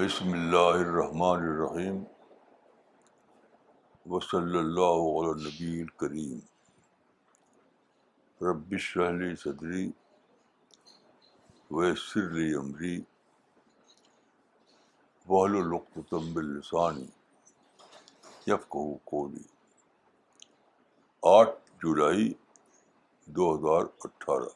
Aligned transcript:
بسم 0.00 0.32
اللہ 0.32 0.74
الرحمن 0.74 1.42
الرحیم 1.46 1.96
وصلی 4.06 4.58
اللہ 4.58 5.00
علیہ 5.08 5.32
نبی 5.38 5.80
الکریم 5.80 6.38
ربش 8.40 8.86
رحلی 8.96 9.34
صدری 9.36 9.84
ویسر 11.70 12.30
لی 12.30 12.48
عمری 12.54 12.96
وحل 15.26 15.56
القتم 15.56 16.32
باللسانی 16.32 17.06
یفقہ 18.46 18.88
قولی 19.04 19.46
آٹھ 21.22 21.56
جولائی 21.82 22.32
دو 23.28 23.54
ہزار 23.54 23.94
اٹھارہ 24.00 24.54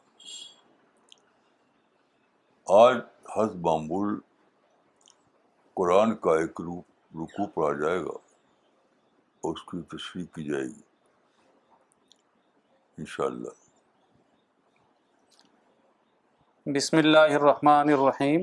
آج 2.67 2.97
حس 3.31 3.55
معمول 3.61 4.19
قرآن 5.75 6.17
کا 6.17 6.31
ایک 6.31 6.61
روپ 6.61 6.85
رکوع 7.15 7.47
پڑھا 7.55 7.87
جائے 7.87 8.01
گا، 8.01 8.17
اور 9.41 9.53
اس 9.53 9.63
کی 9.63 9.97
تشریح 9.97 10.25
کی 10.35 10.45
جائے 10.45 10.65
گی۔ 10.65 10.83
انشاءاللہ۔ 12.99 13.49
بسم 16.67 16.97
اللہ 16.97 17.19
الرحمن 17.19 17.89
الرحیم۔ 17.93 18.41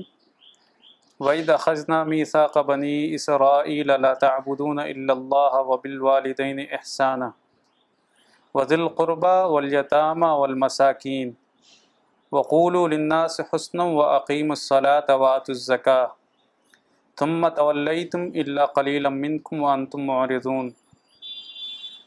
وَإِذْ 1.20 1.54
أَخَذْنَا 1.54 2.04
مِيثَاقَ 2.04 2.60
بَنِي 2.60 3.14
إِسْرَائِيلَ 3.14 3.98
لَا 3.98 4.14
تَعْبُدُونَ 4.14 4.82
إِلَّا 4.82 5.14
اللَّهَ 5.14 5.64
وَبِالْوَالِدَيْنِ 5.66 6.72
إِحْسَانًا 6.72 7.30
وَذِي 8.54 8.76
الْقُرْبَى 8.76 9.38
وَالْيَتَامَى 9.44 10.30
وَالْمَسَاكِينِ 10.30 11.32
وَقُولُوا 12.32 12.88
لِلنَّاسِ 12.88 13.42
حُسْنًا 13.42 13.84
وَأَقِيمُوا 13.84 14.52
الصَّلَاةَ 14.52 15.14
وَآتُوا 15.16 15.56
الزَّكَاةَ 15.56 16.21
ثم 17.20 17.48
تولیتم 17.48 18.22
الا 18.36 18.66
قلیلا 18.66 19.10
منکم 19.10 19.62
وانتم 19.62 20.00
معرضون. 20.00 20.74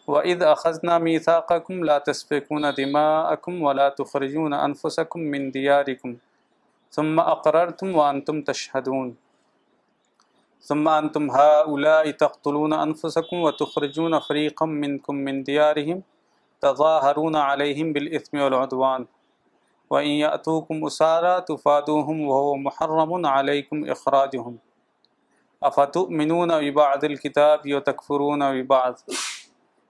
وَإِذْ 0.08 0.42
أَخَذْنَا 0.42 0.98
مِيثَاقَكُمْ 0.98 1.84
لَا 1.84 1.98
تَسْفِكُونَ 1.98 2.74
دِمَاءَكُمْ 2.74 3.62
وَلَا 3.62 3.88
تُخْرِجُونَ 3.88 4.52
أَنفُسَكُمْ 4.54 5.20
مِنْ 5.20 5.50
دِيَارِكُمْ. 5.50 6.16
ثُمَّ 6.92 7.20
أَقْرَرْتُمْ 7.20 7.96
وَأَنْتُمْ 7.96 8.42
تَشْهَدُونَ. 8.42 9.16
ثُمَّ 10.60 10.88
أَنْتُمْ 10.88 11.30
هَؤُلَاءِ 11.30 12.10
تَقْتُلُونَ 12.10 12.72
أَنفُسَكُمْ 12.72 13.36
وَتُخْرِجُونَ 13.36 14.18
فَرِيقًا 14.18 14.66
مِنْكُمْ 14.66 15.14
مِنْ 15.14 15.42
دِيَارِهِمْ 15.42 16.02
تَظَاهَرُونَ 16.60 17.36
عَلَيْهِمْ 17.36 17.92
بِالْإِثْمِ 17.92 18.38
وَالْعُدْوَانِ. 18.40 19.06
وَإِنْ 19.90 20.12
يَأْتُوكُمْ 20.24 20.76
أُسَارَى 20.86 21.40
تُفَادُوهُمْ 21.40 22.20
وَهُوَ 22.20 22.56
مُحَرَّمٌ 22.56 23.26
عَلَيْكُمْ 23.26 23.78
إِخْرَاجُهُمْ 25.64 25.80
افتؤمنون 25.80 26.70
ببعض 26.70 27.04
الكتاب 27.04 27.60
وتكفرون 27.72 28.62
ببعض؟ 28.62 28.98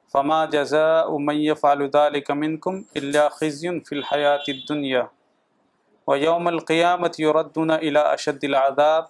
فما 0.08 0.44
جزاء 0.44 1.18
من 1.18 1.34
يفعل 1.34 1.82
ذلك 1.82 2.30
منكم 2.30 2.84
الا 2.96 3.28
خزي 3.28 3.80
في 3.80 3.94
الحياه 3.94 4.44
الدنيا. 4.48 5.08
ويوم 6.06 6.48
القيامه 6.48 7.12
يردون 7.18 7.70
الى 7.70 8.14
اشد 8.14 8.44
العذاب، 8.44 9.06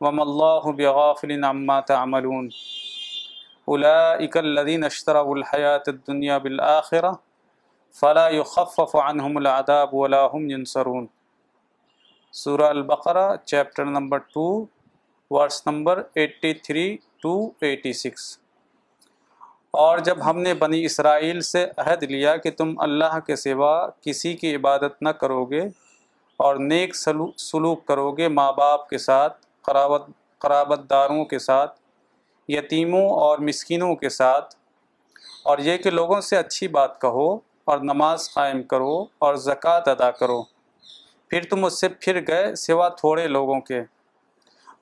وما 0.00 0.22
الله 0.22 0.72
بغافل 0.72 1.44
عما 1.44 1.80
تعملون. 1.80 2.50
اولئك 3.68 4.36
الذين 4.36 4.84
اشتروا 4.84 5.36
الحياه 5.36 5.82
الدنيا 5.88 6.38
بالاخره 6.38 7.20
فلا 7.90 8.28
يخفف 8.28 8.96
عنهم 8.96 9.38
العذاب 9.38 9.94
ولا 9.94 10.26
هم 10.26 10.50
ينصرون. 10.50 11.06
سورہ 12.32 12.62
البقرہ 12.62 13.36
chapter 13.44 13.84
number 13.84 14.18
2 14.18 14.75
verse 15.30 15.66
number 15.66 16.02
83 16.18 16.96
to 17.22 17.50
86 17.62 18.26
اور 19.70 19.98
جب 19.98 20.18
ہم 20.30 20.38
نے 20.38 20.54
بنی 20.54 20.84
اسرائیل 20.84 21.40
سے 21.40 21.66
عہد 21.76 22.02
لیا 22.02 22.36
کہ 22.36 22.50
تم 22.50 22.74
اللہ 22.78 23.18
کے 23.26 23.36
سوا 23.36 23.90
کسی 24.00 24.34
کی 24.34 24.54
عبادت 24.56 25.02
نہ 25.02 25.08
کرو 25.08 25.44
گے 25.44 25.60
اور 26.36 26.56
نیک 26.56 26.94
سلوک 26.96 27.86
کرو 27.86 28.10
گے 28.10 28.28
ماں 28.28 28.52
باپ 28.52 28.88
کے 28.88 28.98
ساتھ 28.98 29.46
قرابت 29.62 30.10
قرابت 30.38 30.80
داروں 30.90 31.24
کے 31.24 31.38
ساتھ، 31.38 31.78
یتیموں 32.48 33.08
اور 33.10 33.38
مسکینوں 33.38 33.94
کے 33.94 34.08
ساتھ، 34.08 34.54
اور 35.44 35.58
یہ 35.58 35.76
کہ 35.76 35.90
لوگوں 35.90 36.20
سے 36.20 36.36
اچھی 36.36 36.68
بات 36.68 37.00
کہو 37.00 37.28
اور 37.64 37.78
نماز 37.78 38.30
قائم 38.34 38.62
کرو 38.62 39.04
اور 39.18 39.34
زکوٰۃ 39.34 39.80
ادا 39.86 40.10
کرو۔ 40.10 40.42
پھر 41.30 41.42
تم 41.50 41.64
اس 41.64 41.80
سے 41.80 41.88
پھر 41.88 42.20
گئے 42.26 42.54
سوا 42.54 42.88
تھوڑے 42.88 43.26
لوگوں 43.28 43.60
کے۔ 43.60 43.82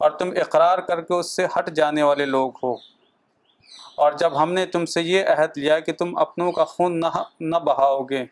اور 0.04 0.10
تم 0.10 0.30
اقرار 0.30 0.78
کر 0.78 1.00
کے 1.00 1.14
اس 1.14 1.30
سے 1.30 1.46
ہٹ 1.46 1.70
جانے 1.70 2.02
والے 2.02 2.24
لوگ 2.24 2.52
ہو۔ 2.62 2.72
اور 3.96 4.12
جب 4.12 4.42
ہم 4.42 4.52
نے 4.52 4.66
تم 4.66 4.86
سے 4.86 5.02
یہ 5.02 5.24
عہد 5.24 5.58
لیا 5.58 5.78
کہ 5.80 5.92
تم 5.92 6.18
اپنوں 6.18 6.52
کا 6.52 6.64
خون 6.64 7.00
نہ 7.00 7.22
نہ 7.40 7.56
بہاؤ 7.56 8.02
گے 8.02 8.24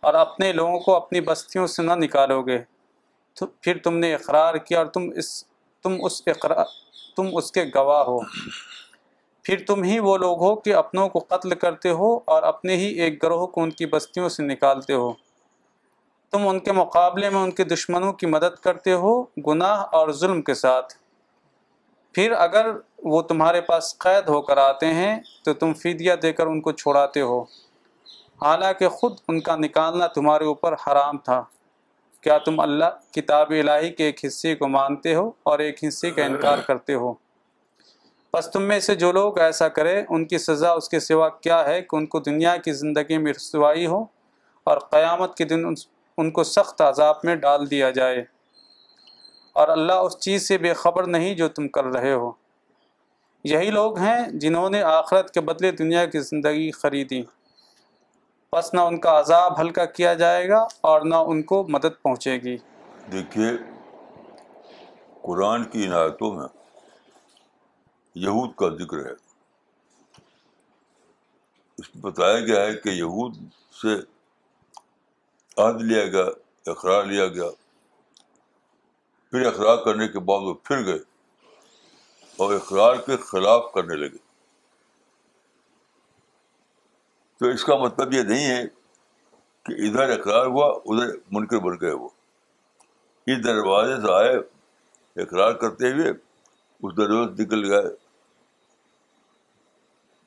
اور 0.00 0.14
اپنے 0.14 0.52
لوگوں 0.52 0.80
کو 0.80 0.94
اپنی 0.96 1.20
بستیوں 1.20 1.66
سے 1.66 1.82
نہ 1.82 1.92
نکالو 1.92 2.42
گے، 2.42 2.58
تو 3.34 3.46
پھر 3.46 3.78
تم 3.78 3.96
نے 3.96 4.14
اقرار 4.14 4.54
کیا 4.54 4.78
اور 4.78 4.86
تم 4.86 5.10
اس 5.16 5.44
تم 5.82 5.96
اس 6.02 6.22
اقرار 6.26 6.64
تم 7.16 7.28
اس 7.32 7.52
کے 7.52 7.64
گواہ 7.74 8.02
ہو۔ 8.02 8.18
پھر 9.42 9.56
تم 9.66 9.82
ہی 9.82 9.98
وہ 9.98 10.16
لوگ 10.16 10.40
ہو 10.40 10.56
کہ 10.56 10.74
اپنوں 10.74 11.08
کو 11.08 11.18
قتل 11.18 11.54
کرتے 11.54 11.90
ہو 11.90 12.18
اور 12.24 12.42
اپنے 12.42 12.76
ہی 12.76 12.86
ایک 12.86 13.22
گروہ 13.22 13.46
کو 13.46 13.62
ان 13.62 13.70
کی 13.70 13.86
بستیوں 13.86 14.28
سے 14.28 14.42
نکالتے 14.42 14.92
ہو۔ 14.92 15.12
تم 16.30 16.48
ان 16.48 16.58
کے 16.58 16.72
مقابلے 16.72 17.30
میں 17.30 17.40
ان 17.40 17.50
کے 17.50 17.64
دشمنوں 17.64 18.12
کی 18.12 18.26
مدد 18.26 18.60
کرتے 18.60 18.92
ہو 18.92 19.22
گناہ 19.22 19.84
اور 19.92 20.08
ظلم 20.12 20.42
کے 20.42 20.54
ساتھ۔ 20.54 20.94
پھر 22.12 22.32
اگر 22.32 22.66
وہ 22.98 23.22
تمہارے 23.22 23.60
پاس 23.60 23.98
قید 23.98 24.28
ہو 24.28 24.42
کر 24.42 24.56
آتے 24.56 24.86
ہیں، 24.86 25.20
تو 25.44 25.54
تم 25.54 25.74
فدیہ 25.74 26.12
دے 26.14 26.32
کر 26.32 26.46
ان 26.46 26.60
کو 26.60 26.72
چھوڑاتے 26.72 27.20
ہو۔ 27.20 27.42
حالانکہ 28.42 28.88
خود 28.88 29.16
ان 29.28 29.40
کا 29.40 29.56
نکالنا 29.56 30.06
تمہارے 30.06 30.44
اوپر 30.44 30.72
حرام 30.72 31.18
تھا۔ 31.18 31.42
کیا 32.20 32.38
تم 32.38 32.60
اللہ، 32.60 33.12
کتاب 33.12 33.50
الہی 33.50 33.90
کے 33.90 34.04
ایک 34.04 34.24
حصے 34.24 34.54
کو 34.54 34.68
مانتے 34.68 35.14
ہو 35.14 35.30
اور 35.42 35.58
ایک 35.58 35.84
حصے 35.88 36.10
کا 36.10 36.24
انکار 36.24 36.58
کرتے 36.58 36.94
ہو؟ 36.94 37.14
بس 38.32 38.48
تم 38.52 38.62
میں 38.62 38.80
سے 38.80 38.94
جو 38.94 39.12
لوگ 39.12 39.38
ایسا 39.38 39.68
کرے، 39.68 40.02
ان 40.08 40.24
کی 40.24 40.38
سزا 40.38 40.72
اس 40.72 40.88
کے 40.88 41.00
سوا 41.00 41.28
کیا 41.28 41.64
ہے 41.64 41.82
کہ 41.82 41.96
ان 41.96 42.06
کو 42.06 42.20
دنیا 42.20 42.56
کی 42.56 42.72
زندگی 42.72 43.18
میں 43.18 43.32
رسوائی 43.32 43.86
ہو 43.86 44.04
اور 44.64 44.78
قیامت 44.78 45.36
کے 45.36 45.44
دن 45.44 45.66
ان 46.18 46.30
کو 46.30 46.44
سخت 46.44 46.80
عذاب 46.80 47.16
میں 47.24 47.36
ڈال 47.36 47.70
دیا 47.70 47.90
جائے۔ 47.90 48.24
اور 49.52 49.68
اللہ 49.68 49.92
اس 49.92 50.18
چیز 50.18 50.48
سے 50.48 50.58
بے 50.58 50.72
خبر 50.72 51.06
نہیں 51.06 51.34
جو 51.34 51.48
تم 51.48 51.68
کر 51.68 51.84
رہے 51.84 52.12
ہو۔ 52.12 52.32
یہی 53.44 53.70
لوگ 53.70 53.98
ہیں 53.98 54.26
جنہوں 54.32 54.70
نے 54.70 54.82
آخرت 54.82 55.34
کے 55.34 55.40
بدلے 55.40 55.70
دنیا 55.70 56.06
کی 56.06 56.20
زندگی 56.20 56.70
خریدی۔ 56.70 57.22
بس 58.52 58.74
نہ 58.74 58.80
ان 58.80 58.98
کا 59.00 59.20
عذاب 59.20 59.60
ہلکا 59.60 59.84
کیا 59.84 60.14
جائے 60.14 60.48
گا 60.48 60.66
اور 60.80 61.00
نہ 61.00 61.14
ان 61.14 61.42
کو 61.42 61.66
مدد 61.68 62.02
پہنچے 62.02 62.34
گی۔ 62.36 62.56
دیکھیے، 63.12 63.50
قرآن 65.22 65.64
کی 65.64 65.86
عنایتوں 65.86 66.34
میں 66.34 66.46
یہود 68.14 68.50
کا 68.56 68.68
ذکر 68.68 68.96
ہے۔ 68.96 69.12
اس 71.78 71.94
میں 71.94 72.02
بتایا 72.02 72.40
گیا 72.40 72.60
ہے 72.66 72.74
کہ 72.74 72.88
یہود 72.88 73.34
سے 73.82 74.17
عہد 75.58 75.82
لیا 75.82 76.06
گیا، 76.06 76.24
اقرار 76.66 77.04
لیا 77.04 77.26
گیا، 77.26 77.50
پھر 79.30 79.46
اقرار 79.46 79.76
کرنے 79.84 80.08
کے 80.08 80.18
بعد 80.18 80.38
وہ 80.40 80.54
پھر 80.54 80.84
گئے 80.84 80.98
اور 82.36 82.54
اقرار 82.54 82.94
کے 83.06 83.16
خلاف 83.16 83.72
کرنے 83.74 83.94
لگے۔ 83.94 84.18
تو 87.38 87.46
اس 87.46 87.64
کا 87.64 87.76
مطلب 87.76 88.12
یہ 88.12 88.22
نہیں 88.22 88.46
ہے 88.46 88.62
کہ 89.62 89.72
ادھر 89.72 90.20
اقرار 90.20 90.46
ہوا، 90.46 90.80
ادھر 90.84 91.16
منکر 91.30 91.58
بن 91.58 91.76
گئے 91.80 91.92
وہ۔ 91.92 92.08
اس 93.26 93.44
دروازے 93.44 93.96
سے 93.96 94.12
آئے، 94.12 94.36
اقرار 95.22 95.52
کرتے 95.52 95.92
ہوئے 95.92 96.10
اس 96.82 96.96
دروازے 96.96 97.42
نکل 97.42 97.72
گئے، 97.72 97.96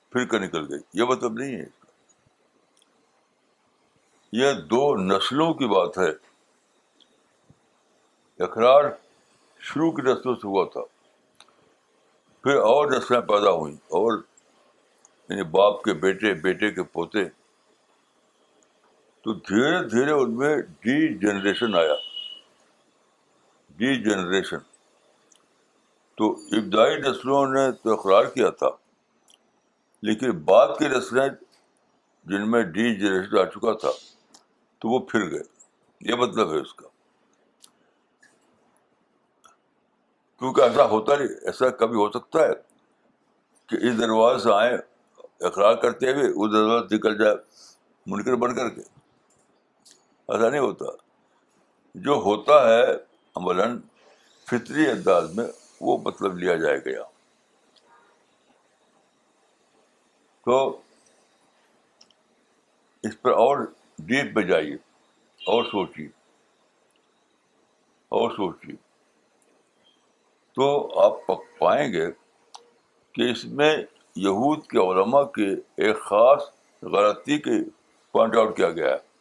پھر 0.10 0.26
کر 0.26 0.40
نکل 0.40 0.74
گئے۔ 0.74 0.80
یہ 0.94 1.04
مطلب 1.04 1.34
نہیں 1.34 1.56
ہے۔ 1.56 1.81
یہ 4.32 4.54
دو 4.54 4.96
نسلوں 4.96 5.54
کی 5.54 5.66
بات 5.66 5.98
ہے۔ 5.98 6.12
اقرار 8.44 8.84
شروع 9.60 9.92
کی 9.92 10.02
نسلوں 10.02 10.36
سے 10.36 10.48
ہوا 10.48 10.66
تھا۔ 10.74 10.82
پھر 12.44 12.56
اور 12.56 12.92
نسلیں 12.92 13.22
پیدا 13.22 13.52
ہوئیں 13.52 13.76
اور 13.76 14.22
یعنی 15.30 15.44
باپ 15.44 15.84
کے 15.84 15.94
بیٹے 15.94 16.34
بیٹے 16.34 16.72
کے 16.72 16.84
پوتے۔ 16.84 17.26
تو 19.22 19.34
دھیرے 19.34 19.90
دھیرے 19.90 20.12
ان 20.12 20.38
میں 20.38 20.58
ڈی 20.58 21.20
جنریشن 21.20 21.76
آیا۔ 21.76 21.94
D 23.70 24.04
generation. 24.04 24.58
تو 26.16 26.32
ابتدائی 26.32 26.96
نسلوں 26.98 27.48
نے 27.48 27.72
تو 27.72 27.94
اقرار 27.94 28.26
کیا 28.26 28.50
تھا، 28.50 28.70
لیکن 30.02 30.32
بعد 30.32 30.68
کی 30.80 30.88
نسلیں 30.88 31.30
جن 32.24 32.52
میں 32.52 32.62
ڈی 32.62 32.96
جنریشن 33.00 33.38
آ 33.38 33.46
چکا 33.46 33.78
تھا۔ 33.78 34.11
تو 34.82 34.90
وہ 34.90 35.00
پھر 35.00 35.32
گئے۔ 35.32 35.44
یہ 36.02 36.16
مطلب 36.16 36.54
ہے 36.54 36.58
اس 36.58 36.74
کا۔ 36.74 36.88
کیونکہ 40.40 40.62
ایسا 40.62 40.86
ہوتا 40.86 41.16
نہیں، 41.16 41.28
ایسا 41.28 41.70
کبھی 41.70 41.96
ہو 41.96 42.10
سکتا 42.10 42.40
ہے 42.40 42.54
کہ 43.66 43.76
اس 43.76 43.98
دروازے 43.98 44.44
سے 44.44 44.54
آئیں، 44.54 44.78
اقرار 45.40 45.76
کرتے 45.76 46.14
ہوئے 46.14 46.24
اس 46.24 46.52
دروازہ 46.54 46.94
نکل 46.94 47.24
جائے، 47.24 47.36
منکر 48.06 48.36
بن 48.36 48.56
کر 48.56 48.70
کے۔ 48.70 48.82
ایسا 50.28 50.50
نہیں 50.50 50.62
ہوتا۔ 50.62 50.86
جو 51.96 52.14
ہوتا 52.14 52.70
ہے، 52.70 52.94
عملاً 53.36 53.80
فطری 54.48 54.90
انداز 54.90 55.36
میں 55.36 55.48
وہ 55.82 55.98
مطلب 55.98 56.38
لیا 56.38 56.56
جائے 56.56 56.78
گا۔ 56.78 57.04
تو 60.46 60.82
اس 63.04 63.22
پر 63.22 63.32
اور 63.32 63.74
ڈیپ 64.06 64.36
پہ 64.36 64.42
جائیے 64.42 64.74
اور 65.46 65.64
سوچیے۔ 65.64 66.08
اور 68.10 68.32
سوچیے۔ 68.32 68.76
تو 70.54 71.00
آپ 71.00 71.14
پائیں 71.60 71.94
گے 71.94 72.12
کہ 73.12 73.32
اس 73.32 73.46
میں 73.46 73.78
یہود 74.16 74.68
کے 74.68 74.78
علماء 74.78 75.24
کے 75.24 75.54
ایک 75.54 76.00
خاص 76.00 76.44
غلطی 76.84 77.38
کے 77.38 77.70
پوائنٹ 78.12 78.36
آؤٹ 78.36 78.58
کیا 78.58 78.70
گیا۔ 78.70 78.90
ہے 78.90 79.12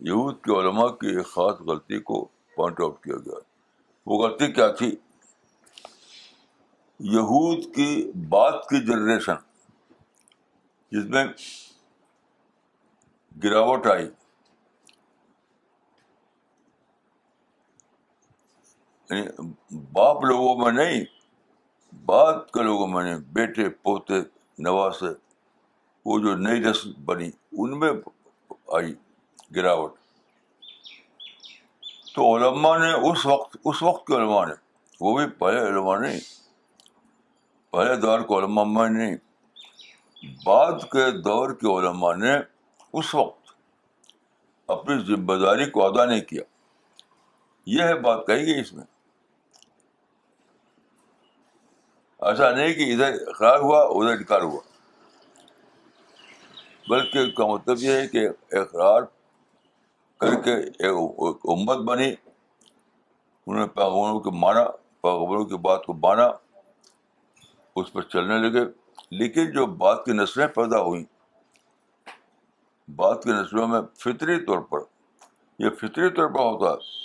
یہود 0.00 0.34
کے 0.34 0.60
علماء 0.60 0.86
کی 0.86 1.16
ایک 1.16 1.26
خاص 1.26 1.60
غلطی 1.60 1.98
کو 1.98 2.24
پوائنٹ 2.56 2.80
آؤٹ 2.80 3.04
کیا 3.04 3.16
گیا۔ 3.16 3.38
وہ 4.06 4.28
غلطی 4.28 4.52
کیا 4.52 4.68
تھی؟ 4.68 4.96
یہود 7.00 7.74
کی 7.74 8.12
بات 8.28 8.64
کی 8.64 8.86
جنریشن 8.86 9.51
جس 10.92 11.04
میں 11.04 11.24
گراوٹ 13.44 13.86
آئی۔ 13.86 14.04
یعنی 19.10 19.26
باپ 19.92 20.24
لوگوں 20.24 20.56
میں 20.56 20.72
نہیں، 20.72 21.04
بعد 22.06 22.34
کے 22.52 22.62
لوگوں 22.62 22.86
میں 22.86 23.04
نہیں، 23.04 23.18
بیٹے، 23.18 23.68
پوتے، 23.68 24.14
نواسے، 24.58 25.06
وہ 26.06 26.18
جو 26.18 26.36
نئی 26.36 26.60
نسل 26.60 26.92
بنی، 27.04 27.30
ان 27.52 27.78
میں 27.78 27.92
آئی 28.50 28.94
گراوٹ۔ 29.56 29.94
تو 32.14 32.36
علماء 32.36 32.78
نے 32.78 33.10
اس 33.10 33.26
وقت 33.26 33.56
اس 33.64 33.82
وقت 33.82 34.06
کے 34.06 34.14
علماء 34.14 34.46
نے، 34.46 34.54
وہ 35.00 35.18
بھی 35.18 35.30
پہلے 35.30 35.58
علماء 35.58 35.98
نہیں، 35.98 36.20
پہلے 37.70 37.96
دور 37.96 38.20
کے 38.20 38.38
علماء 38.38 38.64
میں 38.64 38.90
نہیں۔ 38.90 39.31
بعد 40.44 40.72
کے 40.72 41.10
دور 41.10 41.50
کے 41.50 41.78
علماء 41.78 42.14
نے 42.14 42.32
اس 42.92 43.14
وقت 43.14 43.54
اپنی 44.66 44.98
ذمہ 44.98 45.34
داری 45.34 45.70
کو 45.70 45.86
ادا 45.86 46.04
نہیں 46.04 46.20
کیا۔ 46.20 46.42
یہ 47.66 47.82
ہے 47.82 47.94
بات 47.94 48.26
کہی 48.26 48.46
گئی 48.46 48.60
اس 48.60 48.72
میں۔ 48.72 48.84
ایسا 52.20 52.50
نہیں 52.50 52.74
کہ 52.74 52.92
ادھر 52.92 53.28
اقرار 53.28 53.58
ہوا، 53.58 53.82
ادھر 53.82 54.18
انکار 54.18 54.42
ہوا۔ 54.42 54.60
بلکہ 56.88 57.18
اس 57.18 57.34
کا 57.36 57.46
مطلب 57.46 57.76
یہ 57.78 57.92
ہے 57.92 58.08
کہ 58.08 58.28
اقرار 58.52 59.02
کر 60.18 60.42
کے 60.42 60.54
ایک 60.54 60.96
امت 61.44 61.76
بنی، 61.76 62.14
انہوں 63.46 63.56
نے 63.56 63.66
پیغمبروں 63.66 64.20
کو 64.20 64.30
مانا، 64.30 64.64
پیغمبروں 65.00 65.44
کی 65.44 65.56
بات 65.56 65.86
کو 65.86 65.94
مانا 65.94 66.30
اس 67.76 67.92
پر 67.92 68.02
چلنے 68.02 68.38
لگے۔ 68.38 68.81
لیکن 69.12 69.50
جو 69.50 69.66
بات 69.66 70.04
کی 70.04 70.12
نسلیں 70.12 70.46
پیدا 70.46 70.80
ہوئیں، 70.80 71.04
بات 72.90 73.24
کی 73.24 73.30
نسلوں 73.30 73.68
میں 73.68 73.80
فطری 73.98 74.44
طور 74.44 74.58
پر، 74.58 74.78
یہ 75.58 75.70
فطری 75.70 76.10
طور 76.10 76.28
پر 76.28 76.40
ہوتا 76.40 76.70
ہے۔ 76.72 77.02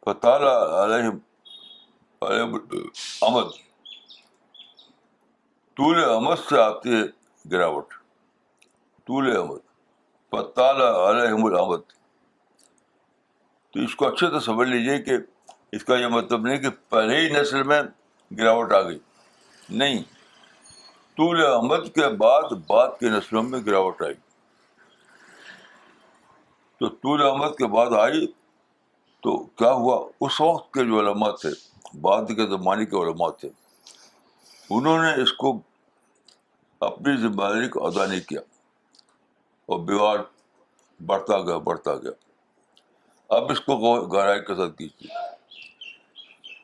فتح 0.00 0.28
علیہ 0.84 1.10
امد 2.22 3.52
طول 5.76 6.04
احمد 6.04 6.48
سے 6.48 6.60
آتی 6.60 6.94
ہے 6.94 7.02
گراوٹ۔ 7.50 7.94
طول 9.06 9.36
احمد 9.36 9.58
فتال 10.30 10.82
علیہم 10.82 11.44
الحمد 11.44 11.92
تو 13.70 13.80
اس 13.80 13.96
کو 13.96 14.08
اچھے 14.08 14.26
سے 14.26 14.40
سمجھ 14.40 14.68
لیجیے 14.68 14.98
کہ 14.98 15.12
اس 15.72 15.84
کا 15.84 15.96
یہ 15.96 16.06
مطلب 16.06 16.46
نہیں 16.46 16.56
کہ 16.56 16.68
پہلے 16.88 17.16
ہی 17.16 17.40
نسل 17.40 17.62
میں 17.62 17.82
گراوٹ 18.38 18.72
آ 18.72 18.82
گئی۔ 18.82 18.98
نہیں۔ 19.70 20.13
طول 21.16 21.46
احمد 21.46 21.94
کے 21.94 22.08
بعد 22.08 22.42
بعد 22.42 22.88
کی 23.00 23.08
نسلوں 23.08 23.42
میں 23.42 23.60
گراوٹ 23.66 24.02
آئی۔ 24.02 24.14
تو 26.80 26.88
طول 26.88 27.22
احمد 27.22 27.48
کے 27.48 27.66
بعد 27.66 27.86
آئی 27.86 28.26
تو 29.22 29.46
کیا 29.46 29.72
ہوا؟ 29.72 30.08
اس 30.20 30.40
وقت 30.40 30.74
کے 30.74 30.84
جو 30.84 31.00
علماء 31.00 31.30
تھے، 31.30 31.50
بعد 32.00 32.22
کے 32.28 32.46
زمانے 32.46 32.86
کے 32.86 32.96
علماء 32.96 33.30
تھے، 33.30 33.48
انہوں 34.70 35.02
نے 35.02 35.22
اس 35.22 35.32
کو 35.32 35.58
اپنی 36.80 37.16
ذمہ 37.16 37.42
داری 37.42 37.68
کو 37.68 37.86
ادا 37.86 38.06
نہیں 38.06 38.20
کیا 38.20 38.40
اور 39.66 39.78
بیوار 39.78 40.18
بڑھتا 41.06 41.40
گیا 41.40 41.58
بڑھتا 41.58 41.94
گیا۔ 41.94 42.10
اب 43.28 43.50
اس 43.50 43.60
کو 43.60 44.06
گہرائی 44.06 44.40
کے 44.40 44.54
ساتھ 44.54 44.76
کیجیے۔ 44.76 45.08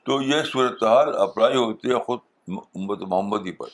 تو 0.03 0.23
یہ 0.23 0.43
صورتحال 0.53 1.17
اپلائی 1.17 1.57
ہوتی 1.57 1.89
ہے 1.89 1.99
خود 1.99 2.19
امت 2.49 2.99
محمدی 3.01 3.53
پر۔ 3.53 3.67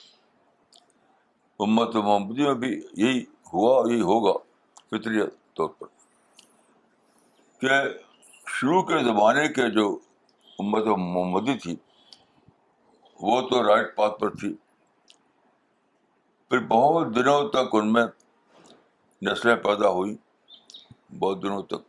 امت 1.58 1.97
محمدی 1.97 2.43
میں 2.43 2.55
بھی 2.55 2.82
یہی 2.93 3.25
ہوا 3.53 3.93
یہی 3.93 4.00
ہوگا 4.00 4.32
فطری 4.91 5.20
طور 5.55 5.69
پر۔ 5.69 5.87
کہ 7.61 7.70
شروع 8.47 8.82
کے 8.82 9.05
زمانے 9.05 9.49
کے 9.49 9.70
جو 9.70 9.99
امت 10.58 10.87
محمدی 10.87 11.58
تھی، 11.58 11.76
وہ 13.20 13.41
تو 13.41 13.62
رائٹ 13.62 13.97
پاتھ 13.97 14.20
پر 14.20 14.31
تھی۔ 14.31 14.55
پھر 16.49 16.58
بہت 16.58 17.14
دنوں 17.14 17.49
تک 17.49 17.69
ان 17.73 17.93
میں 17.93 18.05
نسلیں 19.23 19.56
پیدا 19.56 19.88
ہوئیں، 19.88 20.14
بہت 21.19 21.43
دنوں 21.43 21.62
تک۔ 21.62 21.88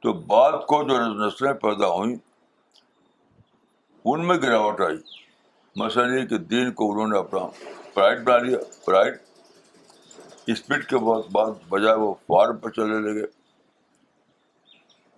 تو 0.00 0.12
بعد 0.12 0.52
کو 0.52 0.82
جو 0.82 1.26
نسلیں 1.26 1.52
پیدا 1.52 1.86
ہوئیں، 1.86 2.16
ان 4.04 4.26
میں 4.26 4.36
گراوٹ 4.36 4.80
آئی۔ 4.80 4.96
مسئلہ 5.76 6.20
یہ 6.20 6.26
کہ 6.26 6.38
دین 6.38 6.72
کو 6.72 6.92
انہوں 6.92 7.08
نے 7.08 7.18
اپنا 7.18 7.40
پرائڈ 7.94 8.22
بنا 8.24 8.38
لیا 8.38 8.58
پرائڈ 8.84 9.18
اسپرٹ 10.46 10.88
کے 10.88 10.98
بعد 10.98 11.30
بعد 11.32 11.52
بجائے 11.68 11.96
وہ 11.96 12.12
فارم 12.26 12.56
پہ 12.56 12.68
چلنے 12.68 12.98
لگے 13.00 13.24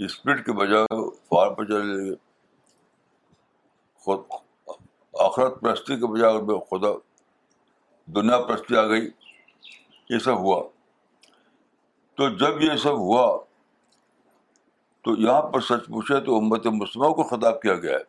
اسپرٹ 0.01 0.45
کے 0.47 0.53
بجائے 0.53 0.95
وہ 0.95 1.11
فارم 1.29 1.55
پہ 1.55 1.65
چلنے 1.65 1.95
لگے 1.95 2.15
خود 4.03 4.21
آخرت 5.15 5.61
پرستی 5.61 5.97
کے 5.97 6.07
بجائے 6.07 6.35
ان 6.35 6.47
میں 6.47 6.59
خدا 6.71 6.93
دنیا 8.09 8.39
پرستی 8.43 8.77
آ 8.77 8.87
گئی 8.87 9.09
یہ 10.11 10.19
سب 10.19 10.39
ہوا 10.39 10.63
تو 12.19 12.29
جب 12.37 12.63
یہ 12.63 12.77
سب 12.77 12.99
ہوا 12.99 13.27
تو 15.05 15.17
یہاں 15.17 15.43
پر 15.43 15.61
سچ 15.61 15.87
پوچھے 15.87 16.21
تو 16.21 16.37
امت 16.37 16.67
مسلموں 16.67 17.13
کو 17.15 17.23
خطاب 17.23 17.61
کیا 17.63 17.75
گیا 17.75 17.99
ہے 17.99 18.05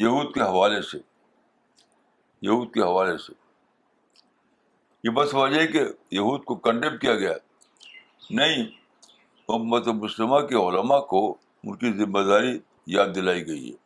یہود 0.00 0.34
کے 0.34 0.40
حوالے 0.40 0.80
سے 0.82 0.98
یہود 2.44 2.74
کے 2.74 2.80
حوالے 2.80 3.18
سے۔ 3.18 3.32
یہ 5.04 5.10
بس 5.10 5.34
وجہ 5.34 5.60
ہے 5.60 5.66
کہ 5.66 5.80
یہود 6.10 6.44
کو 6.44 6.54
کنڈیم 6.54 6.98
کیا 6.98 7.14
گیا۔ 7.14 7.32
نہیں، 8.30 8.66
امت 9.48 9.88
مسلمہ 9.88 10.40
کے 10.40 10.54
علماء 10.54 11.00
کو 11.00 11.36
ان 11.64 11.76
کی 11.76 11.92
ذمہ 11.92 12.18
داری 12.18 12.58
یاد 12.86 13.08
دلائی 13.14 13.46
گئی 13.46 13.72
ہے۔ 13.72 13.76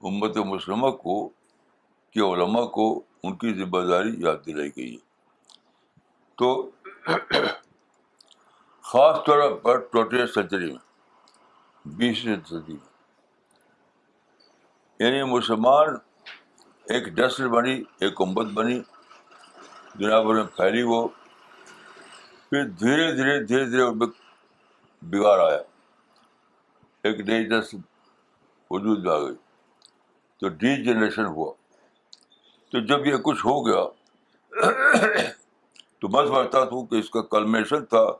امت 0.00 0.36
مسلمہ 0.36 0.90
کو 0.90 1.28
کہ 2.10 2.20
علماء 2.20 2.64
کو 2.64 3.02
ان 3.22 3.36
کی 3.36 3.54
ذمہ 3.54 3.78
داری 3.78 4.10
یاد 4.18 4.46
دلائی 4.46 4.70
گئی 4.76 4.92
ہے۔ 4.92 5.08
تو 6.36 6.70
خاص 8.82 9.26
طور 9.26 9.56
پر 9.56 9.78
ٹوینٹی 9.78 10.26
سینچری 10.26 10.66
میں، 10.66 10.88
بیسویں 11.84 12.36
صدی 12.46 12.72
میں 12.72 12.87
یعنی 14.98 15.22
مسلمان 15.22 15.88
ایک 16.88 17.04
ڈسٹ 17.04 17.40
بنی، 17.40 17.82
ایک 18.00 18.20
امت 18.20 18.46
بنی 18.46 18.80
دنیا 19.98 20.22
بھر 20.22 20.34
میں 20.34 20.44
پھیلی 20.44 20.82
وہ، 20.82 21.08
پھر 22.50 22.64
دھیرے 22.64 23.12
دھیرے 23.12 23.44
دھیرے 23.44 23.64
دھیرے 23.64 23.82
ان 23.82 23.98
میں 23.98 24.06
بگاڑ 25.02 25.40
آیا۔ 25.40 25.62
ایک 27.02 27.20
نئی 27.20 27.46
نسل 27.46 27.78
وجود 28.70 29.04
میں 29.04 29.12
آ 29.12 29.18
گئی۔ 29.18 29.34
تو 30.40 30.48
ڈی 30.48 30.84
جنریشن 30.84 31.24
ہوا۔ 31.26 31.52
تو 32.70 32.80
جب 32.80 33.06
یہ 33.06 33.16
کچھ 33.16 33.46
ہو 33.46 33.66
گیا، 33.66 33.84
تو 35.98 36.08
میں 36.08 36.26
سمجھتا 36.26 36.62
ہوں 36.62 36.86
کہ 36.86 36.94
اس 36.94 37.10
کا 37.10 37.22
کلمیشن 37.22 37.84
تھا 37.84 38.12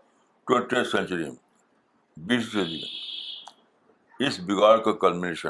ٹوینٹی 0.45 0.85
سینچری 0.85 1.25
میں، 1.25 1.37
بیس 2.17 2.53
صدی 2.53 2.83
میں۔ 2.83 3.09
اس 4.29 4.41
بگاڑ 4.41 4.79
کا 4.79 4.93
کلمیشن۔ 4.93 5.49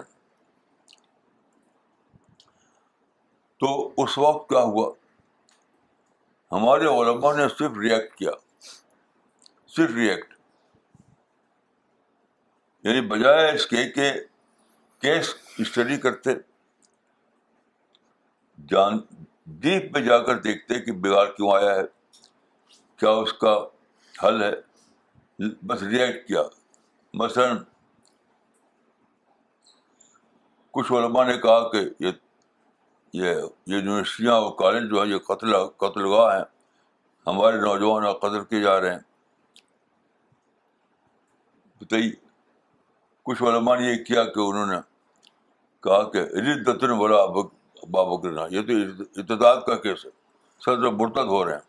تو 3.60 3.92
اس 3.96 4.18
وقت 4.18 4.48
کیا 4.48 4.58
ہوا؟ 4.58 4.92
ہمارے 6.52 6.84
علماء 6.84 7.34
نے 7.36 7.48
صرف 7.48 7.78
ریئیکٹ 7.78 8.16
کیا۔ 8.16 8.30
صرف 9.66 9.90
ریئیکٹ 9.90 10.34
یعنی 12.84 13.00
بجائے 13.00 13.54
اس 13.54 13.66
کے 13.66 13.90
کہ 13.90 14.12
کیس 15.00 15.34
اسٹڈی 15.58 15.96
کرتے، 15.96 16.30
جان 18.68 18.98
ڈیپ 19.46 19.92
میں 19.92 20.06
جا 20.06 20.18
کر 20.18 20.38
دیکھتے 20.38 20.80
کہ 20.80 20.92
بگاڑ 20.92 21.26
کیوں 21.26 21.52
آیا 21.52 21.74
ہے، 21.74 21.82
کیا 22.96 23.10
اس 23.10 23.32
کا 23.32 23.66
حل 24.24 24.42
ہے۔ 24.42 24.52
بس 25.62 25.82
ریئیکٹ 25.82 26.28
کیا۔ 26.28 26.42
مثلاً 27.14 27.56
کچھ 30.70 30.92
علماء 30.92 31.24
نے 31.24 31.38
کہا 31.38 31.68
کہ 31.68 31.78
یہ 32.00 32.10
یہ 33.12 33.34
یونیورسٹیاں 33.66 34.34
اور 34.34 34.52
کالج 34.58 34.90
جو 34.90 35.02
ہے 35.02 35.08
یہ 35.08 35.18
قتل 35.18 35.66
قتل 35.76 36.06
گاہ 36.06 36.36
ہیں۔ 36.36 36.44
ہمارے 37.26 37.56
نوجوان 37.56 38.12
قدر 38.12 38.44
کیے 38.44 38.60
جا 38.60 38.80
رہے 38.80 38.92
ہیں۔ 38.92 39.00
بتائیے، 41.80 42.12
کچھ 43.22 43.42
علماء 43.42 43.76
نے 43.76 43.86
یہ 43.86 44.04
کیا 44.04 44.24
کہ 44.24 44.40
انہوں 44.40 44.66
نے 44.66 44.76
کہا 45.80 46.10
کہ 46.10 46.18
ردتن 46.18 46.98
بولا 46.98 47.26
بابکرنا 47.90 48.46
یہ 48.50 48.60
تو 48.62 49.02
اتداد 49.16 49.56
کا 49.66 49.76
کیس 49.76 50.06
ہے۔ 50.06 50.10
سر 50.64 50.78
مرتد 50.78 51.28
ہو 51.28 51.44
رہے 51.44 51.52
ہیں۔ 51.52 51.60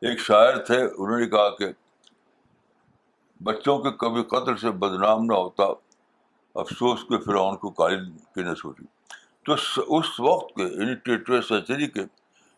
ایک 0.00 0.20
شاعر 0.20 0.56
تھے، 0.56 0.84
انہوں 0.98 1.18
نے 1.18 1.26
کہا 1.26 1.56
کہ 1.56 1.66
بچوں 3.42 3.78
کے 3.78 3.90
کبھی 3.90 4.22
قتل 4.22 4.56
سے 4.56 4.70
بدنام 4.70 5.24
نہ 5.24 5.32
ہوتا، 5.32 5.64
افسوس 6.54 7.00
کے 7.02 7.18
فرعون 7.18 7.56
کو 7.56 7.70
قالد 7.70 8.16
کی 8.34 8.42
نہ 8.42 8.54
سوچی۔ 8.54 8.99
تو 9.46 9.54
اس 9.98 10.20
وقت 10.20 10.54
کے 10.56 10.62
یعنی 10.62 11.42
سینچری 11.42 11.86
کے 11.86 12.00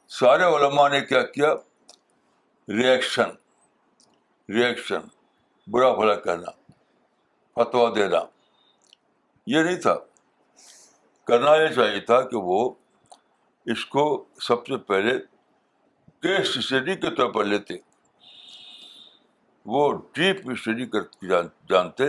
سارے 0.09 0.43
علماء 0.43 0.89
نے 0.89 1.01
کیا 1.01 1.23
کیا؟ 1.23 1.55
ریئیکشن 2.69 3.31
ریئیکشن 4.49 5.01
برا 5.67 5.93
بھلا 5.95 6.15
کہنا. 6.15 6.51
فتوا 7.55 7.91
دینا. 7.95 8.19
یہ 9.47 9.63
نہیں 9.63 9.77
تھا. 9.77 9.95
کرنا 11.25 11.55
یہ 11.57 11.69
چاہیے 11.69 12.01
تھا 12.01 12.21
کہ 12.23 12.37
وہ 12.37 12.75
اس 13.67 13.87
کو 13.87 14.25
سب 14.41 14.67
سے 14.67 14.77
پہلے 14.77 15.19
کیس 16.21 16.57
اسٹڈی 16.59 16.95
کے 16.95 17.11
طور 17.11 17.31
پر 17.31 17.45
لیتے. 17.45 17.75
وہ 19.67 19.93
ڈیپ 20.13 20.51
اسٹڈی 20.51 20.87
کر 20.87 21.27
جانتے 21.69 22.05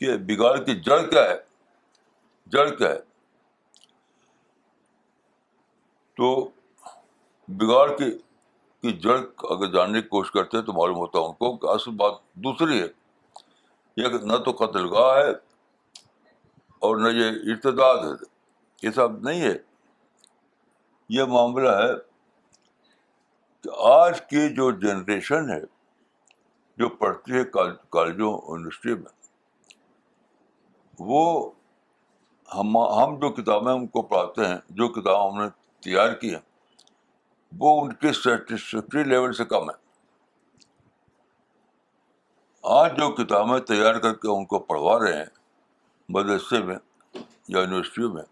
کہ 0.00 0.16
بگاڑ 0.16 0.56
کی 0.64 0.80
جڑ 0.80 1.02
کیا 1.02 1.22
ہے؟ 1.22 1.36
جڑ 2.46 2.68
کیا 2.70 2.88
ہے؟ 2.88 3.13
تو 6.16 6.48
بگاڑ 7.48 7.96
کی 7.96 8.18
کی 8.82 8.92
جڑ 8.92 9.18
اگر 9.50 9.72
جاننے 9.72 10.02
کی 10.02 10.08
کوشش 10.08 10.30
کرتے 10.30 10.56
ہیں 10.56 10.64
تو 10.64 10.72
معلوم 10.72 10.96
ہوتا 10.96 11.18
ہے 11.18 11.24
ان 11.24 11.32
کو 11.32 11.56
کہ 11.56 11.66
اصل 11.66 11.90
بات 11.90 12.12
دوسری 12.34 12.82
ہے۔ 12.82 12.86
یہ 13.96 14.08
نہ 14.08 14.36
تو 14.36 14.50
قتل 14.50 14.92
گاہ 14.94 15.16
ہے 15.16 15.30
اور 16.78 16.96
نہ 16.96 17.08
یہ 17.08 17.52
ارتداد 17.52 17.96
ہے۔ 18.04 18.24
یہ 18.82 18.90
سب 18.90 19.28
نہیں 19.28 19.40
ہے۔ 19.40 19.56
یہ 21.08 21.22
معاملہ 21.22 21.68
ہے 21.68 21.92
کہ 23.60 23.70
آج 23.78 24.20
کی 24.20 24.54
جو 24.54 24.70
جنریشن 24.70 25.50
ہے، 25.50 25.60
جو 26.76 26.88
پڑھتی 26.88 27.32
ہے 27.32 27.44
کالجوں 27.90 28.32
یونیورسٹی 28.32 28.94
میں، 28.94 29.12
وہ 30.98 31.50
ہم 32.54 32.78
ہم 32.78 33.18
جو 33.18 33.30
کتابیں 33.30 33.72
ان 33.72 33.86
کو 33.86 34.02
پڑھاتے 34.02 34.46
ہیں، 34.46 34.58
جو 34.70 34.88
کتاب 34.88 35.32
ہم 35.32 35.42
نے 35.42 35.63
تیار 35.84 36.12
کی 36.12 36.34
ہیں 36.34 36.42
وہ 37.58 37.84
ان 37.84 37.92
کے 37.92 38.12
سیٹسفیکٹری 38.12 39.04
لیول 39.04 39.32
سے 39.32 39.44
کم 39.44 39.70
ہے۔ 39.70 39.84
آج 42.62 42.96
جو 42.96 43.12
کتابیں 43.12 43.58
تیار 43.58 43.94
کر 43.94 44.14
کے 44.14 44.36
ان 44.36 44.44
کو 44.44 44.58
پڑھوا 44.58 44.98
رہے 44.98 45.16
ہیں 45.16 45.24
مدرسے 46.08 46.62
میں 46.62 46.76
یا 47.48 47.60
یونیورسٹیوں 47.60 48.14
میں، 48.14 48.22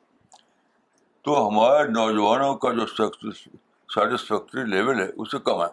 تو 1.22 1.48
ہمارے 1.48 1.88
نوجوانوں 1.88 2.56
کا 2.56 2.72
جو 2.72 2.86
سیٹسفیکٹری 2.86 4.64
لیول 4.64 5.00
ہے، 5.00 5.08
اس 5.16 5.30
سے 5.30 5.38
کم 5.38 5.62
ہے۔ 5.62 5.72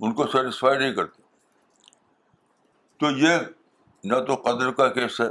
ان 0.00 0.12
کو 0.12 0.26
سیٹسفائی 0.26 0.78
نہیں 0.78 0.94
کرتے۔ 0.94 1.22
تو 2.96 3.10
یہ 3.10 3.36
نہ 4.04 4.14
تو 4.26 4.34
قدر 4.34 4.70
کا 4.70 4.88
کیس 4.88 5.20
ہے، 5.20 5.26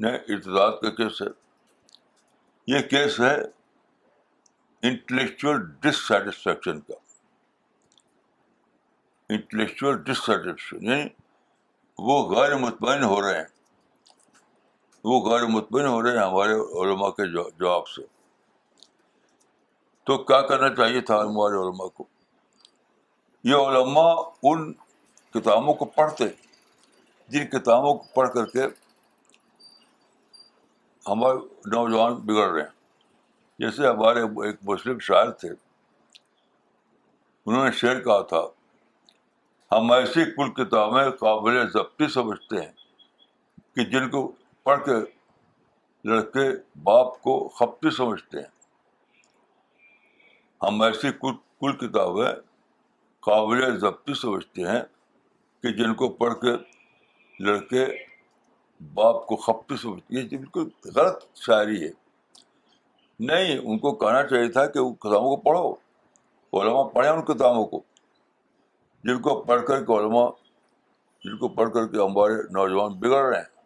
نہ 0.00 0.06
ارتداد 0.06 0.72
کا 0.82 0.90
کیس 0.90 1.22
ہے۔ 1.22 1.28
یہ 2.66 2.78
کیس 2.78 3.20
ہے 3.20 3.61
انٹلیکچوئل 4.82 5.56
ڈسٹسفیکشن 5.80 6.80
کا 6.80 6.94
انٹلیکچوئل 9.28 9.96
ڈسٹسفیکشن 10.02 10.84
یعنی 10.84 11.08
وہ 11.98 12.36
غیر 12.36 12.56
مطمئن 12.56 13.04
ہو 13.04 13.22
رہے 13.22 13.38
ہیں 13.38 13.44
وہ 15.04 15.30
غیر 15.30 15.46
مطمئن 15.46 15.86
ہو 15.86 16.02
رہے 16.02 16.10
ہیں 16.10 16.18
ہمارے 16.18 16.52
علماء 16.52 17.08
کے 17.08 17.26
جواب 17.58 17.88
سے 17.88 18.02
تو 20.04 20.18
کیا 20.18 20.40
کرنا 20.40 20.74
چاہیے 20.74 21.00
تھا 21.00 21.20
ہمارے 21.20 21.56
علماء 21.56 21.86
کو؟ 21.86 22.04
یہ 23.44 23.54
علماء 23.54 24.14
ان 24.42 24.72
کتابوں 25.30 25.74
کو 25.74 25.84
پڑھتے 25.84 26.24
جن 27.28 27.46
کتابوں 27.46 27.94
کو 27.94 28.04
پڑھ 28.14 28.30
کر 28.34 28.44
کے 28.44 28.62
ہمارے 31.06 31.36
نوجوان 31.66 32.14
بگڑ 32.14 32.48
رہے 32.50 32.62
ہیں۔ 32.62 32.81
جیسے 33.62 33.86
ہمارے 33.86 34.22
ایک 34.22 34.56
مسلم 34.62 34.98
شاعر 34.98 35.30
تھے، 35.30 35.48
انہوں 37.46 37.64
نے 37.64 37.72
شعر 37.72 38.00
کہا 38.00 38.22
تھا، 38.22 38.40
ہم 39.72 39.92
ایسی 39.92 40.24
کل 40.24 40.50
کتابیں 40.52 41.10
قابل 41.10 41.70
ضبطی 41.70 42.08
سمجھتے 42.08 42.60
ہیں 42.60 42.72
کہ 43.76 43.84
جن 43.84 44.10
کو 44.10 44.32
پڑھ 44.62 44.84
کے 44.84 44.92
لڑکے 46.04 46.50
باپ 46.82 47.22
کو 47.22 47.48
خپتی 47.48 47.90
سمجھتے 47.90 48.38
ہیں۔ 48.38 48.50
ہم 50.62 50.82
ایسی 50.82 51.08
کل 51.20 51.32
کل 51.60 51.76
کتابیں 51.76 52.32
قابل 53.20 53.78
ضبطی 53.78 54.14
سمجھتے 54.14 54.62
ہیں 54.62 54.82
کہ 55.62 55.68
جن 55.68 55.94
کو 55.94 56.08
پڑھ 56.08 56.34
کے 56.34 56.52
لڑکے 57.40 57.86
باپ 58.94 59.26
کو 59.26 59.36
خپتی 59.36 59.76
سمجھتے 59.76 60.20
ہیں۔ 60.20 60.28
بالکل 60.28 60.90
غلط 60.94 61.36
شاعری 61.36 61.84
ہے۔ 61.84 62.01
نہیں، 63.26 63.58
ان 63.58 63.78
کو 63.78 63.92
کہنا 63.92 64.22
چاہیے 64.22 64.48
تھا 64.48 64.66
کہ 64.66 64.80
وہ 64.80 64.94
کتابوں 64.94 65.36
کو 65.36 65.36
پڑھو۔ 65.36 65.74
علماء 66.60 66.82
پڑھیں 66.82 67.10
ان 67.10 67.22
کتابوں 67.22 67.66
کو۔ 67.66 67.82
جن 69.04 69.20
کو 69.20 69.42
پڑھ 69.42 69.66
کر 69.66 69.84
کے 69.84 69.92
علماء، 69.92 70.28
جن 71.24 71.36
کو 71.36 71.48
پڑھ 71.48 71.70
کر 71.74 71.86
کے 71.86 71.96
ہمارے 71.96 72.34
نوجوان 72.34 72.92
بگڑ 72.92 73.24
رہے 73.24 73.38
ہیں۔ 73.38 73.62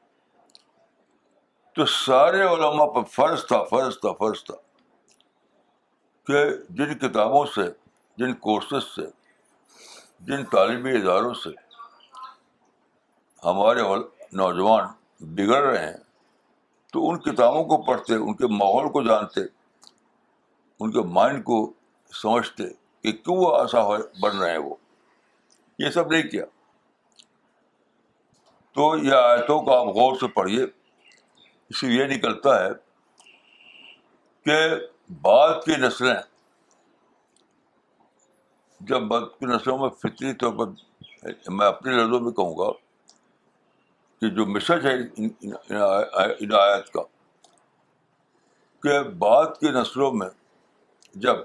تو 1.74 1.86
سارے 1.86 2.42
علماء 2.42 2.86
پر 2.86 3.04
فرض 3.04 3.46
تھا 3.46 3.64
فرض 3.64 4.00
تھا 4.00 4.12
فرض 4.12 4.44
تھا 4.44 4.54
کہ 6.26 6.50
جن 6.70 6.94
کتابوں 6.98 7.46
سے، 7.46 7.62
جن 8.16 8.34
کورسز 8.34 8.84
سے، 8.84 9.02
جن 10.20 10.44
تعلیمی 10.44 10.90
اداروں 10.90 11.34
سے 11.34 11.50
ہمارے 13.44 13.80
نوجوان 14.32 14.84
بگڑ 15.20 15.62
رہے 15.62 15.86
ہیں 15.86 16.05
تو 16.96 17.10
ان 17.10 17.18
کتابوں 17.18 17.64
کو 17.64 17.82
پڑھتے، 17.82 18.14
ان 18.14 18.36
کے 18.36 18.46
ماحول 18.46 18.88
کو 18.88 19.02
جانتے، 19.02 19.40
ان 20.80 20.90
کے 20.90 21.00
مائنڈ 21.00 21.44
کو 21.44 21.72
سمجھتے 22.22 22.62
کہ 23.02 23.12
کیوں 23.12 23.36
وہ 23.36 23.58
ایسا 23.58 23.88
بن 24.20 24.38
رہے 24.38 24.50
ہیں 24.50 24.58
وہ۔ 24.58 24.74
یہ 25.78 25.90
سب 25.90 26.10
نہیں 26.10 26.22
کیا۔ 26.22 26.44
تو 28.72 28.96
یہ 28.96 29.12
آیتوں 29.12 29.62
کو 29.62 29.74
آپ 29.74 29.86
غور 29.86 30.16
سے 30.16 30.28
پڑھیے۔ 30.28 30.64
اس 31.68 31.80
سے 31.80 31.86
یہ 31.86 32.04
نکلتا 32.04 32.64
ہے 32.64 32.68
کہ 34.44 34.76
بعد 35.22 35.54
کی 35.64 35.72
نسلیں، 35.76 36.14
جب 38.80 39.00
بعد 39.00 39.20
کی 39.20 39.46
نسلوں 39.46 39.78
میں 39.78 39.88
فطری 39.88 40.32
طور 40.32 40.52
پر، 40.52 40.64
میں 41.48 41.66
اپنے 41.66 41.92
لفظوں 41.92 42.20
میں 42.20 42.32
کہوں 42.32 42.58
گا 42.58 42.85
کہ 44.22 44.28
جو 44.36 44.46
میسج 44.46 44.86
ہے 44.86 44.94
ان 45.16 46.52
آیت 46.54 46.92
کا، 46.92 47.02
کہ 48.82 49.00
بعد 49.18 49.58
کی 49.60 49.70
نسلوں 49.70 50.10
میں 50.12 50.28
جب 51.14 51.36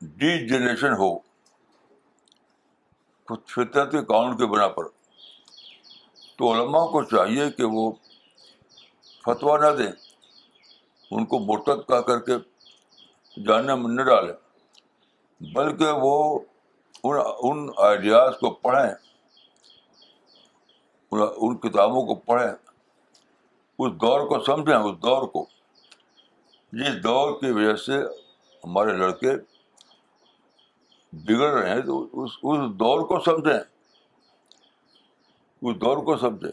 ڈی 0.00 0.30
جنریشن 0.48 0.92
ہو 0.98 1.10
فطرتی 3.28 4.04
قانون 4.04 4.36
کے 4.36 4.46
بنا 4.46 4.68
پر، 4.68 4.84
تو 6.38 6.52
علماء 6.52 6.86
کو 6.92 7.02
چاہیے 7.10 7.50
کہ 7.56 7.64
وہ 7.72 7.90
فتویٰ 9.24 9.58
نہ 9.62 9.70
دیں، 9.78 9.92
ان 11.10 11.24
کو 11.26 11.38
مرتد 11.40 11.86
کا 11.88 12.00
کر 12.00 12.18
کے 12.26 12.36
جاننے 13.36 13.74
میں 13.74 13.94
نہ 13.94 14.02
ڈالیں، 14.04 14.34
بلکہ 15.40 15.92
وہ 16.02 16.16
ان 17.04 17.16
ان 17.40 17.68
آئیڈیاز 17.86 18.34
کو 18.40 18.50
پڑھیں۔ 18.50 18.94
ان 21.12 21.56
کتابوں 21.56 22.06
کو 22.06 22.14
پڑھیں۔ 22.14 22.52
اس 23.78 23.92
دور 23.92 24.20
کو 24.28 24.44
سمجھیں، 24.44 24.76
اس 24.76 25.02
دور 25.02 25.28
کو۔ 25.28 25.46
جس 26.72 27.02
دور 27.02 27.40
کی 27.40 27.50
وجہ 27.50 27.76
سے 27.76 27.92
ہمارے 28.64 28.92
لڑکے 28.92 29.30
بگڑ 31.12 31.50
رہے 31.50 31.70
ہیں، 31.70 31.80
تو 31.80 32.08
اس 32.12 32.30
اس 32.42 32.58
دور 32.58 33.00
کو 33.00 33.20
سمجھیں۔ 33.20 33.60
اس 35.62 35.76
دور 35.80 35.96
کو 35.96 36.16
سمجھیں۔ 36.16 36.52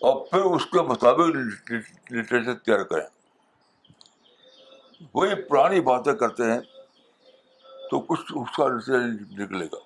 اور 0.00 0.26
پھر 0.26 0.40
اس 0.40 0.66
کے 0.66 0.82
مطابق 0.82 1.26
لٹریچر 2.10 2.54
تیار 2.54 2.82
کریں۔ 2.82 3.06
وہی 5.14 5.42
پرانی 5.42 5.80
باتیں 5.80 6.12
کرتے 6.12 6.42
ہیں، 6.42 6.60
تو 7.90 8.00
کچھ 8.00 8.32
اس 8.34 8.56
کا 8.56 8.68
نکلے 9.42 9.66
گا۔ 9.66 9.76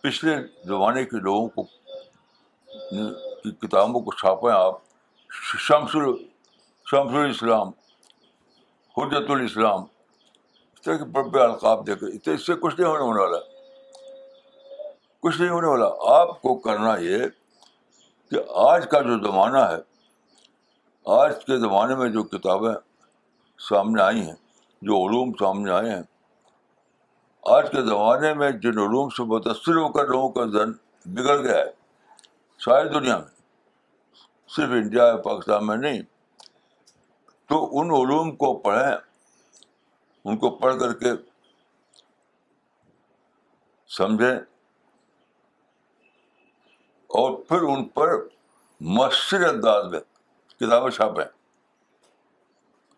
پچھلے 0.00 0.36
زمانے 0.64 1.04
کے 1.04 1.16
لوگوں 1.16 1.48
کو 1.48 1.83
کی 3.44 3.50
کتابوں 3.50 4.00
کو 4.00 4.12
چھاپیں 4.12 4.52
آپ۔ 4.52 4.74
شمس 5.58 5.90
شمس 6.86 7.14
الاسلام 7.14 7.68
حجت 8.96 9.30
الاسلام۔ 9.30 9.82
اس 10.74 10.82
طرح 10.82 10.96
کے 10.96 11.04
بڑے 11.04 11.28
بڑے 11.28 11.44
القاب 11.44 11.86
دے 11.86 11.94
کر 11.94 12.30
اس 12.30 12.46
سے 12.46 12.54
کچھ 12.54 12.80
نہیں 12.80 12.90
ہونے 12.90 13.02
ہونے 13.02 13.20
والا۔ 13.20 13.38
کچھ 15.20 15.40
نہیں 15.40 15.50
ہونے 15.50 15.66
والا۔ 15.66 16.18
آپ 16.20 16.42
کو 16.42 16.54
کرنا 16.54 16.96
یہ 16.96 17.18
کہ 18.30 18.36
آج 18.54 18.86
کا 18.90 19.00
جو 19.00 19.18
زمانہ 19.18 19.58
ہے، 19.58 19.76
آج 21.04 21.44
کے 21.44 21.56
زمانے 21.56 21.94
میں 21.94 22.08
جو 22.08 22.22
کتابیں 22.22 22.74
سامنے 23.58 24.02
آئی 24.02 24.20
ہیں، 24.20 24.36
جو 24.82 25.08
علوم 25.08 25.32
سامنے 25.32 25.70
آئے 25.70 25.90
ہیں، 25.90 26.02
آج 27.42 27.70
کے 27.70 27.82
زمانے 27.82 28.34
میں 28.34 28.50
جن 28.50 28.78
علوم 28.78 29.08
سے 29.08 29.22
متاثر 29.22 29.76
ہو 29.76 29.92
کر 29.92 30.08
لوگوں 30.08 30.28
کا 30.28 30.44
ذہن 30.44 30.72
بگڑ 31.14 31.42
گیا 31.42 31.58
ہے۔ 31.58 31.83
ساری 32.64 32.88
دنیا 32.88 33.18
میں، 33.18 33.28
صرف 34.48 34.70
انڈیا 34.70 35.16
پاکستان 35.16 35.66
میں 35.66 35.76
نہیں۔ 35.76 36.02
تو 37.46 37.80
ان 37.80 37.86
علوم 37.86 38.36
کو 38.36 38.58
پڑھیں، 38.58 38.96
ان 40.24 40.36
کو 40.36 40.50
پڑھ 40.50 40.80
کر 40.80 40.92
کے 40.92 41.08
سمجھیں 43.86 44.36
اور 47.06 47.42
پھر 47.48 47.62
ان 47.62 47.88
پر 47.88 48.10
مؤثر 48.80 49.48
انداز 49.48 49.86
میں 49.86 50.00
کتابیں 50.60 50.90
چھاپیں۔ 50.90 51.24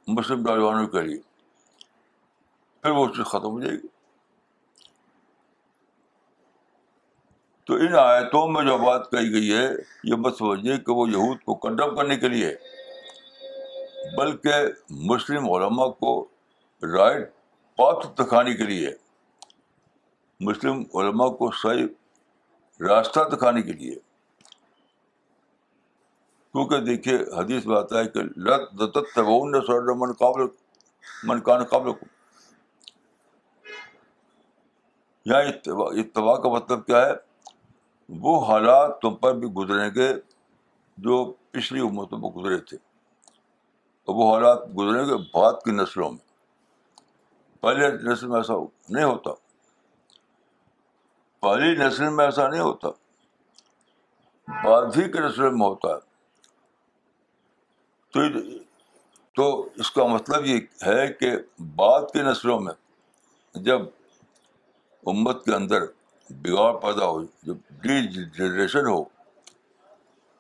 مسلم 0.07 0.41
نوجوانوں 0.41 0.87
کے 0.87 1.03
لیے۔ 1.03 1.21
پھر 2.83 2.91
وہ 2.91 3.07
چیز 3.07 3.27
ختم 3.27 3.51
ہو 3.51 3.61
جائے 3.61 3.77
گی۔ 3.77 3.96
تو 7.69 7.75
ان 7.75 7.95
آیتوں 7.99 8.47
میں 8.49 8.63
جو 8.65 8.77
بات 8.79 9.11
کہی 9.11 9.33
گئی 9.33 9.53
ہے، 9.53 9.67
یہ 10.05 10.15
مت 10.17 10.37
سمجھیے 10.39 10.77
کہ 10.77 10.93
وہ 10.93 11.09
یہود 11.09 11.39
کو 11.45 11.55
کنڈم 11.55 11.95
کرنے 11.97 12.17
کے 12.17 12.29
لیے، 12.29 12.55
بلکہ 14.17 14.53
مسلم 15.11 15.51
علماء 15.51 15.89
کو 16.03 16.13
رائٹ 16.83 17.31
پاتھ 17.79 18.07
دکھانے 18.19 18.55
کے 18.55 18.65
لیے، 18.65 18.91
مسلم 20.41 20.83
علماء 20.95 21.29
کو 21.39 21.51
صحیح 21.63 21.87
راستہ 22.81 23.29
دکھانے 23.35 23.63
کے 23.63 23.73
لیے۔ 23.73 23.95
کیونکہ 26.55 26.79
دیکھیے، 26.81 27.17
حدیث 27.39 27.67
میں 27.67 27.77
آتا 27.77 27.99
ہے 27.99 28.05
کہ 28.05 28.21
لت 28.21 29.19
من 29.19 30.13
قابل 30.13 30.47
من 31.25 31.41
کان 31.41 31.65
قابل 31.65 31.93
کو 31.93 32.07
یہاں 35.27 35.43
اتباع 35.43 36.37
کا 36.37 36.49
مطلب 36.49 36.87
کیا 36.87 37.07
ہے؟ 37.07 37.26
وہ 38.09 38.47
حالات 38.47 39.01
تم 39.01 39.17
پر 39.17 39.35
بھی 39.35 39.49
گزریں 39.49 39.91
گے 39.95 40.15
جو 40.99 41.33
پچھلی 41.51 41.81
امتوں 41.81 42.19
میں 42.19 42.31
گزرے 42.31 42.59
تھے۔ 42.59 42.77
اور 44.05 44.15
وہ 44.15 44.35
حالات 44.35 44.59
گزریں 44.79 45.07
گے 45.07 45.15
بعد 45.35 45.53
کی 45.65 45.71
نسلوں 45.71 46.11
میں۔ 46.11 46.27
پہلے 47.61 47.89
نسل 47.89 48.27
میں 48.27 48.37
ایسا 48.37 48.55
نہیں 48.89 49.05
ہوتا۔ 49.05 49.31
پہلی 51.41 51.87
نسل 51.87 52.09
میں 52.09 52.25
ایسا 52.25 52.49
نہیں 52.49 52.61
ہوتا۔ 52.61 52.89
بعد 54.65 54.87
ہی 54.97 55.13
کے 55.13 55.21
نسل 55.21 55.43
میں 55.43 55.67
ہوتا 55.67 55.89
ہے۔ 55.89 56.17
تو 58.11 58.21
تو 59.37 59.69
اس 59.77 59.91
کا 59.91 60.07
مطلب 60.07 60.47
یہ 60.47 60.61
ہے 60.87 61.13
کہ 61.13 61.31
بعد 61.59 62.03
کی 62.13 62.23
نسلوں 62.23 62.61
میں 62.61 62.75
جب 63.55 63.81
امت 65.07 65.45
کے 65.45 65.55
اندر 65.55 65.83
بگاڑ 66.31 66.73
پیدا 66.73 67.07
ہو 67.07 67.23
جب 67.23 67.55
ڈی 67.71 68.09
جی- 68.09 68.31
جنریشن 68.33 68.87
ہو، 68.87 69.05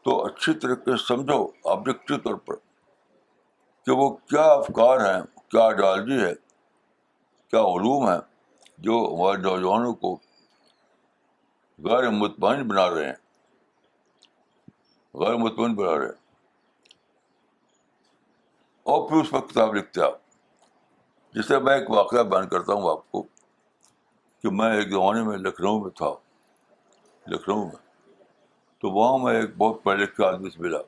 تو 0.03 0.25
اچھی 0.25 0.55
طریقے 0.55 0.97
سے 0.97 1.07
سمجھو 1.07 1.49
آبجیکٹو 1.65 2.17
طور 2.17 2.35
پر، 2.35 2.55
کہ 3.87 3.91
وہ 3.91 4.11
کیا 4.11 4.43
افکار 4.43 5.15
ہیں، 5.15 5.23
کیا 5.51 5.63
آئیڈیالوجی 5.63 6.25
ہے، 6.25 6.35
کیا 7.51 7.61
علوم 7.61 8.11
ہے 8.11 8.17
جو 8.79 9.15
ہمارے 9.15 9.43
نوجوانوں 9.43 9.95
کو 9.95 10.19
غیر 11.79 12.11
مطمئن 12.11 12.69
بنا 12.69 12.91
رہے 12.91 13.05
ہیں۔ 13.05 13.15
غیر 15.15 15.37
مطمئن 15.37 15.75
بنا 15.75 15.99
رہے 15.99 16.05
ہیں۔ 16.05 16.27
اور 18.83 19.09
پھر 19.09 19.17
اس 19.17 19.31
پر 19.31 19.41
کتاب 19.41 19.75
لکھتے 19.75 20.03
آپ، 20.03 20.19
جسے 21.33 21.59
میں 21.59 21.79
ایک 21.79 21.91
واقعہ 21.91 22.23
بیان 22.23 22.49
کرتا 22.49 22.73
ہوں 22.73 22.91
آپ 22.91 23.13
کو۔ 23.13 23.27
کہ 24.43 24.51
میں 24.51 24.77
ایک 24.77 24.91
زمانے 24.91 25.23
میں 25.23 25.37
لکھنؤ 25.37 25.79
میں 25.79 25.91
تھا، 25.91 26.15
لکھنؤ 27.27 27.65
میں۔ 27.65 27.87
تو 28.79 28.91
وہاں 28.91 29.19
میں 29.19 29.41
ایک 29.41 29.57
بہت 29.57 29.83
پڑھے 29.83 30.03
لکھے 30.03 30.27
آدمی 30.27 30.51
سے 30.51 30.63
ملا۔ 30.63 30.79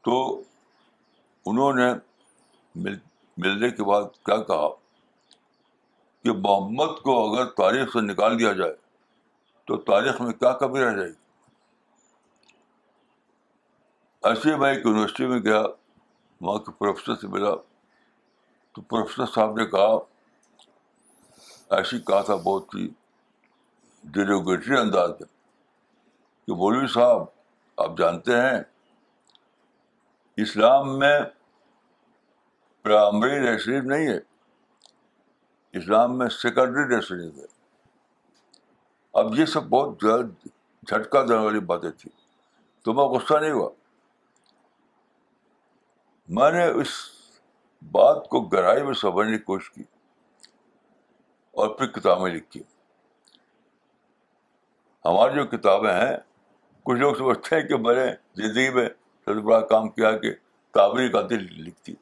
تو 0.00 0.42
انہوں 1.46 1.72
نے 1.72 1.92
مل، 2.74 2.98
ملنے 3.36 3.70
کے 3.70 3.84
بعد 3.84 4.02
کیا 4.02 4.36
کہا؟ 4.36 4.68
کہ 6.22 6.32
محمد 6.32 7.02
کو 7.02 7.34
اگر 7.34 7.46
تاریخ 7.46 7.92
سے 7.92 8.00
نکال 8.00 8.38
دیا 8.38 8.52
جائے، 8.52 8.74
تو 9.64 9.76
تاریخ 9.76 10.20
میں 10.20 10.32
کیا 10.32 10.52
کمی 10.52 10.80
رہ 10.80 10.96
جائے 10.96 11.08
گی؟ 11.08 11.14
ایسے 14.22 14.56
میں 14.56 14.74
ایک 14.74 14.86
یونیورسٹی 14.86 15.26
میں 15.26 15.38
گیا، 15.38 15.62
وہاں 16.40 16.58
کے 16.58 16.72
پروفیسر 16.72 17.14
سے 17.14 17.26
ملا۔ 17.26 17.50
تو 18.72 18.82
پروفیسر 18.82 19.26
صاحب 19.26 19.56
نے 19.56 19.66
کہا، 19.66 19.96
ایسی 21.76 21.98
کہا 21.98 22.22
تھا 22.22 22.34
بہت 22.34 22.74
ہی 22.74 22.88
ڈیروگیٹری 24.04 24.76
انداز 24.76 25.10
میں 25.10 25.28
کہ 26.46 26.54
مولوی 26.54 26.86
صاحب، 26.86 27.22
آپ 27.76 27.98
جانتے 27.98 28.32
ہیں، 28.36 28.62
اسلام 30.36 30.98
میں 30.98 31.20
پرائمری 32.82 33.52
ریسریف 33.52 33.84
نہیں 33.84 34.08
ہے، 34.08 34.18
اسلام 35.72 36.18
میں 36.18 36.28
سیکنڈری 36.28 36.96
ریسریف 36.96 37.38
ہے۔ 37.38 37.46
اب 39.12 39.34
یہ 39.34 39.44
سب 39.44 39.64
بہت 39.64 40.00
جھٹکا 40.86 41.22
دینے 41.22 41.44
والی 41.44 41.60
باتیں 41.60 41.90
تھیں۔ 41.90 42.20
تو 42.84 42.92
میں 42.92 43.04
غصہ 43.04 43.34
نہیں 43.34 43.50
ہوا۔ 43.50 43.70
میں 46.28 46.50
نے 46.50 46.66
اس 46.66 47.17
بات 47.82 48.28
کو 48.28 48.40
گہرائی 48.40 48.82
میں 48.82 48.94
سمجھنے 48.94 49.38
کی 49.38 49.44
کوشش 49.44 49.70
کی 49.70 49.82
اور 51.50 51.68
پھر 51.68 51.86
کتابیں 51.86 52.32
لکھی۔ 52.32 52.62
ہماری 55.04 55.34
جو 55.34 55.46
کتابیں 55.46 55.92
ہیں، 55.92 56.16
کچھ 56.82 56.98
لوگ 56.98 57.14
سمجھتے 57.14 57.56
ہیں 57.56 57.62
کہ 57.62 57.76
میں 57.76 57.94
نے 57.94 58.06
زندگی 58.34 58.70
میں 58.70 58.88
سب 59.24 59.34
سے 59.34 59.40
بڑا 59.40 59.60
کام 59.60 59.88
کیا 59.88 60.18
کہ 60.18 60.34
تعبری 60.74 61.12
غلطی 61.12 61.34
لکھتی۔ 61.34 61.94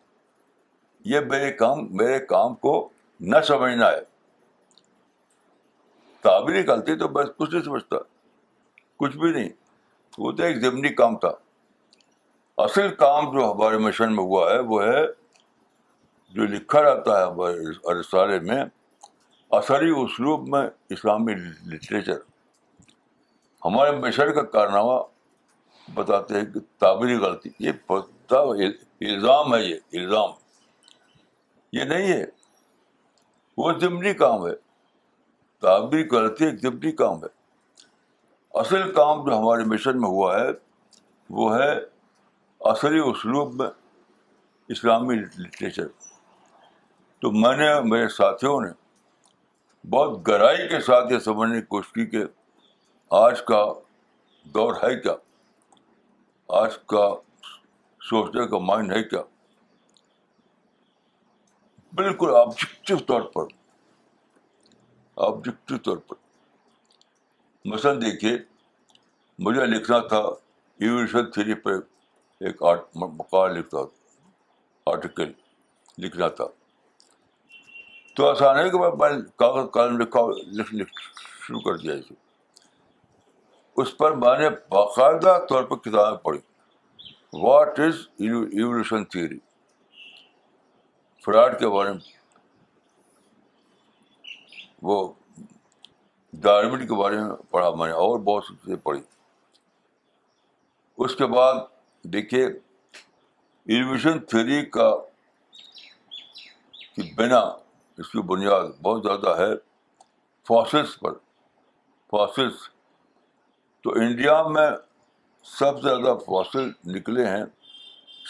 یہ 1.04 1.20
میرے 1.20 1.52
کام 1.52 1.78
میرے 1.90 2.18
کام 2.18 2.54
کو 2.54 2.88
نہ 3.20 3.36
سمجھنا 3.40 3.88
ہے۔ 3.88 4.00
تعبری 6.20 6.66
غلطی 6.66 6.96
تو 6.96 7.08
بس 7.08 7.28
کچھ 7.36 7.50
نہیں 7.50 7.64
سمجھتا، 7.64 7.96
کچھ 8.96 9.16
بھی 9.16 9.32
نہیں۔ 9.32 9.48
وہ 10.18 10.32
تو 10.32 10.42
ایک 10.42 10.60
ضمنی 10.60 10.88
کام 10.88 11.18
تھا۔ 11.18 11.30
اصل 12.56 12.94
کام 12.94 13.38
جو 13.38 13.52
ہمارے 13.52 13.78
مشن 13.78 14.16
میں 14.16 14.24
ہوا 14.24 14.52
ہے، 14.52 14.58
وہ 14.58 14.82
ہے 14.82 15.25
جو 16.36 16.44
لکھا 16.44 16.82
رہتا 16.82 17.20
ہے 17.20 17.26
ہمارے 17.26 18.00
رسالے 18.00 18.40
میں، 18.40 18.64
اثری 19.50 19.90
اسلوب 19.90 20.48
میں 20.48 20.68
اسلامی 20.90 21.34
لٹریچر۔ 21.66 22.16
ہمارے 23.64 23.90
مشن 23.90 24.34
کا 24.34 24.42
کارنامہ 24.42 25.02
بتاتے 25.94 26.34
ہیں 26.34 26.44
کہ 26.44 26.60
تعبیری 26.78 27.16
غلطی، 27.16 27.50
یہ 27.60 27.72
الزام 27.90 29.54
ہے 29.54 29.60
یہ، 29.62 29.76
الزام۔ 29.92 30.30
یہ 31.72 31.84
نہیں 31.84 32.12
ہے۔ 32.12 32.24
وہ 33.58 33.72
ضمنی 33.80 34.14
کام 34.14 34.46
ہے۔ 34.46 34.52
تعبیری 35.60 36.08
غلطی 36.08 36.44
ایک 36.44 36.62
ضمنی 36.62 36.92
کام 36.92 37.18
ہے۔ 37.18 37.28
اصل 38.54 38.92
کام 38.92 39.30
جو 39.30 39.38
ہمارے 39.38 39.64
مشن 39.64 40.00
میں 40.00 40.08
ہوا 40.08 40.40
ہے، 40.40 40.48
وہ 41.30 41.58
ہے 41.58 41.78
عصری 42.60 42.98
اسلوب 42.98 43.62
میں 43.62 43.70
اسلامی 44.68 45.14
لٹریچر۔ 45.14 46.05
تو 47.22 47.30
میں 47.30 47.56
نے 47.56 47.80
میرے 47.80 48.08
ساتھیوں 48.08 48.60
نے 48.60 48.70
بہت 49.88 50.28
گہرائی 50.28 50.68
کے 50.68 50.80
ساتھ 50.80 51.12
یہ 51.12 51.18
سمجھنے 51.18 51.60
کی 51.60 51.66
کوشش 51.66 51.92
کی 51.92 52.06
کہ 52.06 52.24
آج 53.10 53.42
کا 53.42 53.64
دور 54.44 54.74
ہے 54.74 55.00
کیا؟ 55.00 55.12
آج 56.48 56.78
کا 56.86 57.14
سوچنے 58.00 58.48
کا 58.48 58.58
مائنڈ 58.58 58.92
ہے 58.92 59.02
کیا؟ 59.02 59.22
بالکل 61.92 62.30
آبجیکٹو 62.36 62.96
طور 62.96 63.20
پر 63.20 63.42
آبجیکٹو 65.16 65.78
طور 65.78 65.96
پر۔ 65.96 66.14
مثلاً 67.64 68.00
دیکھیے، 68.00 68.38
مجھے 69.38 69.66
لکھنا 69.66 69.98
تھا 69.98 70.18
ایولیوشن 70.18 71.30
تھیری 71.30 71.54
پہ 71.54 71.70
ایک 72.40 72.62
مقال 72.94 73.58
لکھتا 73.58 73.78
آرٹیکل 74.86 75.32
لکھنا 75.98 76.28
تھا۔ 76.28 76.44
تو 78.16 78.28
آسان 78.28 78.58
ہے 78.58 78.68
کہ 78.70 78.78
میں 78.78 79.08
کاغذ 79.36 79.70
قلم 79.70 79.98
لکھا 80.00 80.20
لکھ 80.58 80.74
لکھ 80.74 81.00
شروع 81.46 81.60
کر 81.60 81.76
دیا 81.76 81.94
اسے 81.94 82.14
اس 83.76 83.96
پر 83.96 84.12
میں 84.12 84.38
نے 84.38 84.48
باقاعدہ 84.68 85.38
طور 85.48 85.64
پر 85.64 85.76
کتابیں 85.76 86.18
پڑھی۔ 86.18 86.38
What 87.32 87.80
is 87.80 87.94
evolution 88.18 89.04
theory 89.04 89.38
fraud 91.24 91.58
کے 91.58 91.68
بارے 91.68 91.92
میں۔ 91.92 92.14
وہ 94.82 95.12
ڈائرمنٹ 96.32 96.88
کے 96.88 96.94
بارے 96.94 97.16
میں 97.16 97.36
پڑھا 97.50 97.70
میں 97.70 97.86
نے، 97.86 97.92
اور 97.92 98.18
بہت 98.18 98.44
سی 98.44 98.54
چیزیں 98.54 98.76
پڑھی۔ 98.76 99.00
اس 100.98 101.16
کے 101.16 101.26
بعد 101.26 101.54
دیکھیے 102.04 102.46
ایولیوشن 102.46 104.18
تھیوری 104.18 104.64
کا 104.66 104.90
بنا 107.16 107.42
اس 107.98 108.12
کی 108.12 108.22
بنیاد 108.22 108.82
بہت 108.82 109.02
زیادہ 109.02 109.40
ہے 109.40 109.56
فاسلس 110.48 111.00
پر۔ 111.00 111.12
فاسلس 112.10 112.52
تو 113.82 113.90
انڈیا 113.90 114.42
میں 114.42 114.70
سب 115.44 115.82
سے 115.82 115.88
زیادہ 115.88 116.18
فاصل 116.18 116.70
نکلے 116.86 117.26
ہیں 117.26 117.44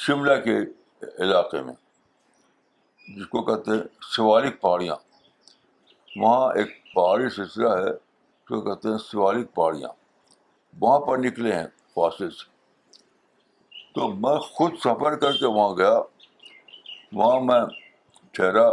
شملہ 0.07 0.41
کے 0.41 0.59
علاقے 1.19 1.63
میں، 1.63 1.75
جس 3.17 3.27
کو 3.27 3.43
کہتے 3.43 3.71
ہیں 3.71 3.79
شیوالک 4.03 4.61
پہاڑیاں۔ 4.61 4.97
وہاں 6.17 6.49
ایک 6.49 6.95
پہاڑی 6.95 7.29
سلسلہ 7.29 7.69
ہے 7.69 7.93
جس 7.93 8.49
کو 8.49 8.61
کہتے 8.61 8.89
ہیں 8.89 8.99
شیوالک 8.99 9.55
پہاڑیاں۔ 9.55 9.89
وہاں 10.81 10.99
پر 10.99 11.19
نکلے 11.19 11.53
ہیں 11.53 11.67
فاسلس 11.95 12.45
تو 13.95 14.09
میں 14.09 14.37
خود 14.37 14.73
سفر 14.81 15.17
کر 15.17 15.33
کے 15.33 15.47
وہاں 15.47 15.77
گیا۔ 15.77 16.01
وہاں 17.13 17.41
میں 17.41 17.61
ٹھہرا۔ 18.31 18.73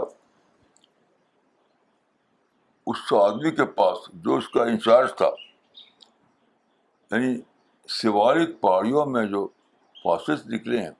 اس 2.87 3.13
آدمی 3.13 3.51
کے 3.51 3.65
پاس 3.65 3.97
جو 4.13 4.35
اس 4.35 4.49
کا 4.49 4.63
انچارج 4.63 5.15
تھا 5.17 5.29
یعنی 7.11 7.41
شیوالک 7.87 8.61
پہاڑیوں 8.61 9.05
میں 9.05 9.25
جو 9.25 9.47
فاسس 10.03 10.47
نکلے 10.47 10.81
ہیں، 10.81 10.91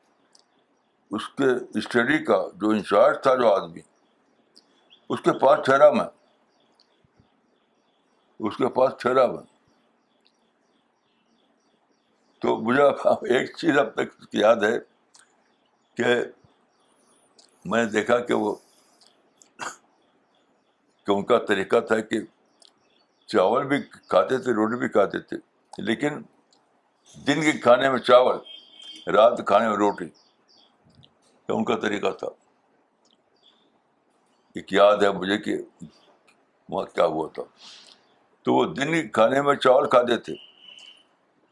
اس 1.12 1.30
کے 1.30 1.78
اسٹڈی 1.80 2.26
کا 2.26 2.48
جو 2.56 2.70
انچارج 2.70 3.24
تھا 3.24 3.36
جو 3.36 3.54
آدمی، 3.54 3.80
اس 5.10 5.22
کے 5.22 5.32
پاس 5.40 5.60
ٹھہرا 5.66 5.92
میں۔ 5.92 6.06
اس 8.40 8.58
کے 8.58 8.68
پاس 8.68 8.94
ٹھہرا 9.00 9.26
میں۔ 9.28 9.44
تو 12.40 12.58
مجھے 12.58 12.84
ایک 13.34 13.58
چیز 13.58 13.78
اب 13.78 13.94
تک 13.94 14.26
یاد 14.34 14.56
ہے 14.56 14.80
کہ 15.96 16.06
میں 17.66 17.84
نے 17.84 17.90
دیکھا 17.90 18.20
کہ 18.20 18.34
وہ 18.34 18.56
کہ 21.08 21.12
ان 21.12 21.26
کا 21.26 21.38
طریقہ 21.38 21.80
تھا 21.80 22.00
کہ 22.00 22.20
چاول 23.28 23.66
بھی 23.66 23.82
کھاتے 23.84 24.38
تھے، 24.38 24.52
روٹی 24.52 24.76
بھی 24.76 24.90
کھاتے 24.90 25.20
تھے، 25.20 25.38
لیکن 25.78 26.22
دن 27.28 27.42
کے 27.42 27.52
کھانے 27.52 27.90
میں 27.90 28.00
چاول، 28.00 28.38
رات 29.10 29.42
کھانے 29.46 29.68
میں 29.68 29.78
روٹی، 29.78 30.06
یہ 31.50 31.52
ان 31.52 31.64
کا 31.64 31.76
طریقہ 31.76 32.10
تھا۔ 32.10 32.28
ایک 34.56 34.74
یاد 34.74 34.98
ہے 34.98 35.10
مجھے 35.10 35.38
کہ 35.38 35.58
وہاں 36.70 36.86
کیا 36.96 37.06
ہوا 37.06 37.30
تھا۔ 37.34 37.44
تو 38.44 38.54
وہ 38.54 38.66
دن 38.66 38.92
کے 38.92 39.08
کھانے 39.08 39.42
میں 39.42 39.56
چاول 39.56 39.90
کھاتے 39.90 40.18
تھے 40.18 40.34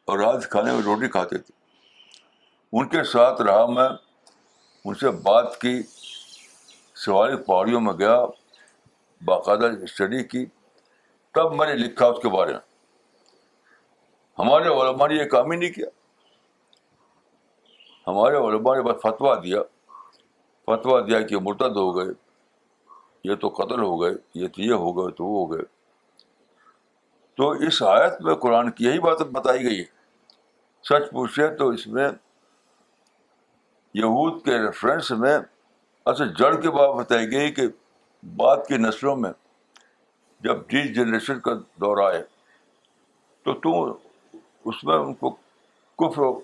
اور 0.06 0.20
رات 0.20 0.50
کھانے 0.50 0.72
میں 0.72 0.82
روٹی 0.82 1.08
کھاتے 1.08 1.38
تھے۔ 1.38 1.54
ان 2.74 2.88
کے 2.88 3.04
ساتھ 3.04 3.42
رہا 3.42 3.66
میں، 3.66 3.90
ان 4.86 4.94
سے 4.94 5.10
بات 5.10 5.62
کی 5.62 5.82
سوالی 6.96 7.36
پہاڑیوں 7.36 7.82
میں 7.82 7.94
گیا۔ 7.94 8.26
باقاعدہ 9.26 9.70
اسٹڈی 9.84 10.24
کی، 10.24 10.46
تب 11.34 11.56
میں 11.56 11.68
نے 11.68 11.74
لکھا 11.74 12.06
اس 12.08 12.24
کے 12.24 12.30
بارے 12.30 12.52
میں۔ 12.52 12.60
ہمارے 14.40 14.64
علماء 14.64 15.08
نے 15.08 15.16
یہ 15.16 15.26
کام 15.26 15.52
ہی 15.52 15.58
نہیں 15.58 15.72
کیا۔ 15.72 15.88
ہمارے 18.08 18.36
علماء 18.36 18.76
نے 18.76 18.82
بس 18.82 19.02
فتویٰ 19.02 19.44
دیا۔ 19.44 19.64
فتویٰ 20.66 21.08
دیا 21.08 21.22
کہ 21.22 21.38
مرتد 21.38 21.76
ہو 21.76 21.98
گئے، 21.98 22.08
یہ 23.24 23.36
تو 23.36 23.48
قتل 23.48 23.82
ہو 23.82 24.02
گئے، 24.02 24.12
یہ 24.34 24.48
تو 24.48 24.62
یہ 24.62 24.74
ہو 24.74 24.92
گئے 24.92 25.12
تو 25.12 25.26
وہ 25.26 25.48
ہو 25.48 25.54
گئے۔ 25.54 25.64
تو 27.38 27.50
اس 27.50 27.84
آیت 27.84 28.22
میں 28.22 28.36
قرآن 28.36 28.72
کی 28.72 28.86
یہی 28.86 29.00
بات 29.00 29.22
بتائی 29.22 29.64
گئی 29.64 29.80
ہے 29.80 29.84
سچ 30.84 31.12
پوچھے 31.12 31.56
تو 31.56 31.70
اس 31.70 31.88
میں 31.88 32.10
یہود 33.94 34.46
کے 34.46 34.58
ریفرنس 34.58 35.12
میں 35.12 35.40
اصل 36.06 36.34
جڑ 36.34 36.62
کے 36.62 36.70
بات 36.70 36.96
بتائی 36.96 37.32
گئی 37.32 37.52
کہ 37.52 37.62
بعد 38.24 38.58
کی 38.68 38.78
نسلوں 38.78 39.16
میں 39.16 39.32
جب 40.40 40.68
ڈی 40.68 40.94
جنریشن 40.94 41.40
کا 41.40 41.52
دور 41.54 42.12
آئے، 42.12 42.24
تو 43.44 43.54
تم 43.54 44.08
اس 44.66 44.84
میں 44.84 44.96
ان 44.96 45.14
کو 45.14 45.30
کفر 45.98 46.22
و 46.22 46.40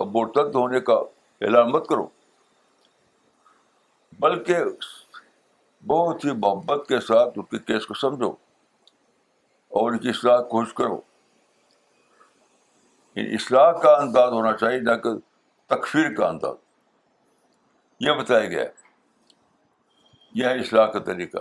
مرتد 0.00 0.54
ہونے 0.54 0.80
کا 0.80 0.94
اعلان 1.40 1.70
مت 1.70 1.88
کرو۔ 1.88 2.08
بلکہ 4.20 4.54
بہت 5.86 6.24
ہی 6.24 6.30
محبت 6.30 6.88
کے 6.88 7.00
ساتھ 7.00 7.38
ان 7.38 7.44
کے 7.44 7.58
کیس 7.58 7.86
کو 7.86 7.94
سمجھو 7.94 8.30
اور 9.68 9.92
ان 9.92 9.98
کی 9.98 10.08
اصلاح 10.08 10.42
کوشش 10.42 10.74
کرو۔ 10.74 11.00
یعنی 13.14 13.34
اصلاح 13.34 13.72
کا 13.72 13.92
انداز 13.92 14.32
ہونا 14.32 14.56
چاہیے، 14.56 14.80
نہ 14.80 14.94
کہ 14.94 15.10
تکفیر 15.66 16.14
کا 16.14 16.28
انداز۔ 16.28 16.56
یہ 18.00 18.12
بتایا 18.12 18.48
گیا 18.48 18.62
ہے۔ 18.62 18.81
یہ 20.34 20.44
ہے 20.44 20.58
اصلاح 20.58 20.86
کا 20.86 20.98
طریقہ۔ 20.98 21.38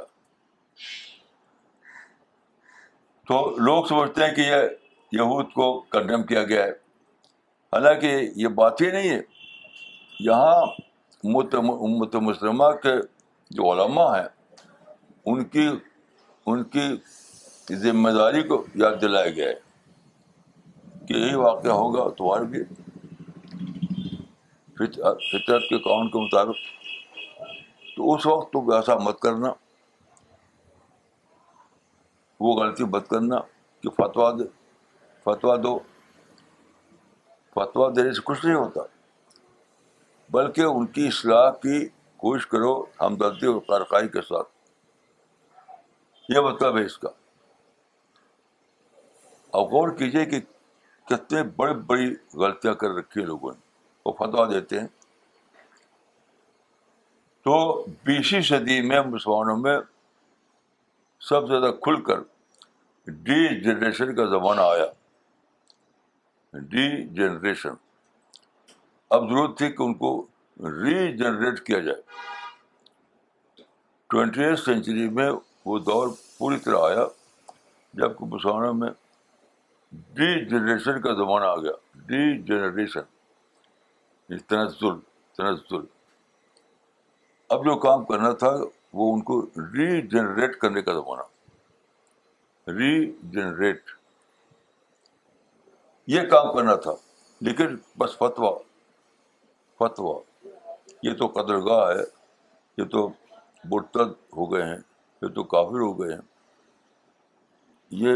تو 3.27 3.56
لوگ 3.58 3.86
سمجھتے 3.86 4.25
ہیں 4.25 4.36
کہ 4.36 4.41
یہ 4.41 4.56
یہود 5.12 5.54
کو 5.54 5.80
کنڈیم 5.80 6.23
کیا 6.23 6.43
گیا 6.43 6.63
ہے۔ 6.63 6.71
حالانکہ 7.73 8.19
یہ 8.36 8.47
بات 8.47 8.82
ہی 8.82 8.91
نہیں 8.91 9.10
ہے۔ 9.10 9.21
یہاں 10.19 10.65
امت 11.23 12.15
مسلمہ 12.15 12.71
کے 12.84 12.93
جو 13.49 13.71
علماء 13.71 14.19
ہیں، 14.19 14.58
ان 15.25 15.43
کی 15.43 15.69
ان 16.45 16.63
کی 16.63 16.95
ذمہ 17.73 18.10
داری 18.10 18.43
کو 18.43 18.65
یاد 18.75 19.01
دلایا 19.01 19.30
گیا 19.30 19.49
ہے 19.49 19.56
کہ 21.08 21.13
یہی 21.13 21.36
واقعہ 21.36 21.71
ہوگا 21.71 22.10
تمہارے 22.10 22.43
بھی۔ 22.43 22.63
فطرت 25.32 25.63
کے 25.69 25.77
قانون 25.77 26.12
کے 26.12 26.19
مطابق 26.19 26.56
تو 28.01 28.13
اس 28.13 28.27
وقت 28.27 28.53
تم 28.53 28.71
ایسا 28.71 28.95
مت 28.95 29.19
کرنا، 29.19 29.53
وہ 32.39 32.53
غلطی 32.53 32.83
مت 32.83 33.09
کرنا 33.09 33.39
کہ 33.81 33.89
فتوا 33.89 34.31
دے 34.31 34.43
فتوا 35.23 35.55
دو۔ 35.63 35.79
فتوا 37.55 37.89
دینے 37.95 38.13
سے 38.13 38.21
کچھ 38.25 38.45
نہیں 38.45 38.55
ہوتا، 38.55 38.81
بلکہ 40.29 40.61
ان 40.61 40.87
کی 40.87 41.07
اصلاح 41.07 41.51
کی 41.51 41.89
کوشش 42.17 42.47
کرو 42.47 42.83
ہمدردی 43.01 43.47
اور 43.47 43.61
کارخائی 43.67 44.07
کے 44.07 44.21
ساتھ۔ 44.21 44.49
یہ 46.29 46.39
مطلب 46.39 46.77
ہے 46.77 46.85
اس 46.85 46.97
کا۔ 46.97 47.09
اب 49.53 49.61
غور 49.61 49.89
کیجیے 49.89 50.25
کہ 50.25 50.39
کتنے 51.05 51.43
بڑی 51.43 51.73
بڑی 51.73 52.15
غلطیاں 52.33 52.73
کر 52.73 52.89
رکھی 52.89 53.21
ہیں 53.21 53.27
لوگوں 53.27 53.51
نے، 53.51 53.59
وہ 54.05 54.11
فتوا 54.11 54.49
دیتے 54.51 54.79
ہیں۔ 54.79 54.87
تو 57.43 57.86
بیسویں 58.04 58.41
صدی 58.41 58.82
میں 58.82 59.01
مسلمانوں 59.01 59.58
میں 59.58 59.80
سب 61.19 61.41
سے 61.41 61.47
زیادہ 61.47 61.73
کھل 61.73 62.01
کر 62.01 62.19
ڈی 63.08 63.62
جنریشن 63.62 64.15
کا 64.15 64.25
زمانہ 64.25 64.62
آیا۔ 64.62 64.86
D 66.54 67.08
generation. 67.08 67.69
اب 69.10 69.30
ضرورت 69.30 69.58
تھی 69.58 69.71
کہ 69.71 69.84
ان 69.84 69.93
کو 69.93 70.25
ری 70.60 71.17
جنریٹ 71.17 71.65
کیا 71.65 71.80
جائے۔ 71.80 72.01
ٹوینٹی 74.08 74.43
ایٹ 74.43 74.60
سینچری 74.60 75.10
میں 75.10 75.32
وہ 75.65 75.80
دور 75.80 76.08
پوری 76.38 76.58
طرح 76.58 76.77
آیا 76.82 77.06
جبکہ 77.93 78.25
مسلمانوں 78.25 78.73
میں 78.73 78.89
ڈی 79.91 80.45
جنریشن 80.45 81.01
کا 81.01 81.13
زمانہ 81.13 81.45
آ 81.45 81.56
گیا۔ 81.56 81.71
D 81.95 82.41
generation. 82.41 83.01
تنزل 84.38 84.99
تنزل 85.38 86.00
اب 87.51 87.65
جو 87.65 87.75
کام 87.75 88.05
کرنا 88.05 88.31
تھا 88.33 88.51
وہ 88.93 89.13
ان 89.13 89.21
کو 89.21 89.41
ری 89.73 90.01
جنریٹ 90.01 90.57
کرنے 90.59 90.81
کا 90.81 90.93
زمانہ۔ 90.93 91.25
ری 92.67 93.11
جنریٹ 93.23 93.81
یہ 96.07 96.21
کام 96.21 96.53
کرنا 96.55 96.75
تھا، 96.75 96.91
لیکن 97.41 97.75
بس 97.97 98.11
فتوا 98.17 98.51
فتوا 99.79 100.15
یہ 101.03 101.13
تو 101.13 101.27
قدر 101.27 101.57
گاہ 101.59 101.89
ہے، 101.89 102.03
یہ 102.77 102.85
تو 102.85 103.07
برتد 103.69 104.11
ہو 104.37 104.51
گئے 104.53 104.63
ہیں، 104.63 104.79
یہ 105.21 105.27
تو 105.27 105.43
کافر 105.43 105.79
ہو 105.79 105.91
گئے 106.01 106.13
ہیں۔ 106.13 106.21
یہ 107.89 108.13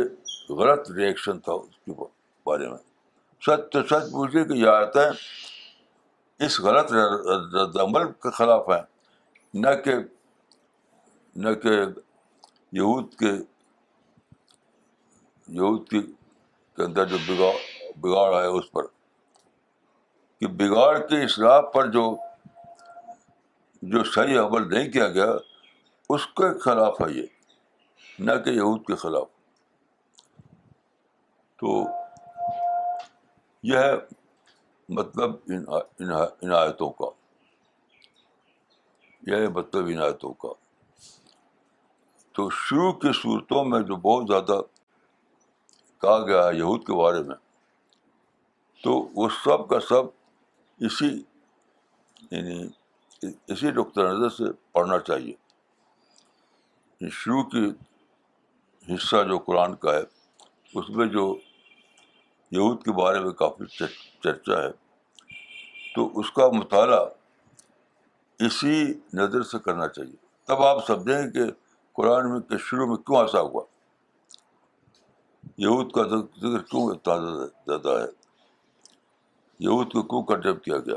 غلط 0.50 0.92
ریئیکشن 0.92 1.40
تھا 1.40 1.54
اس 1.54 1.78
کے 1.86 1.92
بارے 2.44 2.68
میں۔ 2.70 2.78
سچ 3.42 3.72
تو 3.72 3.84
سچ 3.84 4.12
پوچھے 4.12 4.44
کہ 4.44 4.54
یہ 4.54 4.68
آیتیں 4.68 5.10
اس 6.46 6.60
غلط 6.60 6.92
رد 7.56 7.78
عمل 7.78 8.12
کے 8.12 8.32
خلاف 8.32 8.70
ہیں۔ 8.70 8.95
نہ 9.56 9.70
کہ 9.86 9.94
نہ 11.36 11.54
کہ 11.54 11.70
یہود 12.72 13.14
کے 13.16 13.32
یہود 15.48 15.90
کے 15.90 15.98
اندر 16.84 17.06
جو 17.06 17.18
بگاڑ 17.28 17.54
بگاڑ 17.96 18.34
آیا 18.36 18.50
اس 18.50 18.72
پر، 18.72 18.84
کہ 20.40 20.48
بگاڑ 20.48 21.08
کے 21.08 21.24
اصلاح 21.24 21.62
پر 21.62 21.88
جو 21.88 22.16
جو 23.82 24.04
صحیح 24.04 24.40
عمل 24.40 24.74
نہیں 24.74 24.92
کیا 24.92 25.08
گیا، 25.08 25.32
اس 26.10 26.26
کے 26.28 26.60
خلاف 26.60 27.02
ہے 27.02 27.12
یہ، 27.12 27.26
نہ 28.20 28.32
کہ 28.46 28.50
یہود 28.50 28.86
کے 28.88 28.96
خلاف۔ 28.96 29.28
تو 31.56 31.84
یہ 33.64 33.78
ہے 33.78 33.94
مطلب 34.90 35.32
ان 36.40 36.52
آیتوں 36.52 36.90
کا۔ 36.90 37.25
یہ 39.26 39.36
ہے 39.36 39.48
مطلب 39.48 39.86
ان 39.86 40.02
آیتوں 40.02 40.34
کا۔ 40.34 40.50
تو 42.32 42.50
شروع 42.50 42.92
کی 42.92 43.12
صورتوں 43.22 43.66
میں 43.66 43.80
جو 43.80 43.96
بہت 43.96 44.24
زیادہ 44.28 44.62
کہا 46.02 46.26
گیا 46.28 46.48
ہے 46.48 46.58
یہود 46.58 46.86
کے 46.88 46.94
بارے 46.94 47.24
میں، 47.24 47.36
تو 48.84 48.92
وہ 49.16 49.30
سب 49.44 49.70
کا 49.70 49.80
سب 49.80 50.04
اسی 50.80 51.24
یعنی 52.32 52.68
اسی 53.48 53.72
نقطۂ 53.72 54.02
نظر 54.02 54.30
سے 54.30 54.44
پڑھنا 54.72 55.00
چاہیے۔ 55.00 55.34
شروع 57.12 57.44
کی 57.44 57.66
حصہ 58.94 59.24
جو 59.24 59.38
قرآن 59.40 59.76
کا 59.76 59.94
ہے، 59.94 60.04
اس 60.74 60.90
میں 60.90 61.06
جو 61.06 61.36
یہود 62.52 62.84
کے 62.84 62.92
بارے 62.92 63.20
میں 63.20 63.32
کافی 63.32 63.86
چرچا 64.24 64.62
ہے، 64.64 64.72
تو 65.96 66.20
اس 66.20 66.32
کا 66.32 66.48
مطالعہ 66.48 67.06
اسی 68.40 68.94
نظر 69.14 69.44
سے 69.44 69.60
کرنا 69.60 69.88
چاہیے۔ 69.88 70.16
تب 70.46 70.64
آپ 70.64 70.88
سمجھیں 70.88 71.32
کہ 71.32 71.44
قرآن 71.94 72.32
میں 72.32 72.40
کے 72.40 72.56
شروع 72.60 72.88
میں 72.88 72.96
کیوں 72.96 73.18
ایسا 73.18 73.42
ہوا؟ 73.42 73.64
یہود 75.58 75.92
کا 75.92 76.04
ذکر 76.04 76.64
کیوں 76.64 76.90
اتنا 76.90 77.46
زیادہ 77.46 77.90
ہے؟ 77.90 78.08
یہود 79.60 79.92
کو 79.94 80.04
کیوں 80.04 80.24
کنڈیم 80.24 80.56
کیا 80.56 80.78
گیا؟ 80.78 80.96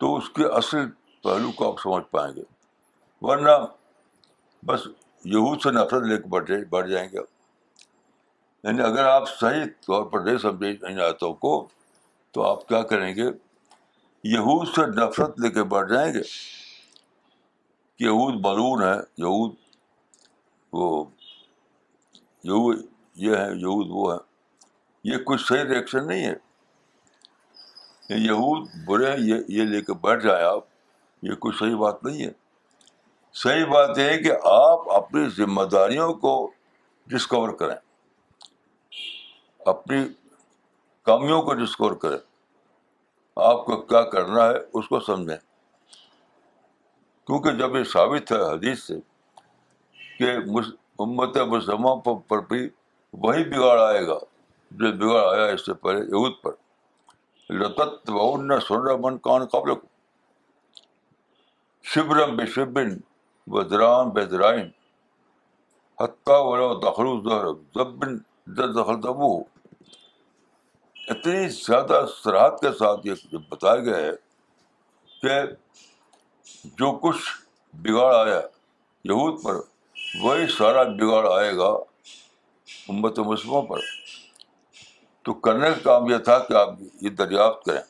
تو 0.00 0.16
اس 0.16 0.30
کے 0.30 0.44
اصل 0.46 0.90
پہلو 1.22 1.52
کو 1.52 1.72
آپ 1.72 1.80
سمجھ 1.80 2.04
پائیں 2.10 2.36
گے۔ 2.36 2.42
ورنہ 3.20 3.50
بس 4.66 4.80
یہود 5.24 5.60
سے 5.62 5.70
نفرت 5.70 6.02
لے 6.02 6.16
کے 6.16 6.28
بڑھ 6.28 6.50
بڑھ 6.70 6.88
جائیں 6.88 7.08
گے۔ 7.12 7.18
یعنی 8.64 8.82
اگر 8.82 9.04
آپ 9.04 9.38
صحیح 9.38 9.64
طور 9.86 10.04
پر 10.04 10.20
نہیں 10.20 10.38
سمجھے 10.38 10.86
ان 10.86 11.00
آیتوں 11.00 11.34
کو، 11.34 11.68
تو 12.30 12.42
آپ 12.42 12.68
کیا 12.68 12.82
کریں 12.82 13.16
گے؟ 13.16 13.45
یہود 14.26 14.68
سے 14.68 14.86
نفرت 14.86 15.40
لے 15.40 15.50
کے 15.50 15.62
بڑھ 15.62 15.92
جائیں 15.92 16.14
گے۔ 16.14 16.22
کہ 17.96 18.04
یہود 18.04 18.34
بلون 18.34 18.82
ہے 18.82 18.98
یہود 19.18 19.54
وہ، 20.72 21.04
یہود 22.44 22.86
یہ 23.14 23.36
ہے 23.36 23.48
یہود 23.56 23.86
وہ 23.90 24.12
ہے 24.12 24.18
یہ 25.04 25.24
کوئی 25.24 25.38
صحیح 25.38 25.64
ریئیکشن 25.64 26.06
نہیں 26.06 26.26
ہے۔ 26.26 26.34
یہود 28.08 28.68
برے 28.86 29.14
یہ 29.18 29.34
یہ 29.48 29.62
لے 29.62 29.82
کے 29.82 29.94
بیٹھ 29.94 30.24
جائیں 30.24 30.46
آپ۔ 30.46 30.64
یہ 31.22 31.34
کوئی 31.34 31.56
صحیح 31.58 31.76
بات 31.76 32.04
نہیں 32.04 32.26
ہے۔ 32.26 32.30
صحیح 33.32 33.64
بات 33.64 33.98
یہ 33.98 34.02
ہے 34.02 34.18
کہ 34.18 34.32
آپ 34.44 34.92
اپنی 34.92 35.28
ذمہ 35.28 35.62
داریوں 35.62 36.14
کو 36.14 36.50
ڈسکور 37.06 37.48
کریں۔ 37.48 37.76
اپنی 39.58 39.96
کمیوں 41.02 41.42
کو 41.42 41.54
ڈسکور 41.54 41.92
کریں۔ 41.92 42.35
آپ 43.36 43.66
کو 43.66 43.76
کیا 43.76 44.02
کرنا 44.02 44.46
ہے 44.46 44.54
اس 44.74 44.88
کو 44.88 45.00
سمجھیں۔ 45.00 45.36
کیونکہ 47.26 47.50
جب 47.50 47.76
یہ 47.76 47.84
ثابت 47.84 48.32
ہے 48.32 48.36
حدیث 48.36 48.82
سے 48.82 48.94
کہ 50.18 50.36
امت 50.98 51.36
مسلمہ 51.36 51.94
پر 52.28 52.38
بھی 52.38 52.68
وہی 53.12 53.44
بگاڑ 53.44 53.78
آئے 53.80 54.06
گا۔ 54.06 54.18
جو 54.70 54.92
بگاڑ 54.92 55.34
آیا 55.34 55.46
اس 55.46 55.66
سے 55.66 55.74
پہلے 55.74 56.00
یہود 56.00 56.32
پر۔ 56.42 56.52
لطت 57.50 58.10
و 58.10 58.60
سر 58.60 58.96
من 58.98 59.18
کان 59.18 59.46
قبل 59.46 59.70
شبرم 61.82 62.36
بے 62.36 62.46
شبن 62.46 62.98
بدران 63.46 64.10
بے 64.10 64.24
درائن 64.24 64.70
حتیٰ 66.00 66.46
ولا 66.46 66.90
دخل 66.90 67.30
زبن 67.74 68.18
دخل 68.46 69.02
دبو 69.02 69.55
اتنی 71.08 71.48
زیادہ 71.48 72.04
سراحت 72.24 72.60
کے 72.60 72.72
ساتھ 72.78 73.06
یہ 73.06 73.14
بتایا 73.48 73.76
گیا 73.76 73.96
ہے 73.96 74.10
کہ 75.22 75.52
جو 76.64 76.98
کچھ 76.98 77.22
بگاڑ 77.72 78.14
آیا 78.14 78.40
یہود 79.04 79.44
پر، 79.44 79.54
وہی 80.22 80.46
سارا 80.46 80.82
بگاڑ 80.82 81.32
آئے 81.32 81.56
گا 81.56 81.68
امت 82.88 83.18
مسلموں 83.18 83.62
پر۔ 83.62 83.78
تو 85.22 85.34
کرنے 85.34 85.68
کا 85.70 85.78
کام 85.82 86.10
یہ 86.10 86.18
تھا 86.18 86.38
کہ 86.38 86.52
آپ 86.52 86.68
یہ 87.00 87.10
دریافت 87.10 87.64
کریں۔ 87.64 87.82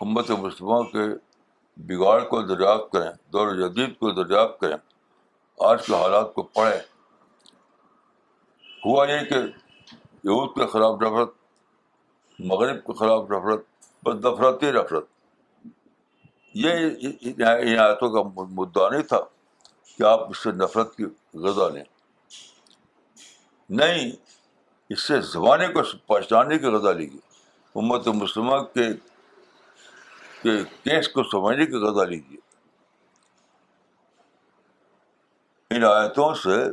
امت 0.00 0.30
مسلمہ 0.30 0.82
کے 0.82 1.14
بگاڑ 1.76 2.24
کو 2.24 2.42
دریافت 2.42 2.92
کریں، 2.92 3.10
دور 3.32 3.54
جدید 3.54 3.98
کو 3.98 4.10
دریافت 4.10 4.60
کریں۔ 4.60 4.76
آج 5.60 5.86
کے 5.86 5.94
حالات 5.94 6.34
کو 6.34 6.42
پڑھیں۔ 6.42 6.80
ہوا 8.84 9.08
یہ 9.08 9.24
کہ 9.24 9.36
یہود 10.24 10.54
کے 10.54 10.66
خلاف 10.66 11.02
نفرت، 11.02 11.30
مغرب 12.38 12.86
کے 12.86 12.92
خلاف 12.92 13.30
نفرت 13.30 13.64
بس 14.04 14.14
نفرتی 14.14 14.70
نفرت۔ 14.70 15.06
یہ 16.54 17.78
آیتوں 17.78 18.10
کا 18.10 18.42
مدعا 18.50 18.88
نہیں 18.88 19.02
تھا 19.02 19.20
کہ 19.98 20.02
آپ 20.02 20.30
اس 20.30 20.38
سے 20.38 20.52
نفرت 20.52 20.96
کی 20.96 21.04
غذا 21.34 21.68
لیں۔ 21.68 21.84
نہیں، 23.70 24.10
اس 24.88 25.00
سے 25.00 25.20
زمانے 25.20 25.68
کو 25.68 25.80
پہچاننے 26.06 26.58
کی 26.58 26.66
غذا 26.66 26.92
لی 26.92 27.12
گئی۔ 27.12 27.20
امت 27.74 28.08
مسلمہ 28.08 28.56
کے 28.56 28.88
کیس 30.82 31.08
کو 31.08 31.22
سمجھنے 31.22 31.66
کی 31.66 31.72
غذا 31.72 32.04
لیجیے 32.04 32.38
ان 35.70 35.84
آیتوں 35.84 36.34
سے 36.34 36.64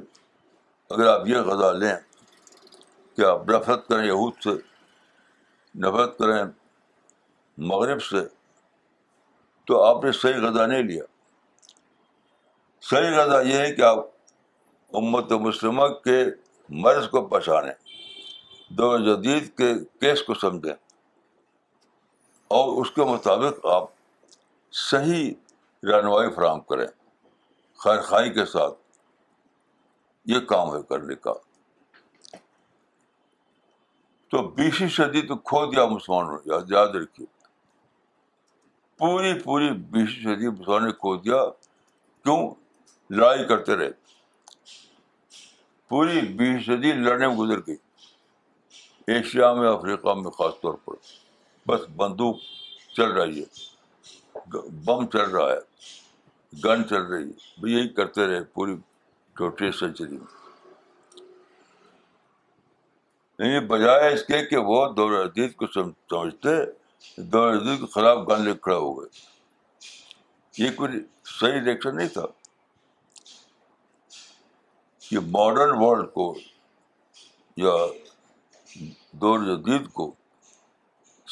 اگر 0.89 1.07
آپ 1.07 1.27
یہ 1.27 1.37
غذا 1.37 1.71
لیں 1.71 1.95
کہ 3.19 3.25
آپ 3.25 3.49
نفرت 3.49 3.87
کریں 3.87 4.05
یہود 4.05 4.33
سے، 4.43 4.49
نفرت 5.75 6.17
کریں 6.17 6.43
مغرب 7.57 8.01
سے، 8.03 8.21
تو 9.67 9.81
آپ 9.83 10.03
نے 10.03 10.11
صحیح 10.11 10.39
غذا 10.41 10.65
نہیں 10.65 10.83
لیا۔ 10.83 11.03
صحیح 12.83 13.17
غذا 13.17 13.41
یہ 13.41 13.57
ہے 13.57 13.71
کہ 13.75 13.81
آپ 13.81 13.97
امت 14.93 15.31
مسلمہ 15.31 15.87
کے 16.03 16.23
مرض 16.69 17.09
کو 17.09 17.25
پہچانیں، 17.27 17.73
دور 18.69 18.99
جدید 18.99 19.49
کے 19.57 19.73
کیس 20.01 20.23
کو 20.23 20.33
سمجھیں، 20.33 20.73
اور 22.51 22.81
اس 22.81 22.91
کے 22.91 23.03
مطابق 23.03 23.65
آپ 23.65 23.89
صحیح 24.73 25.31
رہنمائی 25.83 26.31
فراہم 26.31 26.61
کریں، 26.61 26.87
خیر 27.79 28.01
خائی 28.01 28.33
کے 28.33 28.45
ساتھ 28.45 28.77
یہ 30.25 30.39
کام 30.47 30.75
ہے 30.75 30.81
کرنے 30.89 31.15
کا۔ 31.15 31.33
تو 34.29 34.47
بیسویں 34.47 34.89
صدی 34.89 35.21
تو 35.21 35.35
کھو 35.35 35.65
دیا 35.65 35.85
مسلمانوں 35.85 36.37
نے، 36.45 36.53
یاد 36.69 36.87
رکھیے۔ 36.87 37.27
پوری 38.97 39.39
پوری 39.39 39.71
بیسویں 39.71 40.35
صدی 40.35 40.47
مسلمانوں 40.47 40.87
نے 40.87 40.91
کھو 40.91 41.15
دیا۔ 41.15 41.45
کیوں؟ 42.23 42.55
لڑائی 43.09 43.47
کرتے 43.47 43.75
رہے۔ 43.75 43.89
پوری 45.87 46.21
بیس 46.21 46.65
صدی 46.65 46.91
لڑنے 46.91 47.27
میں 47.27 47.35
گزر 47.35 47.59
گئی۔ 47.67 47.75
ایشیا 49.07 49.53
میں، 49.53 49.69
افریقہ 49.69 50.13
میں 50.13 50.31
خاص 50.31 50.53
طور 50.61 50.73
پر۔ 50.73 50.93
بس 51.67 51.81
بندوق 51.95 52.35
چل 52.97 53.11
رہی 53.11 53.43
ہے۔ 53.43 53.45
بم 54.85 55.07
چل 55.07 55.29
رہا 55.29 55.51
ہے۔ 55.51 55.59
گن 56.63 56.87
چل 56.87 57.01
رہی 57.01 57.29
ہے۔ 57.29 57.69
یہی 57.69 57.87
کرتے 57.87 58.27
رہے 58.27 58.43
پوری 58.43 58.75
ٹوٹی 59.33 59.71
سینچری 59.71 60.17
میں۔ 60.17 60.38
یعنی 63.39 63.59
بجائے 63.59 64.13
اس 64.13 64.23
کے 64.23 64.45
کہ 64.45 64.57
وہ 64.57 64.87
دور 64.87 65.11
عدید 65.11 65.55
کو 65.55 65.67
سمجھتے، 65.67 66.49
دور 67.17 67.53
عدید 67.53 67.79
کے 67.79 67.85
خلاف 67.85 68.17
گن 68.27 68.41
لے 68.41 68.53
کھڑا 68.61 68.77
ہو 68.77 69.01
گئے۔ 69.01 69.09
یہ 70.57 70.71
کوئی 70.75 70.91
صحیح 71.39 71.61
ریئیکشن 71.65 71.95
نہیں 71.95 72.07
تھا۔ 72.07 72.21
یہ 75.11 75.19
ماڈرن 75.19 75.69
ورلڈ 75.77 76.13
کو 76.13 76.35
یا 77.57 77.71
دور 79.11 79.39
جدید 79.39 79.89
کو 79.89 80.11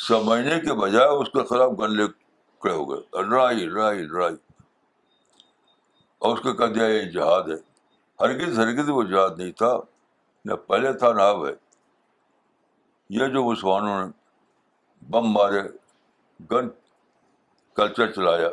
سمجھنے 0.07 0.59
کے 0.59 0.73
بجائے 0.73 1.07
اس 1.07 1.27
کے 1.27 1.43
خلاف 1.43 1.71
گن 1.79 1.95
لے 1.95 2.07
کھڑے 2.59 2.73
ہو 2.73 2.91
گئے۔ 2.91 3.23
لڑائی 3.23 3.57
لڑائی 3.57 3.99
لڑائی 3.99 4.35
اور 6.19 6.37
اس 6.37 6.43
کے 6.43 6.53
کہہ 6.53 6.65
دیا 6.65 6.85
یہ 6.85 7.01
جہاد 7.01 7.43
ہے۔ 7.43 7.55
ہرگز 8.19 8.59
ہرگز 8.59 8.89
وہ 8.89 9.03
جہاد 9.03 9.29
نہیں 9.37 9.51
تھا۔ 9.51 9.79
نہ 10.45 10.53
پہلے 10.53 10.93
تھا، 10.93 11.13
نہ 11.13 11.21
اب 11.21 11.47
ہے۔ 11.47 11.66
یہ 13.09 13.27
جو 13.33 13.43
مسلمانوں 13.43 13.97
نے 13.99 14.11
بم 15.01 15.27
مارے، 15.33 15.61
گن 16.51 16.67
کلچر 17.77 18.11
چلایا 18.11 18.47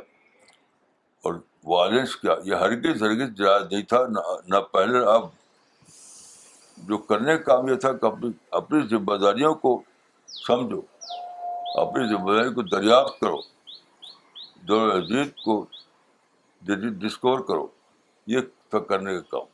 اور 1.24 1.34
وائلنس 1.64 2.16
کیا، 2.16 2.34
یہ 2.44 2.54
ہرگز 2.54 3.02
ہرگز 3.02 3.36
جہاد 3.38 3.72
نہیں 3.72 3.82
تھا، 3.82 4.00
نہ 4.48 4.58
پہلے 4.72 5.04
اب 5.14 5.26
جو 6.78 6.98
کرنے 6.98 7.36
کا 7.36 7.42
کام 7.44 7.68
یہ 7.68 7.74
تھا 7.74 7.92
کہ 7.92 8.06
اپنی 8.06 8.30
اپنی 8.60 8.80
ذمہ 8.88 9.16
داریوں 9.16 9.54
کو 9.54 9.80
سمجھو، 10.28 10.80
اپنی 11.80 12.06
ذمہ 12.08 12.32
داری 12.32 12.54
کو 12.54 12.62
دریافت 12.62 13.20
کرو، 13.20 13.40
دور 14.68 14.90
عزیز 14.92 15.28
کو 15.44 15.64
ڈسکور 16.62 17.40
کرو، 17.48 17.66
یہ 18.26 18.40
تھا 18.70 18.78
کرنے 18.78 19.14
کا 19.14 19.20
کام، 19.30 19.46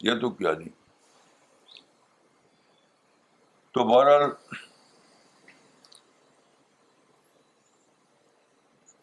یہ 0.00 0.20
تو 0.20 0.30
کیا 0.30 0.52
نہیں۔ 0.52 0.79
تو 3.74 3.84
بہرحال 3.84 4.30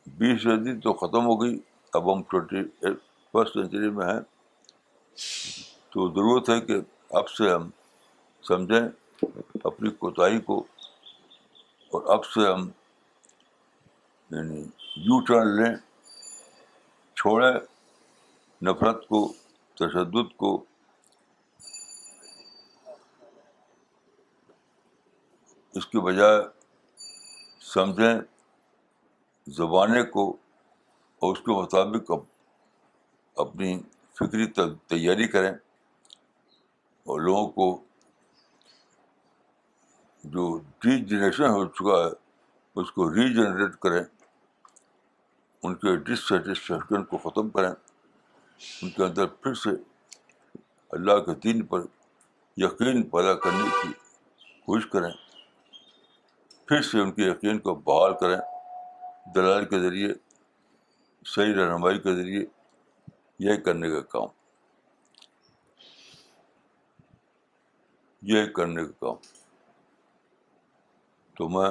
بیس 0.08 0.44
صدی 0.44 0.80
تو 0.80 0.94
ختم 0.94 1.26
ہو 1.26 1.42
گئی۔ 1.42 1.60
اب 1.94 2.14
ہم 2.14 2.22
ٹوینٹی 2.22 2.64
فسٹ 3.32 3.54
سینچری 3.54 3.90
میں 3.90 4.06
ہیں۔ 4.06 4.20
تو 5.90 6.08
ضرورت 6.10 6.50
ہے 6.50 6.62
کہ 6.62 6.76
اب 7.10 7.30
سے 7.30 7.50
ہم 7.52 7.70
سمجھیں 8.42 8.88
اپنی 9.64 9.90
کوتاہی 9.90 10.40
کو 10.42 10.60
اور 11.92 12.14
اب 12.14 12.26
سے 12.26 12.48
ہم 12.48 12.70
یعنی 14.32 14.62
یو 14.96 15.20
ٹرن 15.22 15.48
لیں، 15.48 15.76
چھوڑیں 17.16 17.60
نفرت 18.62 19.08
کو، 19.08 19.34
تشدد 19.74 20.38
کو 20.38 20.66
اس 25.78 25.86
کے 25.88 26.00
بجائے 26.00 26.38
سمجھیں 27.74 28.22
زبانیں 29.48 30.04
کو 30.04 30.38
اور 31.22 31.36
اس 31.36 31.40
کے 31.40 31.52
مطابق 31.52 32.12
اپنی 33.38 33.80
فکری 34.14 34.46
تیاری 34.88 35.28
کریں 35.28 35.52
اور 37.06 37.20
لوگوں 37.22 37.48
کو 37.48 37.84
جو 40.24 40.58
ڈی 40.58 41.06
جنریشن 41.06 41.50
ہو 41.50 41.66
چکا 41.66 41.98
ہے، 42.06 42.10
اس 42.76 42.92
کو 42.92 43.10
ری 43.10 43.34
جنریٹ 43.34 43.76
کریں، 43.76 44.04
ان 45.64 45.76
کے 45.76 45.96
ڈسٹسفیکشن 45.96 47.04
کو 47.04 47.18
ختم 47.18 47.50
کریں، 47.50 47.70
ان 47.70 48.90
کے 48.90 49.04
اندر 49.04 49.26
پھر 49.26 49.54
سے 49.54 49.70
اللہ 50.90 51.20
کے 51.20 51.36
دین 51.36 51.66
پر 51.66 51.82
یقین 52.58 53.04
پیدا 53.10 53.34
کرنے 53.34 53.70
کی 53.84 53.94
کوشش 54.66 54.88
کریں۔ 54.88 55.27
پھر 56.68 56.82
سے 56.82 57.00
ان 57.00 57.12
کے 57.12 57.22
یقین 57.22 57.60
کو 57.60 57.76
بحال 57.76 58.14
کریں، 58.20 58.38
دلائل 59.36 59.66
کے 59.66 59.80
ذریعے، 59.80 60.14
صحیح 61.26 61.54
رہنمائی 61.56 62.00
کے 62.00 62.16
ذریعے 62.16 62.46
یہ 63.40 63.56
کرنے 63.56 63.90
کا 63.90 64.02
کام۔ 64.02 64.28
یہ 68.22 68.46
کرنے 68.46 68.86
کا 68.86 68.92
کام۔ 69.00 69.16
تو 71.38 71.50
میں 71.50 71.70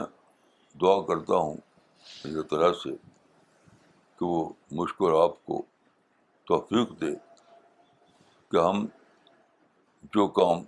دعا 0.80 1.06
کرتا 1.06 1.34
ہوں 1.36 1.56
اللہ 2.24 2.42
تعالیٰ 2.42 2.72
سے 2.72 2.90
کہ 4.16 4.24
وہ 4.24 4.48
مشکل 4.72 5.16
آپ 5.22 5.46
کو 5.46 5.62
توفیق 6.44 7.00
دے 7.00 7.16
کہ 8.50 8.56
ہم 8.56 8.86
جو 10.02 10.28
کام 10.28 10.62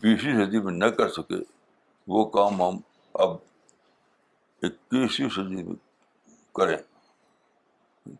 بیسویں 0.00 0.46
صدی 0.46 0.58
میں 0.58 0.72
نہ 0.72 0.84
کر 0.84 1.08
سکے 1.08 1.49
وہ 2.12 2.24
کام 2.24 2.62
ہم 2.62 2.76
اب 3.14 3.30
اکیسویں 4.62 5.28
صدی 5.28 5.62
میں 5.62 5.74
کریں۔ 6.54 6.76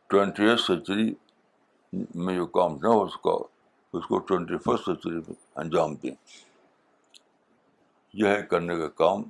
ٹوینٹی 0.06 0.44
ایٹ 0.44 0.60
سینچری 0.60 1.14
میں 2.14 2.36
جو 2.36 2.46
کام 2.46 2.72
نہ 2.72 2.86
ہو 2.86 3.08
سکا 3.08 3.30
اس 3.92 4.06
کو 4.06 4.18
ٹوینٹی 4.18 4.58
فسٹ 4.58 4.84
سینچری 4.84 5.14
میں 5.14 5.32
انجام 5.54 5.94
دیں۔ 5.94 6.10
یہ 8.12 8.26
ہے 8.26 8.42
کرنے 8.42 8.76
کا 8.76 8.88
کام۔ 8.88 9.20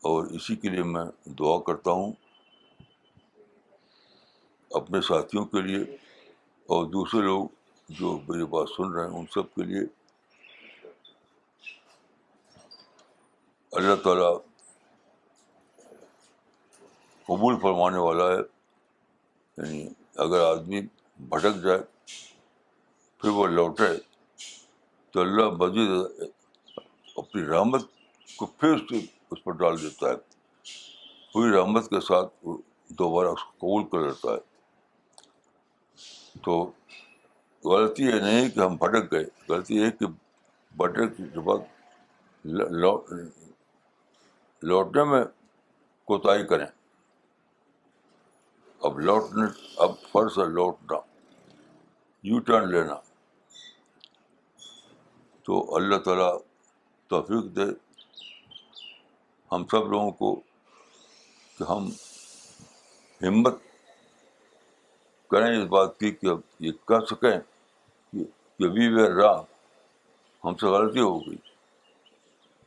اور 0.00 0.26
اسی 0.26 0.56
کے 0.56 0.68
لیے 0.68 0.82
میں 0.82 1.04
دعا 1.26 1.60
کرتا 1.60 1.90
ہوں 1.90 2.12
اپنے 4.70 5.00
ساتھیوں 5.00 5.44
کے 5.44 5.62
لیے 5.62 5.96
اور 6.66 6.86
دوسرے 6.86 7.20
لوگ 7.20 7.46
جو 7.88 8.18
میری 8.28 8.44
بات 8.44 8.68
سن 8.68 8.92
رہے 8.92 9.06
ہیں، 9.06 9.18
ان 9.18 9.26
سب 9.34 9.54
کے 9.54 9.62
لیے 9.62 10.01
اللہ 13.72 13.94
تعالیٰ 14.04 14.32
قبول 17.26 17.58
فرمانے 17.60 17.98
والا 17.98 18.26
ہے 18.28 18.40
یعنی 19.58 19.86
اگر 20.16 20.40
آدمی 20.40 20.80
بھٹک 21.20 21.62
جائے 21.62 21.78
پھر 23.20 23.28
وہ 23.28 23.46
لوٹے 23.46 23.88
تو 25.14 25.20
اللہ 25.20 25.50
مزید 25.56 25.90
اپنی 27.16 27.46
رحمت 27.46 27.82
کو 28.28 28.46
پھر 28.58 28.74
اس 29.30 29.42
پر 29.44 29.52
ڈال 29.52 29.80
دیتا 29.82 30.10
ہے 30.10 30.16
پوری 31.34 31.52
رحمت 31.52 31.88
کے 31.90 32.00
ساتھ 32.00 32.46
دوبارہ 32.98 33.28
اس 33.28 33.44
کو 33.44 33.52
قبول 33.58 33.84
کر 33.88 34.06
لیتا 34.06 34.32
ہے 34.32 34.40
تو 36.42 36.60
غلطی 37.64 38.04
یہ 38.04 38.20
نہیں 38.20 38.48
کہ 38.48 38.60
ہم 38.60 38.76
بھٹک 38.76 39.12
گئے 39.12 39.24
غلطی 39.48 39.76
یہ 39.76 39.90
کہ 39.90 40.06
بھٹک 40.74 41.16
کے 41.16 41.40
بعد 41.40 41.70
لوٹنے 44.62 45.04
میں 45.04 45.24
کوتاہی 46.04 46.46
کریں۔ 46.46 46.66
اب 48.80 48.98
لوٹنے، 49.00 49.72
اب 49.76 49.90
فرض 50.12 50.38
ہے 50.38 50.44
لوٹنا۔ 50.44 50.98
یو 52.22 52.38
ٹرن 52.38 52.70
لینا۔ 52.70 52.94
تو 55.42 55.76
اللہ 55.76 55.96
تعالیٰ 55.96 56.38
توفیق 57.06 57.56
دے۔ 57.56 57.62
ہم 59.52 59.64
سب 59.70 59.88
لوگوں 59.88 60.10
کو 60.10 60.34
کہ 61.58 61.70
ہم 61.70 61.88
ہمت 63.22 63.54
کریں 65.30 65.62
اس 65.62 65.68
بات 65.68 65.98
کی 65.98 66.10
کہ 66.10 66.26
یہ 66.60 66.72
کہہ 66.72 67.04
سکیں 67.10 67.40
کہ 68.58 68.66
وی 68.66 68.88
ویر 68.88 69.12
رام 69.12 69.44
ہم 70.44 70.54
سے 70.54 70.66
غلطی 70.66 71.00
ہو 71.00 71.20
گئی۔ 71.20 71.36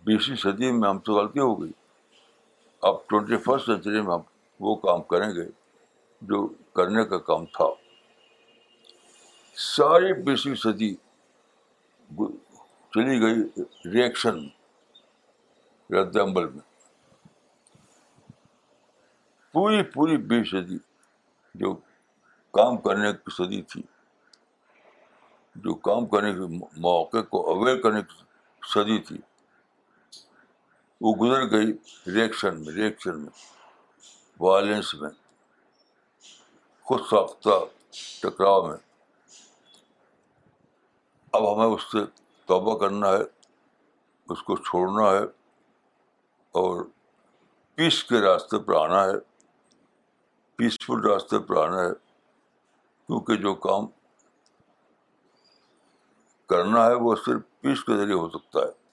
بیسویں 0.04 0.38
صدی 0.38 0.72
میں 0.72 0.90
ہم 0.90 1.00
سے 1.00 1.12
غلطی 1.12 1.40
ہو 1.40 1.62
گئی۔ 1.62 1.72
اب 2.88 3.08
ٹوینٹی 3.08 3.38
فسٹ 3.38 3.66
سینچری 3.66 4.02
میں 4.02 4.14
ہم 4.14 4.22
وہ 4.60 4.76
کام 4.76 5.02
کریں 5.02 5.30
گے 5.30 5.46
جو 6.22 6.48
کرنے 6.48 7.04
کا 7.06 7.18
کام 7.18 7.46
تھا۔ 7.46 7.66
ساری 9.56 10.14
بیسویں 10.14 10.56
صدی 10.56 10.96
چلی 12.92 13.22
گئی 13.22 13.64
ریئیکشن 13.94 14.38
رد 15.90 16.18
عمل 16.18 16.46
میں۔ 16.50 16.66
پوری 19.52 19.84
پوری 19.84 20.18
بے 20.18 20.44
صدی 20.44 20.78
جو 21.56 21.74
کام 22.54 22.78
کرنے 22.78 23.12
کی 23.14 23.32
صدی 23.32 23.62
تھی، 23.62 23.82
جو 25.56 25.74
کام 25.74 26.06
کرنے 26.06 26.34
کے 26.34 26.46
موقع 26.78 27.22
کو 27.22 27.38
اویئر 27.52 27.82
کرنے 27.82 28.02
کی 28.02 28.24
صدی 28.74 29.00
تھی۔ 29.00 29.18
وہ 31.06 31.14
گزر 31.14 31.52
گئی 31.52 31.74
ریئیکشن 32.16 32.66
میں 32.66 32.74
ریئیکشن 32.74 33.20
میں 33.20 33.30
وائلنس 34.40 34.94
میں، 34.94 35.10
خود 36.82 37.02
ساختہ 37.10 37.66
ٹکراؤ 38.22 38.68
میں۔ 38.68 38.78
اب 41.32 41.56
ہمیں 41.56 41.66
اس 41.66 41.82
سے 41.92 41.98
توبہ 42.46 42.80
کرنا 42.80 43.08
ہے، 43.08 43.24
اس 44.30 44.44
کو 44.44 44.56
چھوڑنا 44.56 45.12
ہے 45.12 45.24
اور 46.52 46.86
پیس 47.76 48.04
کے 48.04 48.22
راستے 48.22 48.60
پر 48.60 48.74
آنا 48.74 49.04
ہے۔ 49.04 49.20
پیسفل 50.56 51.10
راستے 51.10 51.40
پر 51.40 51.68
آنا 51.68 51.82
ہے۔ 51.82 51.94
کیونکہ 53.08 53.36
جو 53.36 53.56
کام 53.56 53.86
کرنا 56.50 56.86
ہے 56.86 56.94
وہ 56.94 57.16
صرف 57.16 57.42
پیس 57.62 57.84
کے 57.84 57.98
ذریعے 57.98 58.16
ہو 58.16 58.30
سکتا 58.30 58.60
ہے۔ 58.60 58.85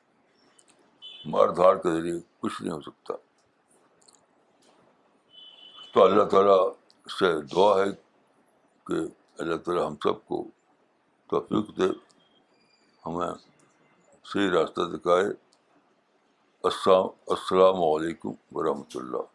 مار 1.24 1.48
دھاڑ 1.48 1.76
کے 1.76 2.00
ذریعے 2.00 2.20
کچھ 2.40 2.62
نہیں 2.62 2.72
ہو 2.72 2.80
سکتا۔ 2.80 3.14
تو 5.94 6.04
اللہ 6.04 6.24
تعالیٰ 6.24 6.70
سے 7.18 7.42
دعا 7.42 7.78
ہے 7.78 7.90
کہ 8.86 8.94
اللہ 9.38 9.56
تعالیٰ 9.56 9.86
ہم 9.86 9.94
سب 10.02 10.26
کو 10.26 10.44
توفیق 11.26 11.76
دے، 11.76 11.86
ہمیں 13.06 13.34
صحیح 14.24 14.50
راستہ 14.50 14.80
دکھائے۔ 14.80 15.24
السلام 16.64 17.06
السلام 17.26 17.74
علیکم 17.74 18.32
ورحمۃ 18.52 18.92
اللہ۔ 18.94 19.31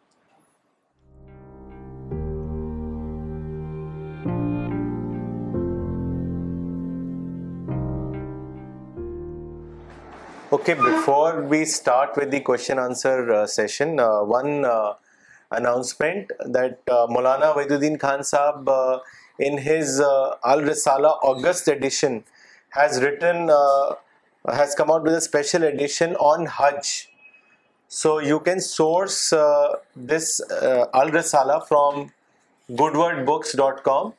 Okay 10.67 10.81
before 10.81 11.33
we 11.49 11.61
start 11.61 12.17
with 12.17 12.31
the 12.31 12.39
question 12.47 12.79
answer 12.79 13.45
session 13.47 13.99
one 14.29 14.65
announcement 14.65 16.31
that 16.55 16.89
Maulana 17.09 17.49
Wahiduddin 17.71 17.97
Khan 17.97 18.21
Sahab 18.21 18.69
in 18.69 19.57
his 19.67 20.01
Al-Risala 20.43 21.07
August 21.27 21.69
edition 21.69 22.17
has 22.71 22.97
written 23.03 23.49
has 24.45 24.75
come 24.75 24.91
out 24.91 25.01
with 25.01 25.11
a 25.11 25.17
special 25.17 25.63
edition 25.63 26.13
on 26.21 26.45
Hajj 26.55 26.89
so 27.91 28.19
you 28.21 28.39
can 28.39 28.59
source 28.59 29.33
this 30.11 30.41
Al-Risala 30.93 31.57
from 31.69 32.03
Goodword 32.95 33.25
books 33.27 33.57
dot 33.57 33.81
com 33.83 34.09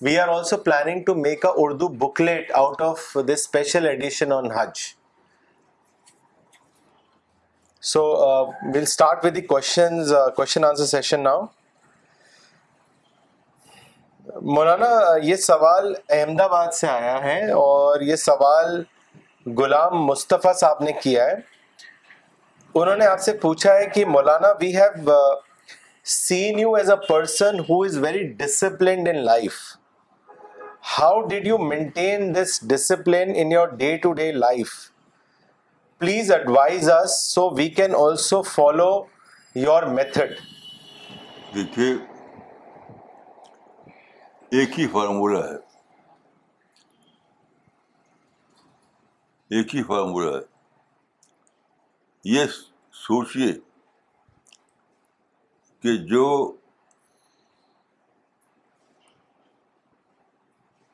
we 0.00 0.16
are 0.18 0.28
also 0.28 0.56
planning 0.60 1.02
to 1.04 1.14
make 1.16 1.44
a 1.46 1.52
Urdu 1.56 1.88
booklet 1.98 2.52
out 2.54 2.82
of 2.82 3.16
this 3.26 3.40
special 3.40 3.86
edition 3.86 4.32
on 4.32 4.50
Hajj 4.52 4.88
Uh, 7.82 8.52
we'll 8.74 8.86
start 8.86 9.24
with 9.24 9.34
the 9.34 9.40
questions, 9.40 10.12
uh, 10.12 10.30
question 10.30 10.64
answer 10.64 10.84
session 10.84 11.22
now. 11.22 11.46
مولانا 14.42 14.88
یہ 15.22 15.36
سوال 15.36 15.94
احمد 16.08 16.40
آباد 16.40 16.72
سے 16.72 16.86
آیا 16.86 17.24
ہے 17.24 17.50
اور 17.50 18.00
یہ 18.00 18.16
سوال 18.16 18.82
غلام 19.58 20.04
مصطفیٰ 20.06 20.54
صاحب 20.54 20.82
نے 20.82 20.92
کیا 20.92 21.24
ہے۔ 21.24 21.34
انہوں 22.74 22.96
نے 22.96 23.06
آپ 23.06 23.20
سے 23.20 23.32
پوچھا 23.32 23.74
ہے 23.74 23.86
کہ 23.86 24.04
Maulana 24.04 24.48
we 24.60 24.76
have 24.76 25.18
seen 26.04 26.58
you 26.58 26.74
as 26.74 26.90
a 26.90 27.06
person 27.08 27.60
who 27.60 27.82
is 27.82 27.96
very 27.96 28.26
disciplined 28.32 29.08
in 29.08 29.24
life 29.24 29.52
how 30.98 31.20
did 31.20 31.46
you 31.46 31.58
maintain 31.58 32.34
this 32.34 32.60
discipline 32.62 33.32
in 33.36 33.52
your 33.52 33.68
day 33.68 33.96
to 33.96 34.12
day 34.12 34.32
life 34.32 34.89
please 36.00 36.32
advise 36.32 36.90
us 36.90 37.22
so 37.22 37.50
we 37.50 37.68
can 37.68 37.94
also 37.94 38.42
follow 38.42 39.04
your 39.54 39.82
method 39.82 40.30
دیکھیے، 41.54 41.94
ایک 44.50 44.78
ہی 44.80 44.86
formula 44.88 45.38
ہے۔ 45.38 45.56
ایک 49.50 49.74
ہی 49.74 49.82
formula 49.82 50.36
ہے۔ 50.36 50.42
یہ 52.24 52.44
سوچیے 52.92 53.52
کہ 55.82 55.96
جو 55.96 56.56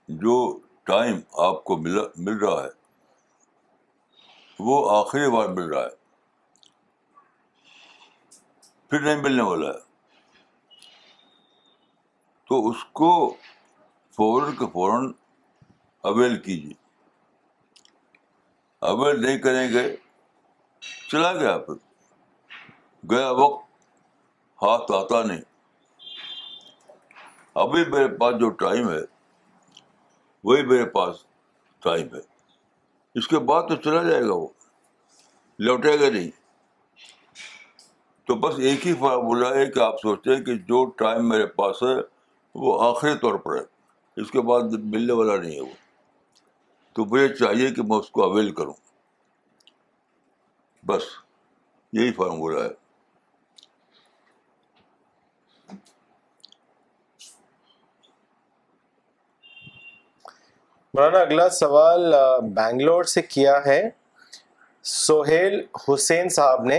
جو 0.08 0.58
ٹائم 0.82 1.20
آپ 1.32 1.64
کو 1.64 1.76
ملا، 1.76 2.02
مل 2.16 2.36
رہا 2.38 2.64
ہے 2.64 2.85
وہ 4.58 5.00
آخری 5.00 5.30
بار 5.30 5.48
مل 5.48 5.62
رہا 5.62 5.82
ہے۔ 5.82 6.06
پھر 8.90 9.00
نہیں 9.00 9.16
ملنے 9.16 9.42
والا 9.42 9.68
ہے۔ 9.68 9.78
تو 12.48 12.68
اس 12.68 12.84
کو 12.92 13.36
فوراً 14.10 14.56
کے 14.56 14.66
فوراً 14.72 15.12
اویل 16.00 16.42
کیجیے۔ 16.42 16.72
اویل 18.78 19.22
نہیں 19.22 19.38
کریں 19.38 19.72
گے، 19.72 19.96
چلا 21.08 21.32
گیا 21.32 21.58
پھر۔ 21.58 21.74
گیا 23.10 23.30
وقت، 23.30 23.64
ہاتھ 24.62 24.92
آتا 24.92 25.22
نہیں۔ 25.22 25.40
ابھی 27.54 27.84
میرے 27.84 28.16
پاس 28.18 28.34
جو 28.40 28.50
ٹائم 28.50 28.90
ہے، 28.90 29.00
وہی 30.44 30.62
میرے 30.66 30.84
پاس 30.84 31.16
ٹائم 31.80 32.06
ہے۔ 32.06 32.35
اس 33.16 33.28
کے 33.28 33.38
بعد 33.38 33.62
تو 33.68 33.76
چلا 33.76 34.02
جائے 34.02 34.22
گا 34.22 34.34
وہ۔ 34.34 34.48
لوٹے 35.58 36.00
گا 36.00 36.10
نہیں۔ 36.10 36.30
تو 38.26 38.34
بس 38.34 38.54
ایک 38.58 38.86
ہی 38.86 38.94
فارمولہ 38.94 39.54
ہے 39.54 39.66
کہ 39.66 39.80
آپ 39.80 39.94
سوچتے 40.02 40.36
ہیں 40.36 40.44
کہ 40.44 40.54
جو 40.54 40.84
ٹائم 40.84 41.28
میرے 41.28 41.46
پاس 41.46 41.82
ہے، 41.82 42.02
وہ 42.54 42.90
آخری 42.90 43.14
طور 43.20 43.34
پر 43.34 43.56
ہے۔ 43.56 43.62
اس 44.16 44.30
کے 44.30 44.40
بعد 44.40 44.60
ملنے 44.84 45.12
والا 45.12 45.36
نہیں 45.36 45.54
ہے 45.54 45.60
وہ۔ 45.60 45.74
تو 46.92 47.04
مجھے 47.04 47.28
چاہیے 47.28 47.70
کہ 47.70 47.82
میں 47.82 47.96
اس 47.96 48.10
کو 48.10 48.22
اویل 48.22 48.54
کروں۔ 48.54 48.74
بس 50.86 51.02
یہی 51.92 52.12
فارمولہ 52.12 52.60
ہے۔ 52.60 52.85
مولانا، 60.96 61.18
اگلا 61.20 61.48
سوال 61.50 62.14
بینگلور 62.56 63.04
سے 63.04 63.22
کیا 63.22 63.54
ہے؟ 63.64 63.80
سہیل 64.84 65.60
حسین 65.88 66.28
صاحب 66.36 66.62
نے، 66.64 66.78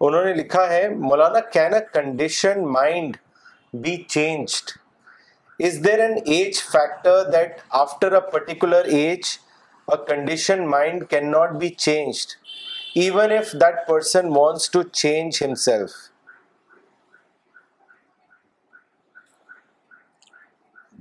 انہوں 0.00 0.24
نے 0.24 0.32
لکھا 0.34 0.66
ہے، 0.70 0.88
Maulana 0.88 1.40
can 1.52 1.74
a 1.74 1.80
condition 1.92 2.66
mind 2.72 3.16
be 3.84 3.96
changed 4.08 4.70
as 5.60 5.78
there 5.84 6.00
an 6.00 6.16
age 6.24 6.60
factor 6.62 7.22
that 7.32 7.60
after 7.80 8.12
a 8.12 8.20
particular 8.32 8.84
age 8.98 9.24
a 9.88 9.96
condition 10.08 10.66
mind 10.70 11.08
can 11.10 11.30
not 11.32 11.54
be 11.60 11.68
changed 11.86 12.36
even 13.00 13.32
if 13.38 13.52
that 13.60 13.86
person 13.88 14.28
wants 14.36 14.70
to 14.70 14.82
change 14.82 15.42
himself 15.44 15.96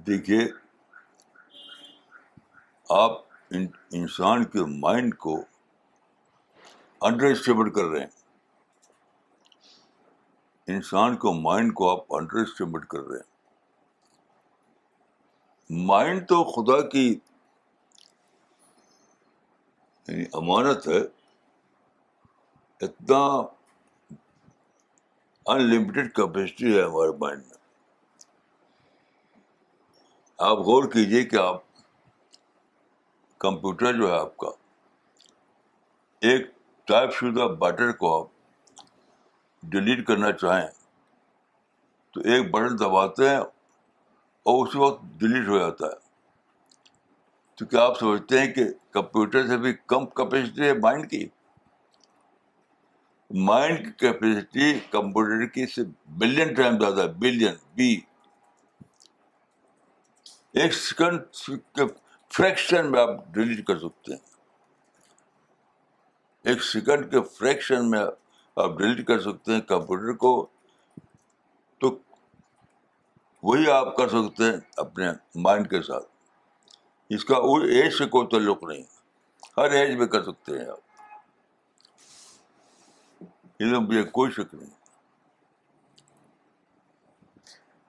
دیکھیے 0.07 0.47
آپ 2.89 3.11
انسان 3.91 4.43
کے 4.43 4.65
mind 4.65 5.17
کو 5.17 5.41
under 7.01 7.25
estimate 7.25 7.73
کر 7.73 7.83
رہے 7.83 7.99
ہیں۔ 7.99 8.07
انسان 10.67 11.17
کو 11.17 11.33
مائنڈ 11.33 11.73
کو 11.73 11.89
آپ 11.91 12.05
انڈر 12.09 12.35
اسٹیمیٹ 12.35 12.85
کر 12.85 12.99
رہے 12.99 13.17
ہیں۔ 13.17 13.29
مائنڈ 15.69 16.27
تو 16.27 16.43
خدا 16.43 16.87
کی 16.87 17.19
یعنی 20.07 20.25
امانت 20.33 20.87
ہے، 20.87 21.01
اتنا 22.85 23.41
انلمیٹیڈ 25.45 26.15
کیپیسٹی 26.15 26.77
ہے 26.77 26.83
ہمارے 26.83 27.17
مائنڈ 27.17 27.41
میں۔ 27.47 27.57
آپ 30.37 30.57
غور 30.57 30.91
کیجیے 30.91 31.23
کہ 31.23 31.35
آپ 31.35 31.68
کمپیوٹر 33.39 33.93
جو 33.93 34.13
ہے 34.13 34.19
آپ 34.19 34.37
کا، 34.37 34.47
ایک 36.21 36.51
ٹائپ 36.85 37.13
شدہ 37.13 37.43
بیٹر 37.43 37.91
کو 37.91 38.21
آپ 38.21 38.27
ڈیلیٹ 39.63 40.07
کرنا 40.07 40.31
چاہیں 40.31 40.67
تو 42.13 42.21
ایک 42.21 42.51
بٹن 42.51 42.79
دباتے 42.79 43.29
ہیں 43.29 43.37
اور 43.37 44.67
اسی 44.67 44.77
وقت 44.77 45.03
ڈیلیٹ 45.03 45.47
ہو 45.47 45.59
جاتا 45.59 45.85
ہے۔ 45.85 46.09
تو 47.55 47.65
کیا 47.65 47.85
آپ 47.85 47.99
سمجھتے 47.99 48.39
ہیں 48.39 48.53
کہ 48.53 48.63
کمپیوٹر 48.91 49.47
سے 49.47 49.57
بھی 49.57 49.73
کم 49.87 50.05
کیپیسٹی 50.05 50.61
ہے 50.61 50.73
مائنڈ 50.73 51.09
کی۔ 51.09 51.27
مائنڈ 53.29 53.77
کی 53.77 53.91
کیپیسٹی 53.91 54.79
کمپیوٹر 54.79 55.45
کی 55.45 55.65
سے 55.65 55.81
بلین 56.07 56.53
ٹائم 56.53 56.79
زیادہ 56.79 57.01
ہے، 57.01 57.07
بلین، 57.07 57.53
بی۔ 57.75 57.99
ایک 60.51 60.73
سیکنڈ 60.73 61.19
فریکشن 62.33 62.91
میں 62.91 63.01
آپ 63.01 63.09
ڈیلیٹ 63.31 63.65
کر 63.65 63.79
سکتے 63.79 64.11
ہیں۔ 64.11 64.19
ایک 66.43 66.63
سیکنڈ 66.63 67.11
کے 67.11 67.21
فریکشن 67.21 67.89
میں 67.89 67.99
آپ 68.55 68.69
ڈیلیٹ 68.77 69.07
کر 69.07 69.19
سکتے 69.19 69.51
ہیں 69.51 69.61
کمپیوٹر 69.61 70.13
کو۔ 70.13 70.47
تو 71.79 71.97
وہی 73.43 73.71
آپ 73.71 73.97
کر 73.97 74.07
سکتے 74.07 74.43
ہیں 74.43 74.57
اپنے 74.77 75.05
مائنڈ 75.35 75.69
کے 75.69 75.81
ساتھ۔ 75.81 76.05
اس 77.09 77.25
کا 77.25 77.35
ایج 77.35 77.93
سے 77.93 78.05
کوئی 78.05 78.27
تعلق 78.27 78.63
نہیں۔ 78.63 78.83
ہر 79.57 79.71
ایج 79.71 79.97
میں 79.97 80.07
کر 80.07 80.23
سکتے 80.23 80.59
ہیں 80.59 80.65
آپ۔ 80.65 80.79
اس 83.59 83.71
مجھے 83.87 84.03
کوئی 84.03 84.31
شک 84.31 84.53
نہیں۔ 84.53 84.69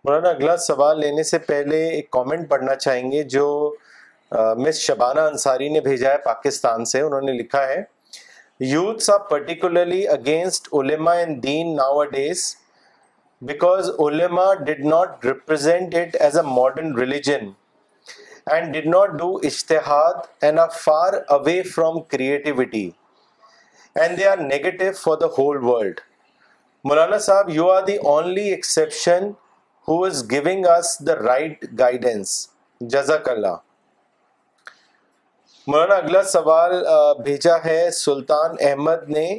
مولانا، 0.05 0.28
اگلا 0.28 0.57
سوال 0.57 1.01
لینے 1.01 1.22
سے 1.22 1.38
پہلے 1.38 1.88
ایک 1.88 2.11
کامنٹ 2.11 2.51
پڑھنا 2.51 2.74
چاہیں 2.74 3.12
گے 3.12 3.22
جو 3.22 3.76
مس 4.33 4.78
شبانہ 4.78 5.20
انصاری 5.20 5.68
نے 5.68 5.81
بھیجا 5.81 6.11
ہے 6.12 6.18
پاکستان 6.24 6.85
سے، 6.85 7.01
انہوں 7.01 7.20
نے 7.20 7.33
لکھا 7.33 7.66
ہے، 7.68 7.83
youths 8.61 9.11
are 9.11 9.18
particularly 9.31 10.07
against 10.09 10.68
ulama 10.72 11.12
in 11.20 11.43
then 11.43 11.74
nowadays 12.11 12.45
because 13.43 13.91
ulama 13.99 14.53
did 14.55 14.85
not 14.85 15.24
represent 15.26 15.95
it 15.95 16.16
as 16.20 16.37
a 16.39 16.43
modern 16.47 16.95
religion 16.99 17.49
and 18.47 18.74
did 18.74 18.87
not 18.87 19.11
do 19.18 19.35
ijtihad 19.47 20.14
and 20.41 20.59
are 20.59 20.68
far 20.83 21.12
away 21.37 21.62
from 21.74 22.01
creativity 22.12 22.89
and 23.97 24.18
they 24.18 24.26
are 24.28 24.37
negative 24.37 24.91
for 25.01 25.16
the 25.16 25.26
whole 25.39 25.57
world. 25.64 26.01
Maulana 26.85 27.18
sahib, 27.18 27.51
you 27.51 27.70
are 27.70 27.83
the 27.87 27.97
only 27.97 28.49
exception 28.51 29.31
who 29.89 30.03
is 30.05 30.31
giving 30.31 30.66
us 30.66 30.99
the 31.07 31.14
right 31.16 31.64
guidance. 31.78 32.47
جزاک 32.81 33.28
اللہ۔ 33.28 33.57
مولانا، 35.67 35.95
اگلا 35.95 36.23
سوال 36.23 36.73
بھیجا 37.23 37.57
ہے 37.65 37.91
سلطان 37.91 38.55
احمد 38.61 39.09
نے۔ 39.09 39.39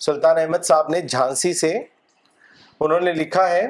سلطان 0.00 0.38
احمد 0.38 0.64
صاحب 0.64 0.88
نے 0.88 1.00
جھانسی 1.00 1.52
سے۔ 1.54 1.72
انہوں 2.80 3.00
نے 3.00 3.12
لکھا 3.12 3.48
ہے، 3.50 3.68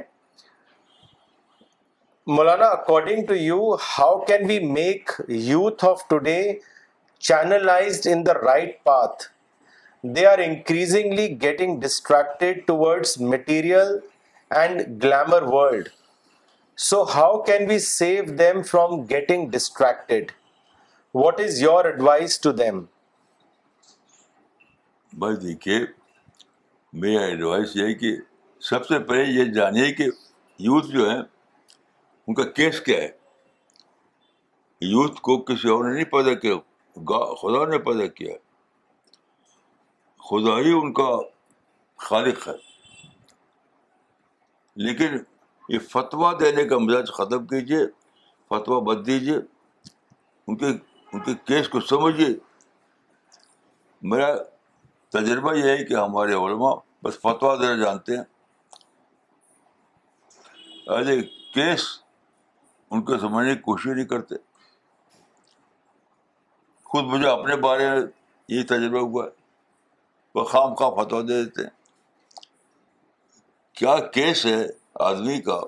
Maulana 2.27 2.67
according 2.67 3.27
to 3.27 3.35
you 3.35 3.75
how 3.75 4.19
can 4.25 4.47
we 4.47 4.59
make 4.59 5.11
youth 5.29 5.85
of 5.85 6.09
today 6.09 6.59
channelized 7.21 8.09
in 8.13 8.27
the 8.27 8.35
right 8.35 8.85
path 8.85 9.23
they 10.05 10.25
are 10.25 10.41
increasingly 10.41 11.29
getting 11.29 11.79
distracted 11.81 12.67
towards 12.67 13.19
material 13.21 14.01
and 14.51 15.01
glamour 15.01 15.41
world. 15.47 15.91
So 16.79 17.05
how 17.05 17.43
can 17.43 17.67
we 17.69 17.79
save 17.79 18.39
them 18.39 18.63
from 18.65 19.07
getting 19.07 19.51
distracted? 19.51 20.33
What 21.19 21.35
is 21.35 21.69
your 21.69 21.85
advice 21.85 22.51
to 22.51 22.65
them? 22.65 22.85
بھائی 25.13 25.37
دیکھیے، 25.37 25.79
میرا 26.93 27.25
advice 27.25 27.77
یہ 27.77 27.85
ہے 27.85 27.95
کہ 27.95 28.17
سب 28.61 28.87
سے 28.87 28.99
پہلے 28.99 29.25
یہ 29.25 29.45
جانیے 29.45 29.93
کہ 29.93 30.03
یوتھ 30.59 30.87
جو 30.87 31.11
ہے 31.11 31.17
ان 32.27 32.35
کا 32.35 32.45
کیس 32.45 32.81
کیا 32.81 33.03
ہے؟ 33.03 33.09
یوتھ 34.81 35.21
کو 35.21 35.39
کسی 35.39 35.69
اور 35.69 35.85
نے 35.85 35.95
نہیں 35.95 36.05
پیدا 36.05 36.35
کیا 36.35 36.55
خدا 37.35 37.67
نے 37.67 37.79
پیدا 37.79 38.07
کیا۔ 38.07 38.37
خدا 40.19 40.59
ہی 40.59 40.73
ان 40.73 40.93
کا 40.93 41.09
خالق 41.97 42.49
ہے۔ 42.49 42.53
لیکن 44.77 45.09
یہ 45.69 45.79
فتویٰ 45.79 46.41
دینے 46.41 46.65
کا 46.65 46.79
مزاج 46.79 47.09
ختم 47.13 47.47
کیجیے، 47.47 47.87
فتویٰ 48.49 48.83
بد 48.83 49.07
دیجیے۔ 49.07 49.37
ان 50.47 50.57
کے 50.57 50.67
ان 51.13 51.21
کے 51.21 51.35
کیس 51.35 51.69
کو 51.69 51.81
سمجھیے۔ 51.81 52.29
میرا 54.03 54.35
تجربہ 55.09 55.55
یہ 55.55 55.63
ہے 55.63 55.85
کہ 55.85 55.95
ہمارے 55.95 56.33
علماء 56.33 56.75
بس 57.03 57.15
فتویٰ 57.15 57.61
دینا 57.61 57.85
جانتے 57.85 58.17
ہیں۔ 58.17 58.25
ایز 60.87 61.09
اے 61.09 61.23
کیس 61.55 61.85
ان 62.91 63.03
کو 63.03 63.19
سمجھنے 63.19 63.55
کی 63.55 63.61
کوشش 63.61 63.87
نہیں 63.87 64.05
کرتے۔ 64.05 64.35
خود 66.85 67.05
مجھے 67.05 67.29
اپنے 67.29 67.57
بارے 67.57 67.91
میں 67.91 68.01
یہ 68.49 68.63
تجربہ 68.63 68.99
ہوا 68.99 69.25
ہے۔ 69.25 69.31
وہ 70.35 70.45
خام 70.45 70.75
خواہ 70.75 71.05
فتویٰ 71.05 71.29
دے 71.29 71.45
دیتے 71.45 71.63
ہیں۔ 71.63 71.71
کیا 73.73 73.97
کیس 73.97 74.47
ہے 74.47 74.67
آدمی 74.95 75.41
کا؟ 75.41 75.61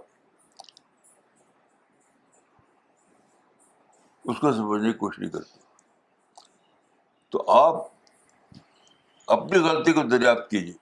اس 4.25 4.39
کو 4.39 4.53
سمجھنے 4.53 4.93
کی 4.93 4.99
کوشش 4.99 5.19
نہیں 5.19 5.31
کرتے۔ 5.31 5.59
تو 7.31 7.51
آپ 7.51 7.75
اپنی 9.27 9.59
غلطی 9.59 9.93
کو 9.93 10.03
دریافت 10.03 10.51
کیجیے 10.51 10.73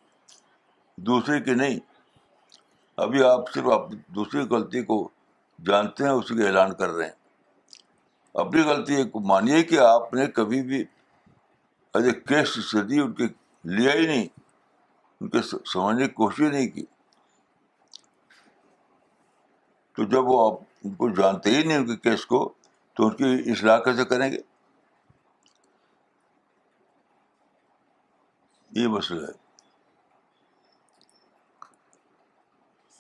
دوسرے 0.96 1.40
کی 1.40 1.54
نہیں۔ 1.54 1.78
ابھی 2.96 3.22
آپ 3.22 3.52
صرف 3.54 3.64
آپ 3.72 3.90
دوسری 4.06 4.40
غلطی 4.40 4.82
کو 4.82 5.08
جانتے 5.66 6.04
ہیں، 6.04 6.10
اسی 6.10 6.36
کا 6.36 6.46
اعلان 6.46 6.74
کر 6.74 6.90
رہے 6.90 7.04
ہیں۔ 7.04 7.12
اپنی 8.34 8.62
غلطی 8.62 9.04
کو 9.04 9.20
مانیے 9.20 9.62
کہ 9.62 9.78
آپ 9.78 10.14
نے 10.14 10.26
کبھی 10.26 10.62
بھی 10.62 10.84
ایز 11.94 12.04
اے 12.04 12.12
کیس 12.12 12.58
اسٹڈی 12.58 13.00
ان 13.00 13.12
کے 13.12 13.24
لیا 13.64 13.92
ہی 13.92 14.06
نہیں، 14.06 14.26
ان 15.20 15.28
کے 15.28 15.42
سمجھنے 15.42 16.08
کی 16.08 16.12
کوشش 16.12 16.40
نہیں 16.40 16.68
کی۔ 16.68 16.84
تو 19.96 20.04
جب 20.04 20.28
وہ 20.28 20.52
آپ 20.52 20.58
ان 20.84 20.94
کو 20.94 21.08
جانتے 21.08 21.50
ہی 21.50 21.64
نہیں 21.64 21.78
ان 21.78 21.86
کے 21.86 21.96
کیس 21.96 22.26
کو 22.26 22.52
تو 22.96 23.06
ان 23.06 23.16
کی 23.16 23.50
اصلاح 23.50 23.78
کیسے 23.78 24.04
کریں 24.04 24.32
گے؟ 24.32 24.38
یہ 28.70 28.86
مسئلہ 28.86 29.26
ہے۔ 29.26 29.38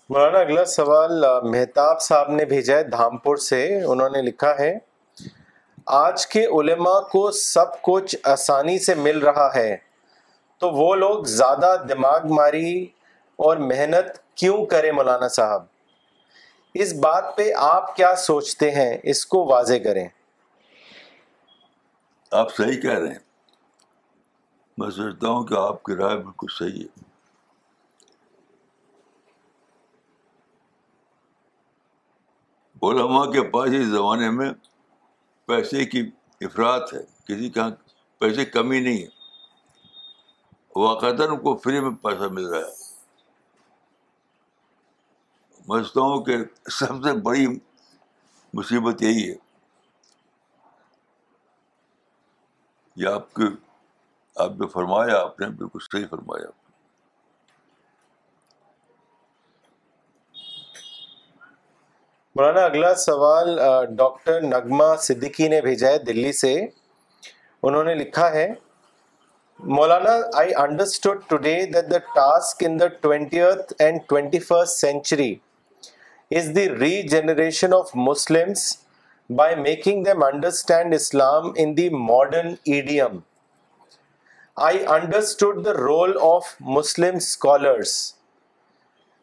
مولانا، 0.08 0.38
اگلا 0.38 0.64
سوال 0.64 1.24
مہتاب 1.42 2.00
صاحب 2.00 2.30
نے 2.30 2.44
بھیجا 2.44 2.76
ہے 2.76 2.84
دھامپور 2.84 3.36
سے۔ 3.36 3.84
انہوں 3.84 4.08
نے 4.08 4.22
لکھا 4.22 4.58
ہے، 4.58 4.78
آج 5.86 6.26
کے 6.26 6.46
علماء 6.46 7.00
کو 7.00 7.30
سب 7.30 7.82
کچھ 7.82 8.16
آسانی 8.24 8.78
سے 8.78 8.94
مل 8.94 9.18
رہا 9.18 9.54
ہے، 9.54 9.76
تو 10.58 10.70
وہ 10.70 10.94
لوگ 10.94 11.24
زیادہ 11.24 11.76
دماغ 11.88 12.20
ماری 12.24 12.86
اور 13.36 13.56
محنت 13.56 14.18
کیوں 14.34 14.66
کرے 14.66 14.92
مولانا 14.92 15.28
صاحب؟ 15.28 15.64
اس 16.74 16.92
بات 16.92 17.36
پہ 17.36 17.52
آپ 17.56 17.96
کیا 17.96 18.16
سوچتے 18.16 18.70
ہیں؟ 18.70 18.98
اس 19.02 19.26
کو 19.26 19.46
واضح 19.46 19.74
کریں۔ 19.84 20.08
آپ 22.30 22.54
صحیح 22.56 22.80
کہہ 22.80 22.98
رہے 22.98 23.08
ہیں۔ 23.08 23.18
میں 24.78 24.90
سوچتا 24.90 25.28
ہوں 25.28 25.44
کہ 25.44 25.54
آپ 25.54 25.82
کی 25.82 25.94
رائے 25.94 26.16
بالکل 26.16 26.46
صحیح 26.58 26.84
ہے۔ 26.84 27.10
علماء 32.82 33.24
کے 33.24 33.42
پاس 33.42 33.70
اس 33.80 33.86
زمانے 33.86 34.30
میں 34.30 34.50
پیسے 35.46 35.84
کی 35.84 36.10
افراد 36.40 36.80
ہے۔ 36.92 37.00
کسی 37.00 37.50
کا 37.50 37.62
ہاں 37.62 37.70
پیسے 38.18 38.44
کمی 38.44 38.80
نہیں 38.80 39.02
ہے۔ 39.02 39.20
واقعات 40.76 41.20
ان 41.20 41.36
کو 41.36 41.56
فری 41.56 41.80
میں 41.80 41.90
پیسہ 41.90 42.24
مل 42.30 42.46
رہا 42.46 42.68
ہے۔ 42.68 42.79
سمجھتا 45.70 46.00
ہوں 46.00 46.24
کہ 46.24 46.36
سب 46.70 46.94
سے 47.04 47.12
بڑی 47.12 47.46
مصیبت 48.54 49.02
یہی 49.02 49.28
ہے 49.30 49.34
یہ 52.96 53.08
آپ 53.08 53.34
کے 53.34 53.44
آپ 54.36 54.50
نے 54.60 54.66
فرمایا، 54.66 55.20
آپ 55.20 55.40
نے 55.40 55.48
بالکل 55.48 55.78
صحیح 55.82 56.04
فرمایا۔ 56.10 56.50
مولانا، 62.36 62.64
اگلا 62.64 62.94
سوال 62.94 63.58
ڈاکٹر 63.96 64.40
نغمہ 64.40 64.94
صدیقی 65.00 65.48
نے 65.48 65.60
بھیجا 65.60 65.88
ہے 65.88 65.98
دلی 65.98 66.32
سے۔ 66.32 66.54
انہوں 67.62 67.84
نے 67.84 67.94
لکھا 67.94 68.30
ہے، 68.32 68.48
Maulana 69.60 70.16
I 70.38 70.54
understood 70.54 71.22
today 71.28 71.54
that 71.66 71.90
the 71.90 71.98
task 72.14 72.64
in 72.66 72.80
the 72.80 72.86
twentieth 73.00 73.72
and 73.78 74.00
twenty 74.08 74.38
first 74.38 74.80
century 74.80 75.34
is 76.30 76.54
the 76.56 76.68
regeneration 77.08 77.72
of 77.72 77.90
Muslims 77.96 78.76
by 79.30 79.56
making 79.56 80.06
them 80.06 80.22
understand 80.22 80.94
Islam 80.94 81.52
in 81.56 81.76
the 81.76 81.88
modern 81.88 82.54
idiom 82.64 83.18
I 84.56 84.86
understood 84.86 85.64
the 85.64 85.72
role 85.72 86.18
of 86.22 86.54
Muslim 86.60 87.16
scholars 87.16 88.14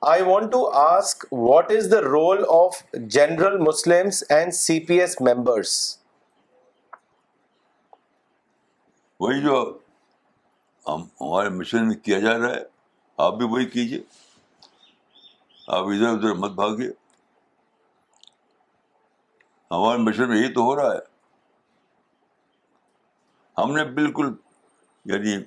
I 0.01 0.21
want 0.21 0.51
to 0.51 0.59
ask 0.79 1.23
what 1.29 1.71
is 1.71 1.89
the 1.89 1.99
role 2.03 2.41
of 2.55 2.75
general 3.07 3.57
Muslims 3.57 4.21
and 4.29 4.53
CPS 4.57 5.15
members? 5.27 5.97
وہی 9.19 9.41
جو 9.41 9.79
ہم 10.87 11.01
ہمارے 11.21 11.49
mission 11.49 11.87
میں 11.87 11.95
کیا 11.95 12.19
جا 12.19 12.37
رہا 12.37 12.49
ہے، 12.49 12.63
آپ 13.17 13.33
بھی 13.33 13.45
وہی 13.45 13.65
کیجیے۔ 13.65 14.01
آپ 15.67 15.83
ادھر 15.83 16.07
ادھر 16.07 16.33
مت 16.33 16.51
بھاگیے۔ 16.51 16.89
ہمارے 19.71 19.97
مشن 19.97 20.29
میں 20.29 20.37
یہی 20.37 20.53
تو 20.53 20.61
ہو 20.61 20.75
رہا 20.75 20.93
ہے۔ 20.93 21.17
ہم 23.57 23.71
نے 23.71 23.85
بالکل 23.85 24.33
یعنی 25.05 25.43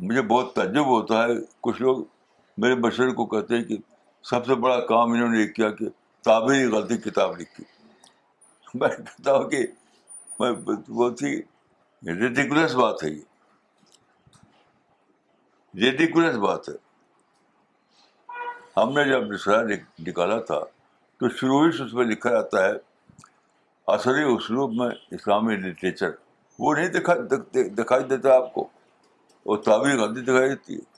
مجھے 0.00 0.22
بہت 0.22 0.54
تعجب 0.54 0.86
ہوتا 0.86 1.22
ہے۔ 1.22 1.28
کچھ 1.60 1.82
لوگ 1.82 2.04
میرے 2.58 2.74
مشورے 2.74 3.10
کو 3.10 3.26
کہتے 3.26 3.56
ہیں 3.56 3.64
کہ 3.64 3.76
سب 4.22 4.46
سے 4.46 4.54
بڑا 4.54 4.86
کام 4.86 5.12
انہوں 5.12 5.28
نے 5.28 5.38
یہ 5.40 5.46
کیا 5.46 5.70
کہ 5.70 5.86
تعبیری 6.22 6.66
غلطی 6.66 6.96
کتاب 6.96 7.40
لکھی۔ 7.40 7.64
میں 8.74 8.88
کہتا 8.88 9.36
ہوں 9.36 9.50
کہ 9.50 9.66
میں 10.40 10.52
بہت 10.52 11.22
ہی 11.22 11.38
ریڈیکولس 12.20 12.74
بات 12.74 13.04
ہے 13.04 13.08
یہ۔ 13.08 13.22
ریڈیکولس 15.74 16.36
بات 16.36 16.68
ہے۔ 16.68 16.83
ہم 18.76 18.92
نے 18.92 19.04
جب 19.04 19.32
نسرا 19.32 19.62
نکالا 19.98 20.40
تھا 20.40 20.58
تو 21.18 21.28
شروع 21.28 21.66
ہی 21.66 21.72
سے 21.76 21.82
اس 21.82 21.94
میں 21.94 22.04
لکھا 22.04 22.30
جاتا 22.30 22.64
ہے 22.64 22.72
عصری 23.86 24.22
اسلوب 24.22 24.72
میں 24.74 24.88
اسلامی 25.10 25.56
لٹریچر 25.56 26.10
وہ 26.58 26.74
نہیں 26.74 26.88
دکھا 26.88 27.14
دکھائی 27.54 28.04
دیتا 28.04 28.34
آپ 28.34 28.54
کو، 28.54 28.68
وہ 29.46 29.56
تعبیر 29.56 29.96
غلطی 29.96 30.20
دکھائی 30.20 30.48
دیتی 30.48 30.74
ہے۔ 30.76 30.94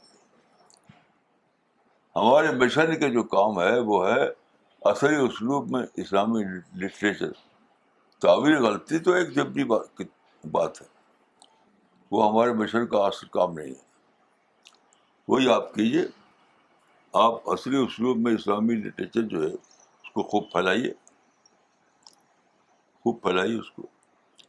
ہمارے 2.16 2.50
مشن 2.50 2.98
کے 2.98 3.10
جو 3.10 3.22
کام 3.22 3.60
ہے، 3.60 3.78
وہ 3.78 4.08
ہے 4.08 4.28
عصری 4.84 5.16
اسلوب 5.16 5.70
میں 5.70 5.86
اسلامی 5.94 6.42
لٹریچر 6.76 7.32
تعبیر 8.18 8.60
غلطی 8.60 8.98
تو 8.98 9.12
ایک 9.12 9.34
جبنی 9.34 9.64
بات 9.64 10.82
ہے۔ 10.82 10.86
وہ 12.10 12.30
ہمارے 12.30 12.52
مشن 12.52 12.86
کا 12.86 12.98
اصل 12.98 13.26
کام 13.26 13.52
نہیں 13.52 13.68
ہے۔ 13.68 13.84
وہی 15.28 15.50
آپ 15.50 15.74
کیجیے 15.74 16.04
آپ 17.18 17.48
عصری 17.48 17.76
اسلوب 17.76 18.18
میں 18.18 18.34
اسلامی 18.34 18.74
لٹریچر 18.74 19.22
جو 19.22 19.42
ہے، 19.42 19.52
اس 20.04 20.10
کو 20.10 20.22
خوب 20.22 20.52
پھیلائیے۔ 20.52 20.92
خوب 23.02 23.22
پھیلائیے 23.22 23.58
اس 23.58 23.70
کو۔ 23.70 23.82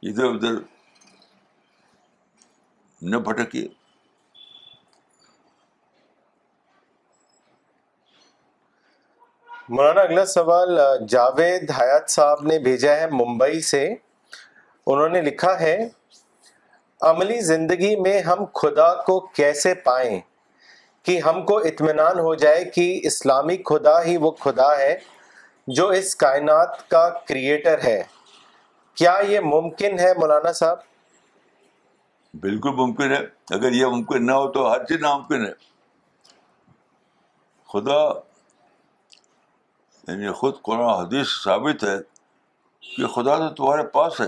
ادھر 0.01 0.23
ادھر 0.23 0.53
نہ 3.01 3.17
بھٹکیے۔ 3.17 3.67
مولانا، 9.69 10.01
اگلا 10.01 10.25
سوال، 10.25 10.79
جاوید 11.07 11.71
حیات 11.71 12.09
صاحب 12.09 12.41
نے 12.41 12.59
بھیجا 12.59 12.95
ہے 12.95 13.07
ممبئی 13.07 13.61
سے۔ 13.61 13.95
انہوں 14.87 15.09
نے 15.09 15.21
لکھا 15.21 15.59
ہے، 15.59 15.89
عملی 17.01 17.41
زندگی 17.41 17.95
میں 17.95 18.21
ہم 18.21 18.45
خدا 18.45 19.03
کو 19.03 19.19
کیسے 19.19 19.73
پائیں؟ 19.73 20.36
کہ 21.07 21.19
ہم 21.19 21.45
کو 21.45 21.57
اطمینان 21.57 22.19
ہو 22.19 22.35
جائے 22.35 22.65
کہ 22.65 22.99
اسلامی 23.03 23.57
خدا 23.57 24.03
ہی 24.03 24.17
وہ 24.17 24.31
خدا 24.31 24.77
ہے 24.77 24.99
جو 25.67 25.87
اس 25.87 26.15
کائنات 26.15 26.89
کا 26.89 27.09
کریٹر 27.09 27.83
ہے۔ 27.83 28.03
کیا 28.95 29.19
یہ 29.27 29.39
ممکن 29.39 29.99
ہے 29.99 30.13
مولانا 30.17 30.51
صاحب؟ 30.51 30.77
بالکل 32.33 32.69
ممکن 32.69 33.11
ہے۔ 33.11 33.19
اگر 33.49 33.71
یہ 33.71 33.85
ممکن 33.85 34.25
نہ 34.25 34.31
ہو 34.31 34.51
تو 34.51 34.71
ہر 34.71 34.83
چیز 34.85 35.01
ناممکن 35.01 35.45
ہے۔ 35.45 35.51
خدا 37.73 38.03
یعنی 40.07 40.31
خود 40.31 40.61
قرآن 40.61 41.05
حدیث 41.05 41.27
ثابت 41.43 41.83
ہے 41.83 41.97
کہ 42.79 43.07
خدا 43.07 43.35
تو 43.35 43.49
تمہارے 43.49 43.83
پاس 43.83 44.21
ہے۔ 44.21 44.27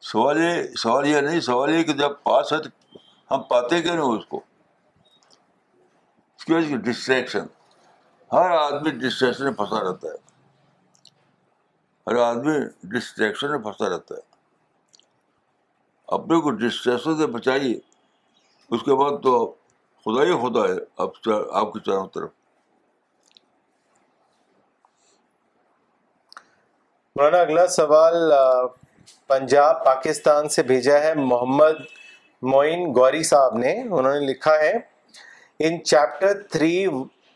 سوال 0.00 0.40
یہ 0.40 0.62
سوال 0.78 1.06
یہ 1.06 1.20
نہیں، 1.20 1.40
سوال 1.40 1.74
یہ 1.74 1.82
کہ 1.82 1.92
جب 1.92 2.10
پاس 2.22 2.52
ہے 2.52 2.58
تو 2.58 2.68
ہم 3.30 3.42
پاتے 3.42 3.82
کیوں 3.82 3.94
نہیں 3.94 4.18
اس 4.18 4.26
کو؟ 4.26 4.40
اس 6.36 6.44
کی 6.44 6.54
وجہ 6.54 6.68
سے 6.68 6.76
ڈسٹریکشن 6.76 7.46
ہر 8.32 8.50
آدمی 8.50 8.90
ڈسٹریکشن 8.90 9.44
میں 9.44 9.52
پھنسا 9.52 9.80
رہتا 9.80 10.08
ہے۔ 10.08 10.14
ہر 12.06 12.16
آدمی 12.16 12.58
ڈسٹریکشن 12.82 13.50
میں 13.50 13.58
پھنسا 13.58 13.88
رہتا 13.88 14.14
ہے۔ 14.14 14.20
اپنے 16.08 16.40
کو 16.40 16.50
ڈسٹریکشن 16.50 17.16
سے 17.16 17.26
بچائیے۔ 17.26 17.80
اس 18.70 18.82
کے 18.84 18.94
بعد 18.94 19.22
تو 19.22 19.54
خدا 20.04 20.22
ہی 20.22 20.32
خدا 20.32 20.60
ہے 20.60 20.78
اب 20.96 21.08
آپ 21.52 21.72
کے 21.72 21.80
چاروں 21.80 22.08
طرف۔ 22.14 22.30
مولانا، 27.16 27.38
اگلا 27.38 27.66
سوال 27.66 28.32
پنجاب، 29.26 29.84
پاکستان 29.84 30.48
سے 30.48 30.62
بھیجا 30.62 31.00
ہے۔ 31.00 31.14
محمد 31.14 31.72
معین 32.52 32.84
گوری 32.96 33.22
صاحب 33.22 33.56
نے، 33.58 33.72
انہوں 33.72 34.12
نے 34.14 34.26
لکھا 34.26 34.54
ہے 34.60 34.72
in 35.60 35.82
chapter 35.84 36.42
three 36.52 36.86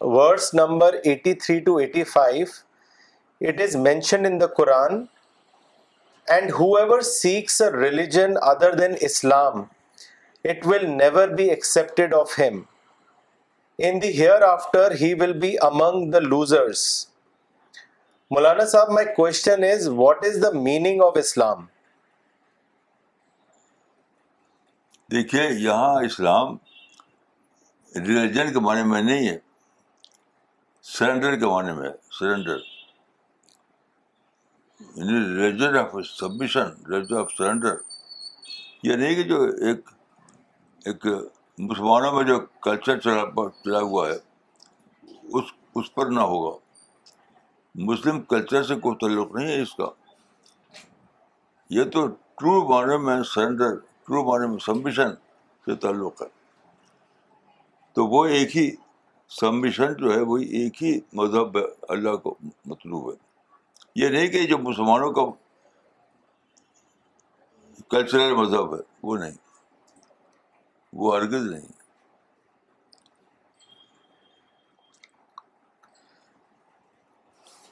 verse 0.01 0.53
number 0.55 0.95
eighty 1.03 1.35
three 1.35 1.59
to 1.61 1.77
eighty 1.77 2.05
five 2.05 2.47
it 3.41 3.61
is 3.61 3.77
mention 3.77 4.27
in 4.27 4.41
the 4.41 4.47
Quran 4.57 5.05
and 6.27 6.51
whoever 6.77 7.01
seeks 7.01 7.61
a 7.63 7.71
religion 7.71 8.35
other 8.43 8.75
than 8.75 8.95
Islam 9.01 9.63
it 10.45 10.67
will 10.67 10.89
never 10.91 11.29
be 11.29 11.49
accepted 11.51 12.15
of 12.15 12.39
him 12.39 12.61
in 13.79 14.03
the 14.03 14.09
hereafter 14.43 14.93
he 15.01 15.13
will 15.21 15.33
be 15.39 15.55
among 15.63 16.11
the 16.11 16.19
losers 16.19 16.85
Maulana 18.31 18.67
sahib 18.67 18.91
my 18.91 19.07
question 19.17 19.65
is 19.65 19.89
what 19.97 20.25
is 20.27 20.43
the 20.43 20.51
meaning 20.59 21.03
of 21.03 21.17
Islam 21.17 21.67
دیکھیے، 25.11 25.43
یہاں 25.61 25.95
اسلام 26.05 26.57
religion 27.95 28.53
کے 28.53 28.61
معنی 28.61 28.83
میں 28.83 29.03
نہیں 29.03 29.29
ہے 29.29 29.39
surrender 30.83 31.37
کے 31.37 31.47
معنی 31.47 31.73
میں 31.73 31.91
سرنڈر 32.19 32.59
یعنی 34.97 35.19
religion 35.37 35.77
of 35.77 35.95
submission 36.07 36.69
religion 36.91 37.17
of 37.17 37.33
surrender 37.39 37.75
یہ 38.83 38.97
نہیں 38.97 39.15
کہ 39.15 39.23
جو 39.23 39.43
ایک 39.43 39.91
ایک 40.85 41.07
مسلمانوں 41.59 42.13
میں 42.13 42.25
جو 42.25 42.41
کلچر 42.41 42.99
چلا 42.99 43.25
چلا 43.65 43.81
ہوا 43.81 44.09
ہے، 44.09 44.17
اس 45.33 45.45
اس 45.75 45.95
پر 45.95 46.07
نہ 46.07 46.21
ہوگا۔ 46.21 46.59
مسلم 47.75 48.21
کلچر 48.21 48.63
سے 48.63 48.75
کوئی 48.75 48.97
تعلق 48.97 49.35
نہیں 49.35 49.49
ہے 49.49 49.63
اس 49.63 49.75
کا۔ 49.75 49.89
یہ 51.71 51.85
تو 51.85 52.07
ٹرو 52.07 52.69
معنی 52.69 52.97
میں 52.97 53.23
سرنڈر 53.23 53.90
ٹرو 54.11 54.25
معنی 54.25 54.51
میں 54.51 54.59
سبمیشن 54.59 55.15
سے 55.65 55.75
تعلق 55.75 56.23
ہے۔ 56.23 56.27
تو 57.93 58.07
وہ 58.07 58.27
ایک 58.27 58.57
ہی 58.57 58.71
سبمیشن 59.29 59.95
جو 59.95 60.15
ہے 60.15 60.21
وہی 60.21 60.45
ایک 60.45 60.83
ہی 60.83 61.01
مذہب 61.13 61.59
اللہ 61.89 62.17
کو 62.17 62.35
مطلوب 62.65 63.11
ہے۔ 63.11 63.17
یہ 63.95 64.09
نہیں 64.09 64.29
کہ 64.29 64.47
جو 64.47 64.59
مسلمانوں 64.59 65.13
کا 65.13 65.23
کلچرل 67.89 68.35
مذہب 68.35 68.75
ہے، 68.75 68.81
وہ 69.03 69.17
نہیں۔ 69.17 69.37
وہ 70.93 71.17
ہرگز 71.17 71.51
نہیں۔ 71.51 71.73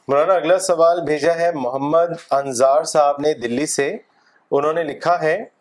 مولانا، 0.09 0.35
اگلا 0.35 0.59
سوال 0.59 1.03
بھیجا 1.03 1.35
ہے، 1.35 1.53
محمد 1.53 2.09
انصار 2.31 2.83
صاحب 2.85 3.21
نے 3.21 3.35
دلی 3.35 3.67
سے، 3.67 3.97
انہوں 4.51 4.73
نے 4.73 4.83
لکھا 4.83 5.23
ہے 5.23 5.58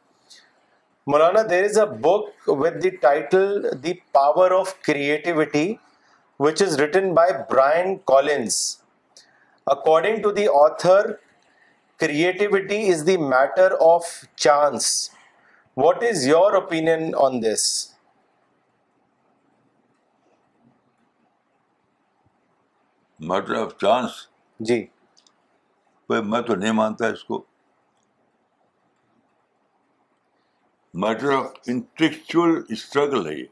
Maulana 1.07 1.41
there 1.49 1.63
is 1.63 1.77
a 1.79 1.85
book 2.01 2.49
with 2.49 2.81
the 2.83 2.89
title 3.01 3.67
the 3.83 3.93
power 4.13 4.51
of 4.51 4.73
creativity 4.81 5.73
which 6.39 6.61
is 6.61 6.79
written 6.79 7.13
by 7.13 7.33
Brian 7.49 7.95
Collins 8.07 8.57
according 9.67 10.21
to 10.21 10.31
the 10.31 10.47
author 10.63 11.11
creativity 11.99 12.81
is 12.91 13.05
the 13.07 13.17
matter 13.17 13.75
of 13.81 14.05
chance 14.35 14.89
what 15.77 16.03
is 16.03 16.27
your 16.27 16.53
opinion 16.53 16.89
on 17.17 17.41
this 17.43 17.65
matter 23.19 23.55
of 23.55 23.75
chance 23.81 24.25
جی 24.59 24.85
میں 26.09 26.41
تو 26.41 26.55
نہیں 26.55 26.71
مانتا 26.71 27.07
اس 27.07 27.23
کو 27.23 27.43
matter 30.97 31.31
of 31.33 31.45
intellectual 31.67 32.61
struggle 32.69 33.27
ہے 33.27 33.33
یہ 33.33 33.45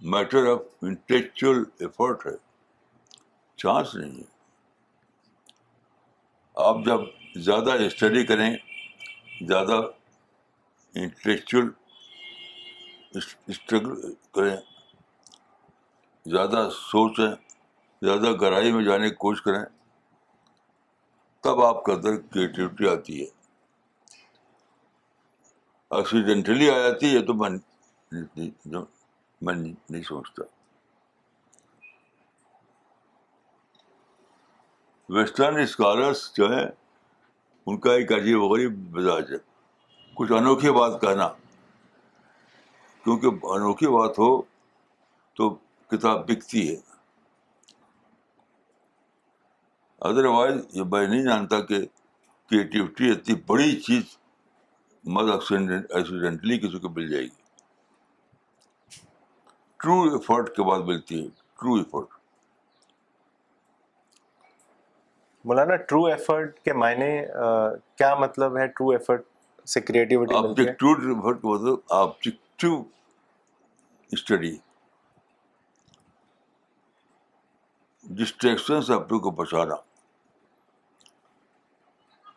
metre 0.00 0.46
of 0.52 0.60
intellectual 0.82 1.62
effort 1.78 2.26
ہے 2.26 2.36
chance 3.58 3.94
نہیں 3.94 4.18
ہے 4.18 4.30
آپ 6.56 6.84
جب 6.86 7.00
زیادہ 7.44 7.72
اسٹڈی 7.84 8.24
کریں 8.26 8.50
زیادہ 9.48 9.80
انٹلیکچوئل 10.94 11.68
اسٹرگل 13.48 14.12
کریں 14.34 14.56
زیادہ 16.26 16.68
سوچیں 16.72 17.30
زیادہ 18.02 18.32
گہرائی 18.42 18.72
میں 18.72 18.84
جانے 18.84 19.08
کی 19.08 19.14
کوشش 19.16 19.42
کریں 19.42 19.64
تب 21.44 21.62
آپ 21.64 21.84
کے 21.84 21.92
اندر 21.92 22.16
کریٹیوٹی 22.32 22.88
آتی 22.88 23.20
ہے 23.20 23.41
ایکسیڈینٹلی 25.92 26.70
آ 26.70 26.78
جاتی 26.78 27.16
ہے 27.16 27.26
تو 27.26 27.34
میں 27.34 27.50
میں 29.42 29.54
نہیں 29.90 30.02
سمجھتا 30.02 30.42
ویسٹرن 35.08 35.60
اسکالرس 35.60 36.32
جو 36.36 36.52
ہیں، 36.52 36.66
ان 37.66 37.80
کا 37.80 37.92
ایک 37.92 38.12
عجیب 38.12 38.42
غریب 38.42 38.96
مزاج 38.96 39.32
ہے۔ 39.32 39.36
کچھ 40.14 40.32
انوکھی 40.32 40.70
بات 40.70 41.00
کہنا۔ 41.00 41.28
کیونکہ 43.04 43.26
انوکھی 43.42 43.86
بات 43.86 44.18
ہو 44.18 44.42
تو 45.34 45.50
کتاب 45.88 46.26
بکتی 46.26 46.70
ہے۔ 46.70 46.76
ادر 50.00 50.24
وائز 50.24 50.54
یہ 50.72 50.82
میں 50.82 51.06
نہیں 51.06 51.22
جانتا 51.22 51.60
کہ 51.60 51.86
کریٹیوٹی 52.50 53.10
اتنی 53.10 53.34
بڑی 53.46 53.80
چیز 53.80 54.18
مت 55.04 55.30
ایکسیڈنٹلی 55.30 56.58
کسی 56.58 56.78
کو 56.78 56.88
مل 56.88 57.08
جائے 57.08 57.24
گی۔ 57.24 57.40
ٹرو 59.80 60.02
ایفرٹ 60.02 60.56
کے 60.56 60.62
بعد 60.62 60.80
ملتی 60.80 61.22
ہے۔ 61.22 61.28
True 61.58 61.74
effort 61.74 62.08
Maulana 65.44 65.76
true 65.76 66.04
effort 66.04 66.58
کے 66.60 66.72
معنی 66.72 67.10
کیا 67.96 68.14
مطلب 68.14 68.56
ہے 68.58 68.66
ٹرو 68.66 68.90
ایفرٹ 68.90 69.24
سے 69.66 69.80
کریٹیوٹی 69.80 70.34
آبجیکٹو 70.34 70.92
ایفرٹ 70.92 71.42
کا 71.42 71.48
مطلب 71.48 71.78
آبجیکٹو 71.90 72.82
اسٹڈی 74.10 74.56
ڈسٹریکشن 78.04 78.82
سے 78.82 78.94
اپنے 78.94 79.18
کو 79.18 79.30
بچانا 79.30 79.74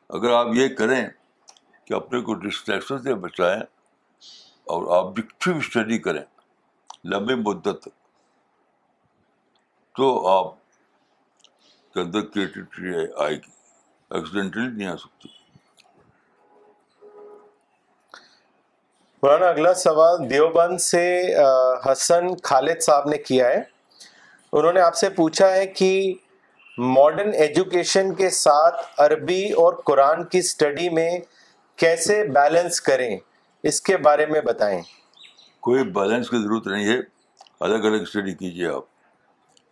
اگر 0.09 0.31
آپ 0.31 0.47
یہ 0.53 0.67
کریں 0.75 1.05
کہ 1.85 1.93
اپنے 1.93 2.21
کو 2.21 2.33
ڈسٹریکشن 2.33 3.01
سے 3.01 3.13
بچائیں 3.13 3.61
اور 4.63 4.97
آبجیکٹو 4.97 5.57
اسٹڈی 5.57 5.97
کریں۔ 5.97 6.21
لمبی 7.05 7.35
مدت۔ 7.35 7.89
تو 9.97 10.27
آپ 10.27 10.53
کے 11.93 11.99
اندر 11.99 12.21
کریٹیوٹی 12.21 13.13
آئے 13.17 13.35
گی۔ 13.35 13.51
ایکسیڈنٹلی 14.09 14.67
نہیں 14.67 14.87
آ 14.87 14.95
سکتی۔ 14.95 15.29
مولانا، 19.23 19.45
اگلا 19.45 19.73
سوال 19.73 20.29
دیوبند 20.29 20.77
سے 20.77 21.35
حسن 21.91 22.35
خالد 22.43 22.81
صاحب 22.81 23.09
نے 23.09 23.17
کیا 23.17 23.47
ہے۔ 23.47 23.61
انہوں 24.53 24.73
نے 24.73 24.79
آپ 24.79 24.95
سے 24.95 25.09
پوچھا 25.09 25.53
ہے 25.53 25.67
کہ 25.67 26.13
ماڈرن 26.77 27.33
ایجوکیشن 27.33 28.15
کے 28.15 28.29
ساتھ 28.29 28.75
عربی 28.97 29.51
اور 29.51 29.73
قرآن 29.85 30.23
کی 30.23 30.37
اسٹڈی 30.37 30.89
میں 30.89 31.19
کیسے 31.75 32.23
بیلنس 32.23 32.81
کریں، 32.81 33.17
اس 33.63 33.81
کے 33.81 33.97
بارے 33.97 34.25
میں 34.25 34.41
بتائیں۔ 34.41 34.81
کوئی 35.59 35.83
بیلنس 35.83 36.29
کی 36.29 36.37
ضرورت 36.37 36.67
نہیں 36.67 36.87
ہے۔ 36.87 36.99
الگ 37.59 37.75
الگ 37.75 38.01
اسٹڈی 38.01 38.33
کیجیے 38.33 38.67
آپ۔ 38.67 38.83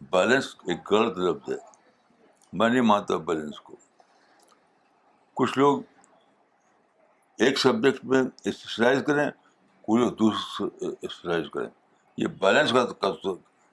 بیلنس 0.01 0.55
ایک 0.67 0.93
غلط 0.93 1.17
لفظ 1.17 1.51
ہے۔ 1.51 1.57
میں 2.53 2.69
نہیں 2.69 2.81
مانتا 2.81 3.17
بیلنس 3.17 3.59
کو۔ 3.59 3.75
کچھ 5.33 5.57
لوگ 5.57 5.81
ایک 7.39 7.57
سبجیکٹ 7.57 8.05
میں 8.05 8.23
اسپیشلائز 8.23 9.03
کریں 9.07 9.29
کوئی 9.81 10.03
لوگ 10.03 10.11
دوسرے 10.11 10.85
اسپیشلائز 10.85 11.45
کریں۔ 11.53 11.69
یہ 12.17 12.27
بیلنس 12.27 12.71
کا 12.71 13.13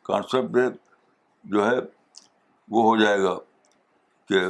کانسیپٹ 0.03 0.77
جو 1.45 1.67
ہے، 1.67 1.77
وہ 2.69 2.83
ہو 2.83 2.97
جائے 2.97 3.21
گا 3.21 3.39
کہ 4.29 4.41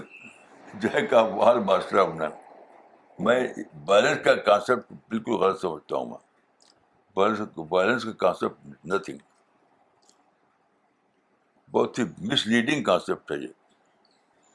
جے 0.74 1.06
کا 1.06 1.22
بال 1.22 1.58
ماسٹر 1.58 1.98
اپنا 1.98 2.28
میں 3.20 3.48
بیلنس 3.74 4.18
کا 4.24 4.34
کانسیپٹ 4.34 4.92
بالکل 5.08 5.32
غلط 5.32 5.60
سمجھتا 5.60 5.96
ہوں 5.96 6.06
میں۔ 6.06 6.18
بیلنس 7.16 7.40
بیلنس 7.70 8.04
کا 8.04 8.12
کانسیپٹ 8.12 8.86
نتھنگ 8.86 9.18
بہت 11.70 11.98
ہی 11.98 12.04
مس 12.18 12.46
لیڈنگ 12.46 12.84
کانسیپٹ 12.84 13.32
ہے 13.32 13.36
یہ۔ 13.36 13.48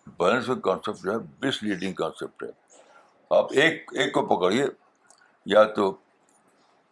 بیلنس 0.07 0.45
کا 0.45 0.55
کانسیپٹ 0.55 1.03
جو 1.03 1.11
ہے 1.11 1.47
مس 1.47 1.63
لیڈنگ 1.63 1.93
کانسیپٹ 1.93 2.43
ہے۔ 2.43 2.49
آپ 3.30 3.45
ایک 3.51 3.91
ایک 3.93 4.13
کو 4.13 4.26
پکڑیے، 4.26 4.66
یا 5.45 5.63
تو 5.63 5.91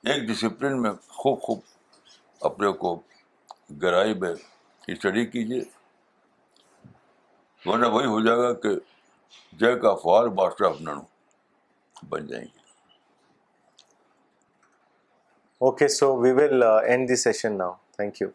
ایک 0.04 0.24
ڈسپلن 0.24 0.82
میں 0.82 0.92
خوب 1.08 1.42
خوب 1.42 1.60
اپنے 2.42 2.72
کو 2.72 3.02
گہرائی 3.84 4.14
میں 4.14 4.34
اسٹڈی 4.88 5.26
کیجیے۔ 5.26 5.64
ورنہ 7.66 7.88
وہی 7.88 8.06
ہو 8.06 8.22
جائے 8.22 8.38
گا 8.38 8.54
کہ 8.54 8.70
جے 9.54 9.80
کا 9.80 9.96
فار 9.96 10.28
ماسٹر 10.28 10.66
آف 10.66 10.82
ننو 10.82 11.13
بن 12.10 12.28
جائیں 12.28 12.46
گے۔ 12.46 12.62
Okay 15.60 15.88
so 15.88 16.16
we 16.18 16.32
will 16.32 16.64
end 16.64 17.10
the 17.10 17.16
session 17.16 17.58
now 17.58 17.74
thank 17.92 18.22
you 18.22 18.30